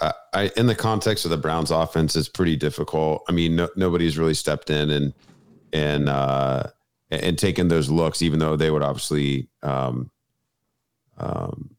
Uh, 0.00 0.12
I, 0.34 0.50
in 0.56 0.66
the 0.66 0.74
context 0.74 1.24
of 1.24 1.30
the 1.30 1.36
Browns 1.36 1.70
offense, 1.70 2.16
it's 2.16 2.28
pretty 2.28 2.56
difficult. 2.56 3.24
I 3.28 3.32
mean, 3.32 3.56
no, 3.56 3.68
nobody's 3.76 4.18
really 4.18 4.34
stepped 4.34 4.70
in 4.70 4.90
and 4.90 5.14
and 5.72 6.08
uh, 6.08 6.64
and 7.10 7.38
taken 7.38 7.68
those 7.68 7.88
looks, 7.88 8.20
even 8.22 8.38
though 8.38 8.56
they 8.56 8.70
would 8.70 8.82
obviously 8.82 9.48
um, 9.62 10.10
um, 11.18 11.70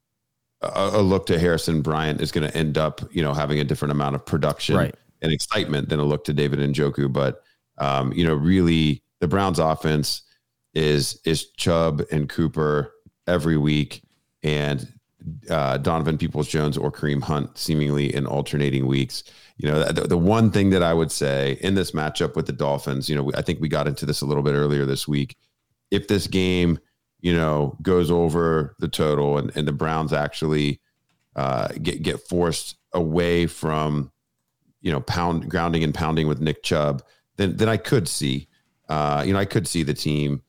a, 0.62 0.92
a 0.94 1.02
look 1.02 1.26
to 1.28 1.40
Harrison 1.40 1.82
Bryant 1.82 2.22
is 2.22 2.32
going 2.32 2.50
to 2.50 2.58
end 2.58 2.78
up, 2.78 3.02
you 3.12 3.24
know, 3.24 3.34
having 3.34 3.60
a 3.60 3.64
different 3.64 3.92
amount 3.92 4.16
of 4.16 4.26
production 4.26 4.76
right. 4.76 4.96
and 5.22 5.32
excitement 5.32 5.90
than 5.90 6.00
a 6.00 6.04
look 6.04 6.24
to 6.26 6.34
David 6.34 6.60
and 6.60 6.74
Njoku, 6.74 7.12
but 7.12 7.44
um, 7.78 8.14
you 8.14 8.26
know, 8.26 8.34
really 8.34 9.02
the 9.20 9.28
Browns 9.28 9.60
offense 9.60 10.24
is 10.74 11.20
is 11.26 11.50
Chubb 11.52 12.04
and 12.12 12.30
Cooper 12.30 12.94
every 13.28 13.58
week, 13.58 14.04
and 14.42 14.92
uh, 15.50 15.78
Donovan 15.78 16.18
Peoples 16.18 16.48
Jones 16.48 16.78
or 16.78 16.92
Kareem 16.92 17.22
Hunt 17.22 17.58
seemingly 17.58 18.14
in 18.14 18.26
alternating 18.26 18.86
weeks. 18.86 19.24
You 19.58 19.70
know, 19.70 19.92
the, 19.92 20.08
the, 20.08 20.18
one 20.18 20.52
thing 20.52 20.72
that 20.72 20.82
I 20.82 20.94
would 20.94 21.12
say 21.12 21.60
in 21.62 21.76
this 21.76 21.92
matchup 21.92 22.36
with 22.36 22.48
the 22.48 22.54
Dolphins, 22.54 23.08
you 23.08 23.16
know, 23.16 23.32
I 23.36 23.42
think 23.42 23.62
we 23.62 23.70
got 23.70 23.88
into 23.88 24.06
this 24.06 24.22
a 24.22 24.26
little 24.26 24.44
bit 24.44 24.56
earlier 24.56 24.86
this 24.86 25.08
week. 25.08 25.38
If 25.92 26.08
this 26.08 26.26
game, 26.28 26.80
you 27.24 27.34
know, 27.34 27.78
goes 27.82 28.12
over 28.12 28.76
the 28.80 28.88
total 28.90 29.38
and, 29.38 29.50
and 29.56 29.66
the 29.66 29.72
Browns 29.72 30.12
actually 30.12 30.82
uh, 31.38 31.70
get 31.82 32.04
get 32.04 32.20
forced 32.20 32.76
away 32.92 33.48
from, 33.48 34.12
you 34.82 34.92
know, 34.92 35.00
pound 35.00 35.50
grounding 35.50 35.86
and 35.86 35.96
pounding 35.96 36.28
with 36.28 36.42
Nick 36.42 36.64
Chubb, 36.64 37.02
then 37.38 37.56
then 37.56 37.70
I 37.70 37.78
could 37.78 38.10
see, 38.10 38.50
uh, 38.90 39.24
you 39.26 39.32
know, 39.32 39.40
I 39.40 39.46
could 39.46 39.70
see 39.70 39.84
the 39.84 39.94
team 39.94 40.44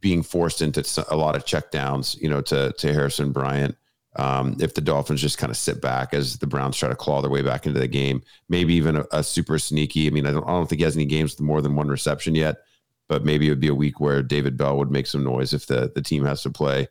being 0.00 0.22
forced 0.22 0.62
into 0.62 0.82
a 1.10 1.16
lot 1.16 1.36
of 1.36 1.44
checkdowns, 1.44 2.18
you 2.18 2.30
know, 2.30 2.40
to 2.40 2.72
to 2.78 2.92
Harrison 2.94 3.30
Bryant. 3.30 3.76
Um, 4.18 4.56
if 4.58 4.72
the 4.72 4.80
Dolphins 4.80 5.20
just 5.20 5.36
kind 5.36 5.50
of 5.50 5.58
sit 5.58 5.82
back 5.82 6.14
as 6.14 6.38
the 6.38 6.46
Browns 6.46 6.78
try 6.78 6.88
to 6.88 6.96
claw 6.96 7.20
their 7.20 7.30
way 7.30 7.42
back 7.42 7.66
into 7.66 7.78
the 7.78 7.86
game, 7.86 8.22
maybe 8.48 8.72
even 8.72 8.96
a, 8.96 9.04
a 9.12 9.22
super 9.22 9.58
sneaky. 9.58 10.06
I 10.06 10.10
mean, 10.10 10.24
I 10.24 10.32
don't, 10.32 10.44
I 10.44 10.52
don't 10.52 10.66
think 10.66 10.78
he 10.78 10.84
has 10.84 10.96
any 10.96 11.04
games 11.04 11.32
with 11.32 11.42
more 11.42 11.60
than 11.60 11.76
one 11.76 11.88
reception 11.88 12.34
yet, 12.34 12.56
but 13.08 13.24
maybe 13.24 13.46
it 13.46 13.50
would 13.50 13.60
be 13.60 13.68
a 13.68 13.74
week 13.74 14.00
where 14.00 14.22
David 14.22 14.56
Bell 14.56 14.76
would 14.78 14.90
make 14.90 15.06
some 15.06 15.24
noise 15.24 15.52
if 15.52 15.66
the 15.66 15.92
the 15.94 16.02
team 16.02 16.24
has 16.24 16.42
to 16.42 16.50
play, 16.50 16.88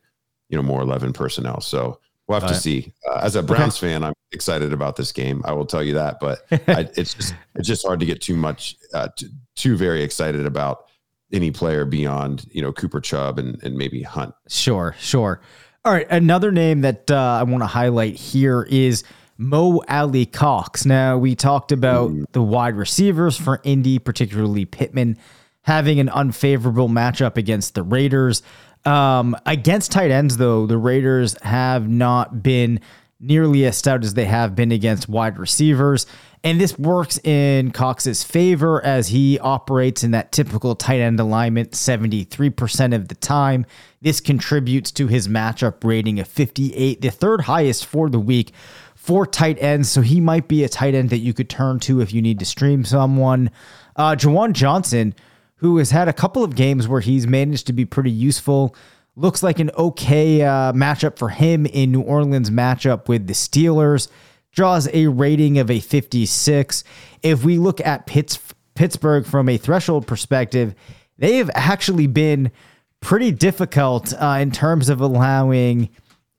you 0.49 0.57
know, 0.57 0.63
more 0.63 0.81
eleven 0.81 1.13
personnel. 1.13 1.61
So 1.61 1.99
We'll 2.27 2.39
have 2.39 2.49
to 2.49 2.55
see. 2.55 2.91
Uh, 3.07 3.19
as 3.21 3.35
a 3.35 3.43
Browns 3.43 3.77
okay. 3.77 3.91
fan, 3.91 4.03
I'm 4.03 4.13
excited 4.31 4.73
about 4.73 4.95
this 4.95 5.11
game. 5.11 5.43
I 5.45 5.53
will 5.53 5.65
tell 5.65 5.83
you 5.83 5.93
that, 5.93 6.19
but 6.19 6.39
I, 6.67 6.89
it's 6.95 7.13
just 7.13 7.35
it's 7.53 7.67
just 7.67 7.85
hard 7.85 7.99
to 7.99 8.05
get 8.05 8.21
too 8.21 8.35
much 8.35 8.77
uh, 8.93 9.09
too, 9.15 9.29
too 9.55 9.77
very 9.77 10.01
excited 10.01 10.45
about 10.45 10.85
any 11.31 11.51
player 11.51 11.85
beyond 11.85 12.47
you 12.51 12.61
know 12.63 12.73
Cooper 12.73 12.99
Chubb 12.99 13.37
and 13.37 13.61
and 13.63 13.77
maybe 13.77 14.01
Hunt. 14.01 14.33
Sure, 14.47 14.95
sure. 14.99 15.39
All 15.83 15.93
right, 15.93 16.07
another 16.09 16.51
name 16.51 16.81
that 16.81 17.11
uh, 17.11 17.37
I 17.39 17.43
want 17.43 17.61
to 17.61 17.67
highlight 17.67 18.15
here 18.15 18.63
is 18.71 19.03
Mo 19.37 19.83
Alie-Cox. 19.87 20.83
Now 20.83 21.19
we 21.19 21.35
talked 21.35 21.71
about 21.71 22.09
mm. 22.09 22.25
the 22.31 22.41
wide 22.41 22.75
receivers 22.75 23.37
for 23.37 23.61
Indy, 23.63 23.99
particularly 23.99 24.65
Pittman, 24.65 25.19
having 25.65 25.99
an 25.99 26.09
unfavorable 26.09 26.87
matchup 26.87 27.37
against 27.37 27.75
the 27.75 27.83
Raiders. 27.83 28.41
Um, 28.85 29.35
against 29.45 29.91
tight 29.91 30.11
ends, 30.11 30.37
though, 30.37 30.65
the 30.67 30.77
Raiders 30.77 31.35
have 31.41 31.89
not 31.89 32.43
been 32.43 32.79
nearly 33.19 33.65
as 33.65 33.77
stout 33.77 34.03
as 34.03 34.13
they 34.13 34.25
have 34.25 34.55
been 34.55 34.71
against 34.71 35.09
wide 35.09 35.39
receivers. 35.39 36.05
And 36.43 36.61
this 36.61 36.77
works 36.77 37.17
in 37.23 37.71
Cox's 37.71 38.23
favor 38.23 38.83
as 38.85 39.07
he 39.07 39.39
operates 39.39 40.03
in 40.03 40.11
that 40.11 40.31
typical 40.31 40.75
tight 40.75 40.99
end 40.99 41.19
alignment 41.19 41.71
73% 41.71 42.93
of 42.93 43.07
the 43.07 43.15
time. 43.15 43.65
This 44.01 44.21
contributes 44.21 44.91
to 44.91 45.07
his 45.07 45.27
matchup 45.27 45.83
rating 45.83 46.19
of 46.19 46.27
58, 46.27 47.01
the 47.01 47.09
third 47.09 47.41
highest 47.41 47.87
for 47.87 48.11
the 48.11 48.19
week 48.19 48.51
for 48.93 49.25
tight 49.25 49.57
ends. 49.59 49.89
So 49.89 50.01
he 50.01 50.21
might 50.21 50.47
be 50.47 50.63
a 50.63 50.69
tight 50.69 50.93
end 50.93 51.09
that 51.09 51.17
you 51.17 51.33
could 51.33 51.49
turn 51.49 51.79
to 51.81 52.01
if 52.01 52.13
you 52.13 52.21
need 52.21 52.37
to 52.37 52.45
stream 52.45 52.85
someone. 52.85 53.49
Uh, 53.95 54.15
Juwan 54.15 54.53
Johnson 54.53 55.15
who 55.57 55.77
has 55.77 55.91
had 55.91 56.07
a 56.07 56.13
couple 56.13 56.43
of 56.43 56.55
games 56.55 56.87
where 56.87 57.01
he's 57.01 57.27
managed 57.27 57.67
to 57.67 57.73
be 57.73 57.85
pretty 57.85 58.11
useful. 58.11 58.75
Looks 59.15 59.41
like 59.41 59.59
an 59.59 59.71
okay 59.77 60.41
uh, 60.41 60.73
matchup 60.73 61.17
for 61.17 61.29
him 61.29 61.65
in 61.65 61.91
New 61.91 62.01
Orleans 62.01 62.49
matchup 62.49 63.07
with 63.07 63.27
the 63.27 63.33
Steelers. 63.33 64.09
Draws 64.51 64.89
a 64.93 65.07
rating 65.07 65.57
of 65.59 65.71
a 65.71 65.79
56. 65.79 66.83
If 67.23 67.43
we 67.43 67.57
look 67.57 67.79
at 67.81 68.05
Pitts, 68.05 68.39
Pittsburgh 68.73 69.25
from 69.25 69.49
a 69.49 69.57
threshold 69.57 70.07
perspective, 70.07 70.75
they 71.17 71.37
have 71.37 71.49
actually 71.55 72.07
been 72.07 72.51
pretty 72.99 73.31
difficult 73.31 74.13
uh, 74.13 74.37
in 74.41 74.51
terms 74.51 74.89
of 74.89 74.99
allowing 74.99 75.89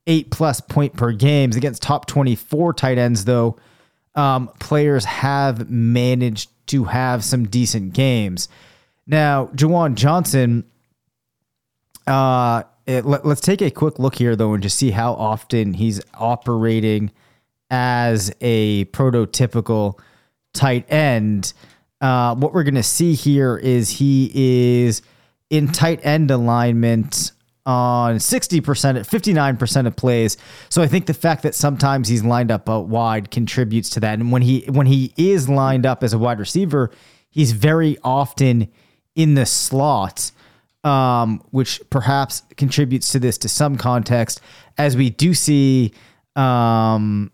eight 0.06 0.30
plus 0.30 0.60
point 0.60 0.96
per 0.96 1.12
games 1.12 1.56
against 1.56 1.82
top 1.82 2.06
24 2.06 2.74
tight 2.74 2.98
ends, 2.98 3.24
though. 3.24 3.56
Um, 4.14 4.48
players 4.60 5.04
have 5.04 5.70
managed 5.70 6.50
to 6.68 6.84
have 6.84 7.22
some 7.24 7.46
decent 7.46 7.92
games. 7.92 8.48
Now, 9.06 9.46
Juwan 9.46 9.94
Johnson, 9.94 10.64
uh, 12.06 12.64
it, 12.86 13.04
let, 13.04 13.24
us 13.24 13.40
take 13.40 13.62
a 13.62 13.70
quick 13.70 13.98
look 13.98 14.16
here, 14.16 14.36
though, 14.36 14.54
and 14.54 14.62
just 14.62 14.78
see 14.78 14.90
how 14.90 15.12
often 15.14 15.74
he's 15.74 16.00
operating 16.14 17.10
as 17.70 18.32
a 18.40 18.84
prototypical 18.86 19.98
tight 20.52 20.90
end. 20.90 21.52
Uh, 22.00 22.34
what 22.34 22.52
we're 22.52 22.64
going 22.64 22.74
to 22.74 22.82
see 22.82 23.14
here 23.14 23.56
is 23.56 23.90
he 23.90 24.30
is 24.34 25.02
in 25.50 25.68
tight 25.68 26.00
end 26.04 26.30
alignment 26.30 27.32
on 27.64 28.16
60%, 28.16 28.62
59% 28.62 29.86
of 29.86 29.96
plays. 29.96 30.36
So 30.68 30.82
I 30.82 30.86
think 30.86 31.06
the 31.06 31.14
fact 31.14 31.42
that 31.42 31.54
sometimes 31.54 32.08
he's 32.08 32.22
lined 32.22 32.52
up 32.52 32.68
out 32.68 32.86
wide 32.86 33.30
contributes 33.30 33.90
to 33.90 34.00
that. 34.00 34.18
And 34.18 34.30
when 34.30 34.42
he 34.42 34.60
when 34.68 34.86
he 34.86 35.12
is 35.16 35.48
lined 35.48 35.84
up 35.84 36.04
as 36.04 36.12
a 36.12 36.18
wide 36.18 36.38
receiver, 36.38 36.92
he's 37.28 37.50
very 37.52 37.98
often 38.04 38.68
in 39.16 39.34
the 39.34 39.46
slot, 39.46 40.30
um, 40.84 41.42
which 41.50 41.80
perhaps 41.90 42.42
contributes 42.56 43.10
to 43.10 43.18
this 43.18 43.38
to 43.38 43.48
some 43.48 43.76
context, 43.76 44.40
as 44.78 44.96
we 44.96 45.10
do 45.10 45.34
see 45.34 45.92
um, 46.36 47.32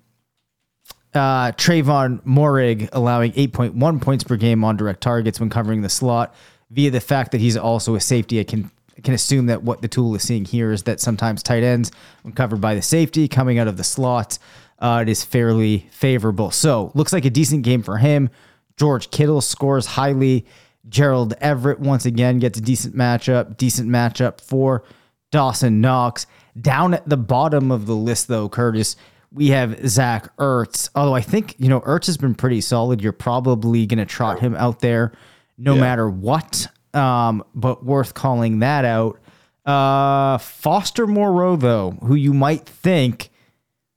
uh, 1.12 1.52
Tre'von 1.52 2.22
Moehrig 2.22 2.88
allowing 2.92 3.32
8.1 3.32 4.00
points 4.00 4.24
per 4.24 4.36
game 4.36 4.64
on 4.64 4.76
direct 4.76 5.02
targets 5.02 5.38
when 5.38 5.50
covering 5.50 5.82
the 5.82 5.90
slot 5.90 6.34
via 6.70 6.90
the 6.90 7.00
fact 7.00 7.32
that 7.32 7.40
he's 7.40 7.56
also 7.56 7.94
a 7.94 8.00
safety. 8.00 8.40
I 8.40 8.44
can 8.44 8.70
can 9.02 9.14
assume 9.14 9.46
that 9.46 9.62
what 9.64 9.82
the 9.82 9.88
tool 9.88 10.14
is 10.14 10.22
seeing 10.22 10.44
here 10.44 10.70
is 10.70 10.84
that 10.84 11.00
sometimes 11.00 11.42
tight 11.42 11.62
ends, 11.62 11.90
when 12.22 12.32
covered 12.32 12.60
by 12.60 12.74
the 12.74 12.82
safety 12.82 13.26
coming 13.26 13.58
out 13.58 13.66
of 13.66 13.76
the 13.76 13.82
slot, 13.82 14.38
uh, 14.78 15.00
it 15.02 15.08
is 15.08 15.24
fairly 15.24 15.88
favorable. 15.90 16.50
So 16.50 16.92
looks 16.94 17.12
like 17.12 17.24
a 17.24 17.30
decent 17.30 17.64
game 17.64 17.82
for 17.82 17.98
him. 17.98 18.30
George 18.76 19.10
Kittle 19.10 19.40
scores 19.40 19.86
highly. 19.86 20.46
Gerald 20.88 21.34
Everett 21.40 21.80
once 21.80 22.06
again 22.06 22.38
gets 22.38 22.58
a 22.58 22.62
decent 22.62 22.94
matchup. 22.94 23.56
Decent 23.56 23.88
matchup 23.88 24.40
for 24.40 24.84
Dawson 25.30 25.80
Knox. 25.80 26.26
Down 26.60 26.94
at 26.94 27.08
the 27.08 27.16
bottom 27.16 27.70
of 27.70 27.86
the 27.86 27.96
list, 27.96 28.28
though, 28.28 28.48
Curtis, 28.48 28.96
we 29.32 29.48
have 29.48 29.88
Zach 29.88 30.36
Ertz. 30.36 30.90
Although 30.94 31.14
I 31.14 31.22
think, 31.22 31.54
you 31.58 31.68
know, 31.68 31.80
Ertz 31.82 32.06
has 32.06 32.16
been 32.16 32.34
pretty 32.34 32.60
solid. 32.60 33.00
You're 33.00 33.12
probably 33.12 33.86
going 33.86 33.98
to 33.98 34.06
trot 34.06 34.40
him 34.40 34.54
out 34.56 34.80
there 34.80 35.12
no 35.58 35.74
yeah. 35.74 35.80
matter 35.80 36.08
what. 36.08 36.66
Um, 36.92 37.42
but 37.54 37.84
worth 37.84 38.14
calling 38.14 38.58
that 38.58 38.84
out. 38.84 39.18
Uh, 39.64 40.38
Foster 40.38 41.06
Moreau, 41.06 41.56
though, 41.56 41.92
who 42.02 42.14
you 42.14 42.34
might 42.34 42.66
think 42.66 43.30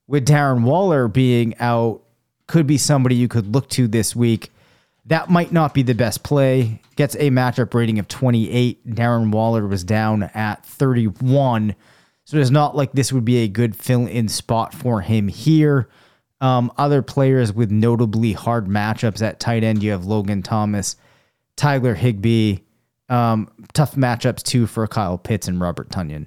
with 0.08 0.28
Darren 0.28 0.64
Waller 0.64 1.08
being 1.08 1.56
out, 1.60 2.02
could 2.48 2.68
be 2.68 2.78
somebody 2.78 3.16
you 3.16 3.28
could 3.28 3.54
look 3.54 3.68
to 3.70 3.88
this 3.88 4.16
week. 4.16 4.52
That 5.08 5.30
might 5.30 5.52
not 5.52 5.74
be 5.74 5.84
the 5.84 5.94
best 5.94 6.24
play. 6.24 6.82
Gets 6.96 7.16
a 7.16 7.30
matchup 7.30 7.74
rating 7.74 8.00
of 8.00 8.08
28. 8.08 8.88
Darren 8.88 9.32
Waller 9.32 9.68
was 9.68 9.84
down 9.84 10.24
at 10.34 10.66
31. 10.66 11.76
So 12.24 12.38
it's 12.38 12.50
not 12.50 12.76
like 12.76 12.92
this 12.94 13.14
would 13.14 13.26
be 13.26 13.38
a 13.38 13.48
good 13.48 13.76
fill 13.76 14.08
in 14.08 14.28
spot 14.28 14.74
for 14.74 15.02
him 15.02 15.28
here. 15.28 15.88
Um, 16.42 16.72
other 16.78 17.02
players 17.02 17.54
with 17.54 17.72
notably 17.72 18.34
hard 18.34 18.66
matchups 18.66 19.22
at 19.22 19.40
tight 19.40 19.64
end, 19.64 19.84
you 19.84 19.92
have 19.92 20.06
Logan 20.06 20.42
Thomas, 20.42 20.96
Tyler 21.56 21.94
Higbee. 21.94 22.60
Um, 23.08 23.50
tough 23.74 23.96
matchups 23.96 24.42
too 24.42 24.66
for 24.66 24.88
Kyle 24.88 25.20
Pitts 25.20 25.48
and 25.48 25.62
Robert 25.62 25.90
Tonyan. 25.90 26.26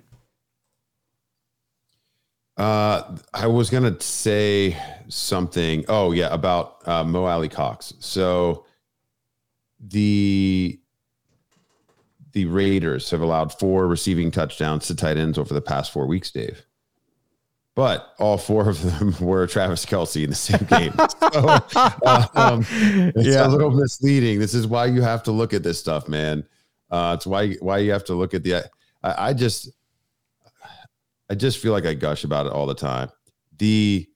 Uh, 2.57 3.17
I 3.35 3.47
was 3.47 3.71
gonna 3.71 4.01
say 4.01 4.77
something. 5.09 5.85
Oh 5.89 6.13
yeah, 6.13 6.33
about 6.33 6.87
uh, 6.87 7.05
Mo 7.05 7.25
Alie-Cox. 7.25 7.95
So 8.01 8.65
the 9.81 10.81
the 12.33 12.45
Raiders 12.47 13.11
have 13.11 13.21
allowed 13.21 13.53
four 13.59 13.87
receiving 13.87 14.31
touchdowns 14.31 14.87
to 14.87 14.95
tight 14.95 15.17
ends 15.17 15.39
over 15.39 15.55
the 15.55 15.63
past 15.63 15.93
four 15.93 16.07
weeks, 16.07 16.31
Dave. 16.31 16.65
But 17.75 18.13
all 18.19 18.39
four 18.39 18.69
of 18.69 18.83
them 18.83 19.15
were 19.21 19.47
Travis 19.47 19.87
Kelce 19.87 20.25
in 20.25 20.31
the 20.31 20.37
same 20.37 20.67
game. 20.67 20.93
so, 21.33 22.31
um, 22.35 22.67
it's 23.17 23.29
yeah. 23.29 23.47
a 23.47 23.49
little 23.49 23.71
misleading. 23.71 24.41
This 24.41 24.53
is 24.53 24.67
why 24.67 24.87
you 24.87 25.01
have 25.01 25.23
to 25.25 25.33
look 25.33 25.55
at 25.55 25.63
this 25.63 25.79
stuff, 25.79 26.09
man. 26.09 26.45
Uh, 26.91 27.15
it's 27.17 27.27
why 27.27 27.53
why 27.55 27.79
you 27.79 27.93
have 27.93 28.05
to 28.05 28.15
look 28.15 28.35
at 28.35 28.43
the. 28.43 28.57
I, 29.03 29.29
I 29.29 29.33
just, 29.33 29.71
I 31.31 31.35
just 31.35 31.59
feel 31.59 31.73
like 31.73 31.87
I 31.87 31.95
gush 31.95 32.25
about 32.25 32.47
it 32.47 32.53
all 32.53 32.67
the 32.67 32.75
time. 32.75 33.11
The, 33.59 34.09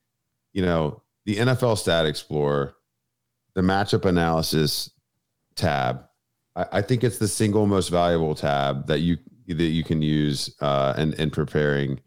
you 0.52 0.62
know, 0.62 1.02
the 1.24 1.36
NFL 1.36 1.78
Stat 1.78 2.04
Explorer, 2.06 2.74
the 3.54 3.60
matchup 3.60 4.04
analysis 4.04 4.90
tab 5.54 6.04
I, 6.56 6.66
I, 6.72 6.82
think 6.82 7.04
it's 7.04 7.18
the 7.18 7.28
single 7.28 7.66
most 7.66 7.88
valuable 7.88 8.34
tab 8.34 8.86
that 8.86 9.00
you 9.00 9.18
that 9.48 9.62
you 9.62 9.84
can 9.84 10.02
use 10.02 10.54
uh, 10.60 10.94
in, 10.96 11.14
in 11.14 11.30
preparing 11.30 12.00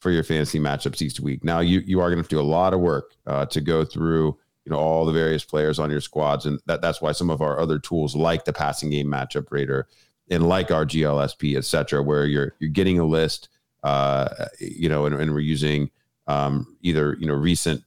for 0.00 0.10
your 0.10 0.22
fantasy 0.22 0.60
matchups 0.60 1.02
each 1.02 1.20
week. 1.20 1.44
Now 1.44 1.60
you 1.60 1.80
you 1.80 2.00
are 2.00 2.10
going 2.10 2.22
to 2.22 2.28
do 2.28 2.40
a 2.40 2.42
lot 2.42 2.74
of 2.74 2.80
work 2.80 3.14
uh, 3.26 3.46
to 3.46 3.60
go 3.60 3.84
through 3.84 4.38
you 4.64 4.72
know 4.72 4.78
all 4.78 5.04
the 5.04 5.12
various 5.12 5.44
players 5.44 5.78
on 5.78 5.90
your 5.90 6.00
squads, 6.00 6.46
and 6.46 6.60
that, 6.66 6.80
that's 6.80 7.00
why 7.00 7.12
some 7.12 7.30
of 7.30 7.40
our 7.40 7.58
other 7.58 7.78
tools 7.78 8.14
like 8.14 8.44
the 8.44 8.52
passing 8.52 8.90
game 8.90 9.06
matchup 9.06 9.46
rater 9.50 9.88
and 10.30 10.46
like 10.46 10.70
our 10.70 10.84
GLSP, 10.84 11.56
et 11.56 11.64
cetera, 11.64 12.02
where 12.02 12.26
you're 12.26 12.54
you're 12.58 12.70
getting 12.70 12.98
a 12.98 13.04
list, 13.04 13.48
uh, 13.82 14.28
you 14.60 14.88
know, 14.88 15.06
and, 15.06 15.14
and 15.14 15.32
we're 15.32 15.40
using 15.40 15.90
um, 16.26 16.76
either 16.82 17.16
you 17.18 17.26
know 17.26 17.34
recent 17.34 17.82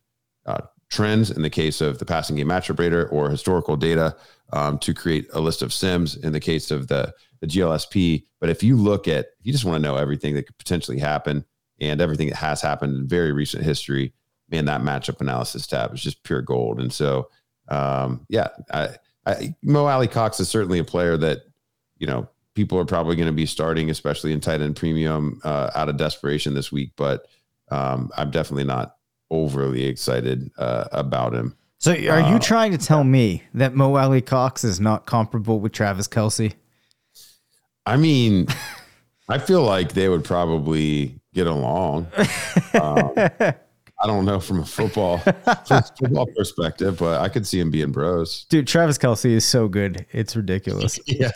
uh, 0.46 0.62
trends 0.90 1.32
in 1.32 1.42
the 1.42 1.50
case 1.50 1.80
of 1.80 2.00
the 2.00 2.06
passing 2.06 2.36
game 2.36 2.48
matchup 2.48 2.78
rater 2.78 3.08
or 3.08 3.30
historical 3.30 3.78
data 3.78 4.16
um, 4.54 4.78
to 4.80 4.94
create 4.94 5.28
a 5.34 5.40
list 5.40 5.62
of 5.62 5.74
sims 5.74 6.16
in 6.16 6.34
the 6.34 6.40
case 6.40 6.72
of 6.72 6.88
the, 6.88 7.14
the 7.40 7.48
GLSP. 7.48 8.26
But 8.40 8.50
if 8.50 8.64
you 8.64 8.76
look 8.76 9.08
at, 9.08 9.28
if 9.40 9.46
you 9.46 9.52
just 9.52 9.66
want 9.66 9.76
to 9.76 9.88
know 9.88 9.96
everything 9.96 10.36
that 10.36 10.48
could 10.48 10.58
potentially 10.58 11.00
happen 11.00 11.46
and 11.80 12.02
everything 12.02 12.28
that 12.30 12.36
has 12.36 12.62
happened 12.62 12.96
in 12.96 13.08
very 13.08 13.32
recent 13.32 13.64
history, 13.64 14.14
man, 14.50 14.66
that 14.66 14.82
matchup 14.82 15.22
analysis 15.22 15.68
tab 15.68 15.94
is 15.94 16.02
just 16.02 16.24
pure 16.24 16.42
gold. 16.42 16.80
And 16.80 16.92
so, 16.92 17.30
um, 17.70 18.26
yeah, 18.30 18.50
I, 18.74 18.90
I, 19.26 19.56
Mo 19.64 19.86
Alie-Cox 19.86 20.40
is 20.40 20.50
certainly 20.50 20.80
a 20.80 20.84
player 20.84 21.18
that, 21.18 21.44
you 21.98 22.08
know, 22.08 22.28
people 22.54 22.78
are 22.78 22.86
probably 22.86 23.16
going 23.16 23.28
to 23.28 23.34
be 23.34 23.46
starting, 23.46 23.90
especially 23.90 24.34
in 24.34 24.42
tight 24.42 24.62
end 24.62 24.76
premium 24.76 25.40
uh, 25.44 25.72
out 25.74 25.90
of 25.90 25.98
desperation 25.98 26.54
this 26.54 26.72
week. 26.72 26.92
But 26.98 27.28
um, 27.70 28.12
I'm 28.18 28.32
definitely 28.32 28.66
not 28.66 28.98
overly 29.30 29.86
excited 29.86 30.52
uh, 30.58 30.90
about 30.92 31.34
him. 31.34 31.56
So, 31.82 31.94
are 31.94 31.96
you 31.96 32.36
uh, 32.36 32.40
trying 32.40 32.74
to 32.74 32.78
tell 32.78 33.04
me 33.04 33.42
that 33.56 33.74
Mo 33.74 33.96
Alie-Cox 33.96 34.64
is 34.64 34.80
not 34.80 35.08
comparable 35.08 35.60
with 35.60 35.72
Travis 35.72 36.08
Kelce? 36.08 36.54
I 37.88 37.98
mean, 37.98 38.46
I 39.28 39.40
feel 39.40 39.64
like 39.64 39.94
they 39.94 40.08
would 40.08 40.24
probably 40.24 41.20
get 41.34 41.48
along. 41.48 42.06
Um, 42.80 43.12
I 43.18 44.08
don't 44.08 44.26
know 44.26 44.40
from 44.40 44.60
a 44.60 44.66
football 44.66 45.18
football 45.18 46.28
perspective, 46.38 47.00
but 47.00 47.20
I 47.20 47.30
could 47.30 47.48
see 47.48 47.60
him 47.60 47.72
being 47.72 47.92
bros. 47.92 48.46
Dude, 48.50 48.68
Travis 48.68 49.00
Kelce 49.00 49.32
is 49.32 49.44
so 49.44 49.68
good; 49.68 50.06
it's 50.12 50.36
ridiculous. 50.36 51.00
yeah, 51.08 51.32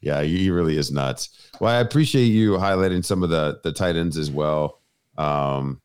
yeah, 0.00 0.22
he 0.22 0.50
really 0.50 0.76
is 0.76 0.90
nuts. 0.90 1.30
Well, 1.60 1.72
I 1.72 1.78
appreciate 1.78 2.26
you 2.26 2.54
highlighting 2.54 3.04
some 3.04 3.22
of 3.22 3.30
the 3.30 3.60
the 3.62 3.72
tight 3.72 3.94
ends 3.94 4.18
as 4.18 4.30
well. 4.30 4.80
Um, 5.16 5.80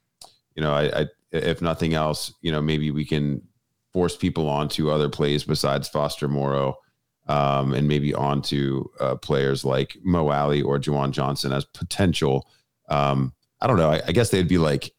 you 0.55 0.64
know, 0.64 0.74
I, 0.74 1.01
I 1.01 1.07
if 1.32 1.62
nothing 1.62 1.93
else, 1.93 2.34
you 2.41 2.51
know, 2.51 2.62
maybe 2.62 2.89
we 2.89 3.05
can 3.05 3.41
force 3.94 4.16
people 4.16 4.48
onto 4.48 4.90
other 4.90 5.10
plays 5.10 5.44
besides 5.44 5.88
Foster 5.88 6.28
Moreau, 6.28 6.76
um, 7.28 7.74
and 7.74 7.88
maybe 7.88 8.14
onto 8.14 8.86
uh, 9.00 9.16
players 9.16 9.64
like 9.66 9.98
Mo 10.04 10.30
Alie 10.30 10.62
or 10.62 10.80
Juwan 10.80 11.12
Johnson 11.12 11.52
as 11.52 11.66
potential. 11.66 12.48
Um, 12.90 13.34
I 13.62 13.68
don't 13.68 13.78
know. 13.78 13.92
I, 13.92 14.02
I, 14.08 14.12
guess 14.12 14.30
they'd 14.30 14.48
be 14.48 14.58
like 14.58 14.92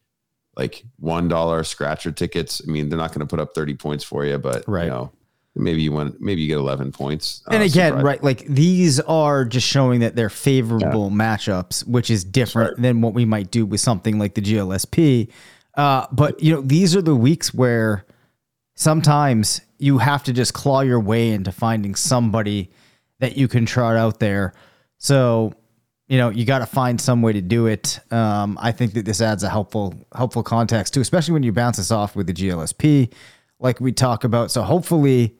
like 0.57 0.85
one 0.99 1.29
dollar 1.29 1.65
scratcher 1.65 2.13
tickets. 2.13 2.61
I 2.67 2.71
mean, 2.71 2.89
they're 2.89 2.99
not 2.99 3.11
going 3.11 3.21
to 3.21 3.27
put 3.27 3.41
up 3.41 3.55
thirty 3.55 3.75
points 3.75 4.05
for 4.05 4.25
you, 4.25 4.39
but 4.39 4.65
right. 4.69 4.85
you 4.85 4.91
know, 4.91 5.13
maybe 5.55 5.83
you 5.83 5.93
want 5.93 6.21
maybe 6.21 6.43
you 6.43 6.49
get 6.49 6.59
11 6.59 6.93
points 6.93 7.43
uh, 7.49 7.55
and 7.55 7.63
again 7.63 7.91
surprise. 7.91 8.05
right 8.05 8.23
like 8.23 8.47
these 8.47 9.01
are 9.01 9.45
just 9.45 9.67
showing 9.67 10.01
that 10.01 10.15
they're 10.15 10.31
favorable 10.31 11.11
yeah. 11.11 11.17
matchups 11.17 11.87
which 11.87 12.11
is 12.11 12.25
different 12.25 12.73
right. 12.73 12.83
than 12.83 13.01
what 13.01 13.15
we 13.15 13.25
might 13.25 13.51
do 13.51 13.67
with 13.67 13.81
something 13.81 14.19
like 14.19 14.35
the 14.35 14.41
glsp 14.41 15.29
uh, 15.75 16.07
but 16.13 16.41
you 16.43 16.55
know 16.55 16.61
these 16.61 16.95
are 16.95 17.03
the 17.03 17.15
weeks 17.15 17.53
where 17.53 18.05
sometimes 18.81 19.61
you 19.79 19.99
have 19.99 20.25
to 20.25 20.33
just 20.33 20.55
claw 20.55 20.81
your 20.81 21.01
way 21.01 21.33
into 21.33 21.53
finding 21.53 21.95
somebody 21.95 22.71
that 23.19 23.37
you 23.37 23.47
can 23.47 23.67
trot 23.67 23.95
out 23.95 24.21
there. 24.21 24.55
So, 24.97 25.53
you 26.09 26.17
know, 26.17 26.31
you 26.31 26.47
got 26.47 26.61
to 26.61 26.67
find 26.67 26.99
some 26.99 27.21
way 27.21 27.35
to 27.35 27.43
do 27.43 27.67
it. 27.67 28.01
Um, 28.11 28.59
I 28.59 28.73
think 28.73 28.95
that 28.95 29.05
this 29.05 29.21
adds 29.21 29.43
a 29.43 29.51
helpful 29.51 29.95
helpful 30.17 30.43
context 30.43 30.95
too, 30.95 31.03
especially 31.03 31.35
when 31.35 31.43
you 31.43 31.53
bounce 31.53 31.77
this 31.77 31.91
off 31.91 32.17
with 32.17 32.27
the 32.27 32.33
GLSP, 32.33 33.13
like 33.59 33.81
we 33.81 33.93
talk 33.93 34.25
about. 34.25 34.51
So 34.51 34.63
hopefully, 34.63 35.37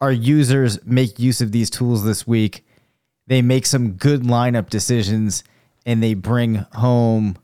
our 0.00 0.12
users 0.12 0.84
make 0.86 1.18
use 1.18 1.40
of 1.40 1.50
these 1.50 1.70
tools 1.70 2.04
this 2.04 2.24
week. 2.24 2.64
They 3.26 3.42
make 3.42 3.66
some 3.66 3.92
good 3.94 4.22
lineup 4.22 4.70
decisions, 4.70 5.42
and 5.84 6.00
they 6.00 6.14
bring 6.14 6.54
home 6.74 7.36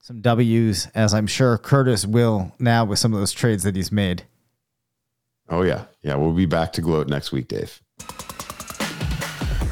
some 0.00 0.20
W's, 0.20 0.88
as 0.94 1.12
I'm 1.14 1.26
sure 1.26 1.58
Curtis 1.58 2.06
will 2.06 2.52
now 2.58 2.84
with 2.84 2.98
some 2.98 3.12
of 3.12 3.20
those 3.20 3.32
trades 3.32 3.62
that 3.64 3.76
he's 3.76 3.92
made. 3.92 4.24
Oh, 5.48 5.62
yeah. 5.62 5.84
Yeah. 6.02 6.16
We'll 6.16 6.32
be 6.32 6.46
back 6.46 6.72
to 6.74 6.80
gloat 6.80 7.08
next 7.08 7.32
week, 7.32 7.48
Dave. 7.48 7.80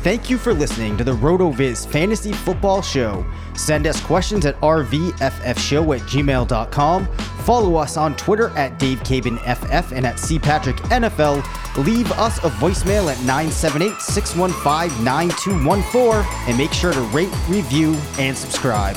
Thank 0.03 0.31
you 0.31 0.39
for 0.39 0.55
listening 0.55 0.97
to 0.97 1.05
the 1.05 1.13
RotoViz 1.13 1.87
Fantasy 1.89 2.33
Football 2.33 2.83
Show. 2.83 3.27
Send 3.55 3.87
us 3.87 4.01
questions 4.01 4.47
at 4.47 4.55
rvffshow 4.61 5.97
at 5.97 6.03
gmail.com. 6.03 7.07
Follow 7.17 7.77
us 7.77 7.97
on 7.97 8.15
Twitter 8.17 8.51
at 8.51 8.79
DaveCabanFF 8.79 9.93
and 9.93 10.07
at 10.07 10.17
CPatrickNFL. 10.17 11.85
Leave 11.85 12.13
us 12.13 12.39
a 12.39 12.51
voicemail 12.51 13.11
at 13.11 13.19
978 13.25 14.01
615 14.01 15.05
9214 15.05 16.49
and 16.49 16.57
make 16.57 16.73
sure 16.73 16.93
to 16.93 17.01
rate, 17.01 17.33
review, 17.49 17.97
and 18.19 18.37
subscribe. 18.37 18.97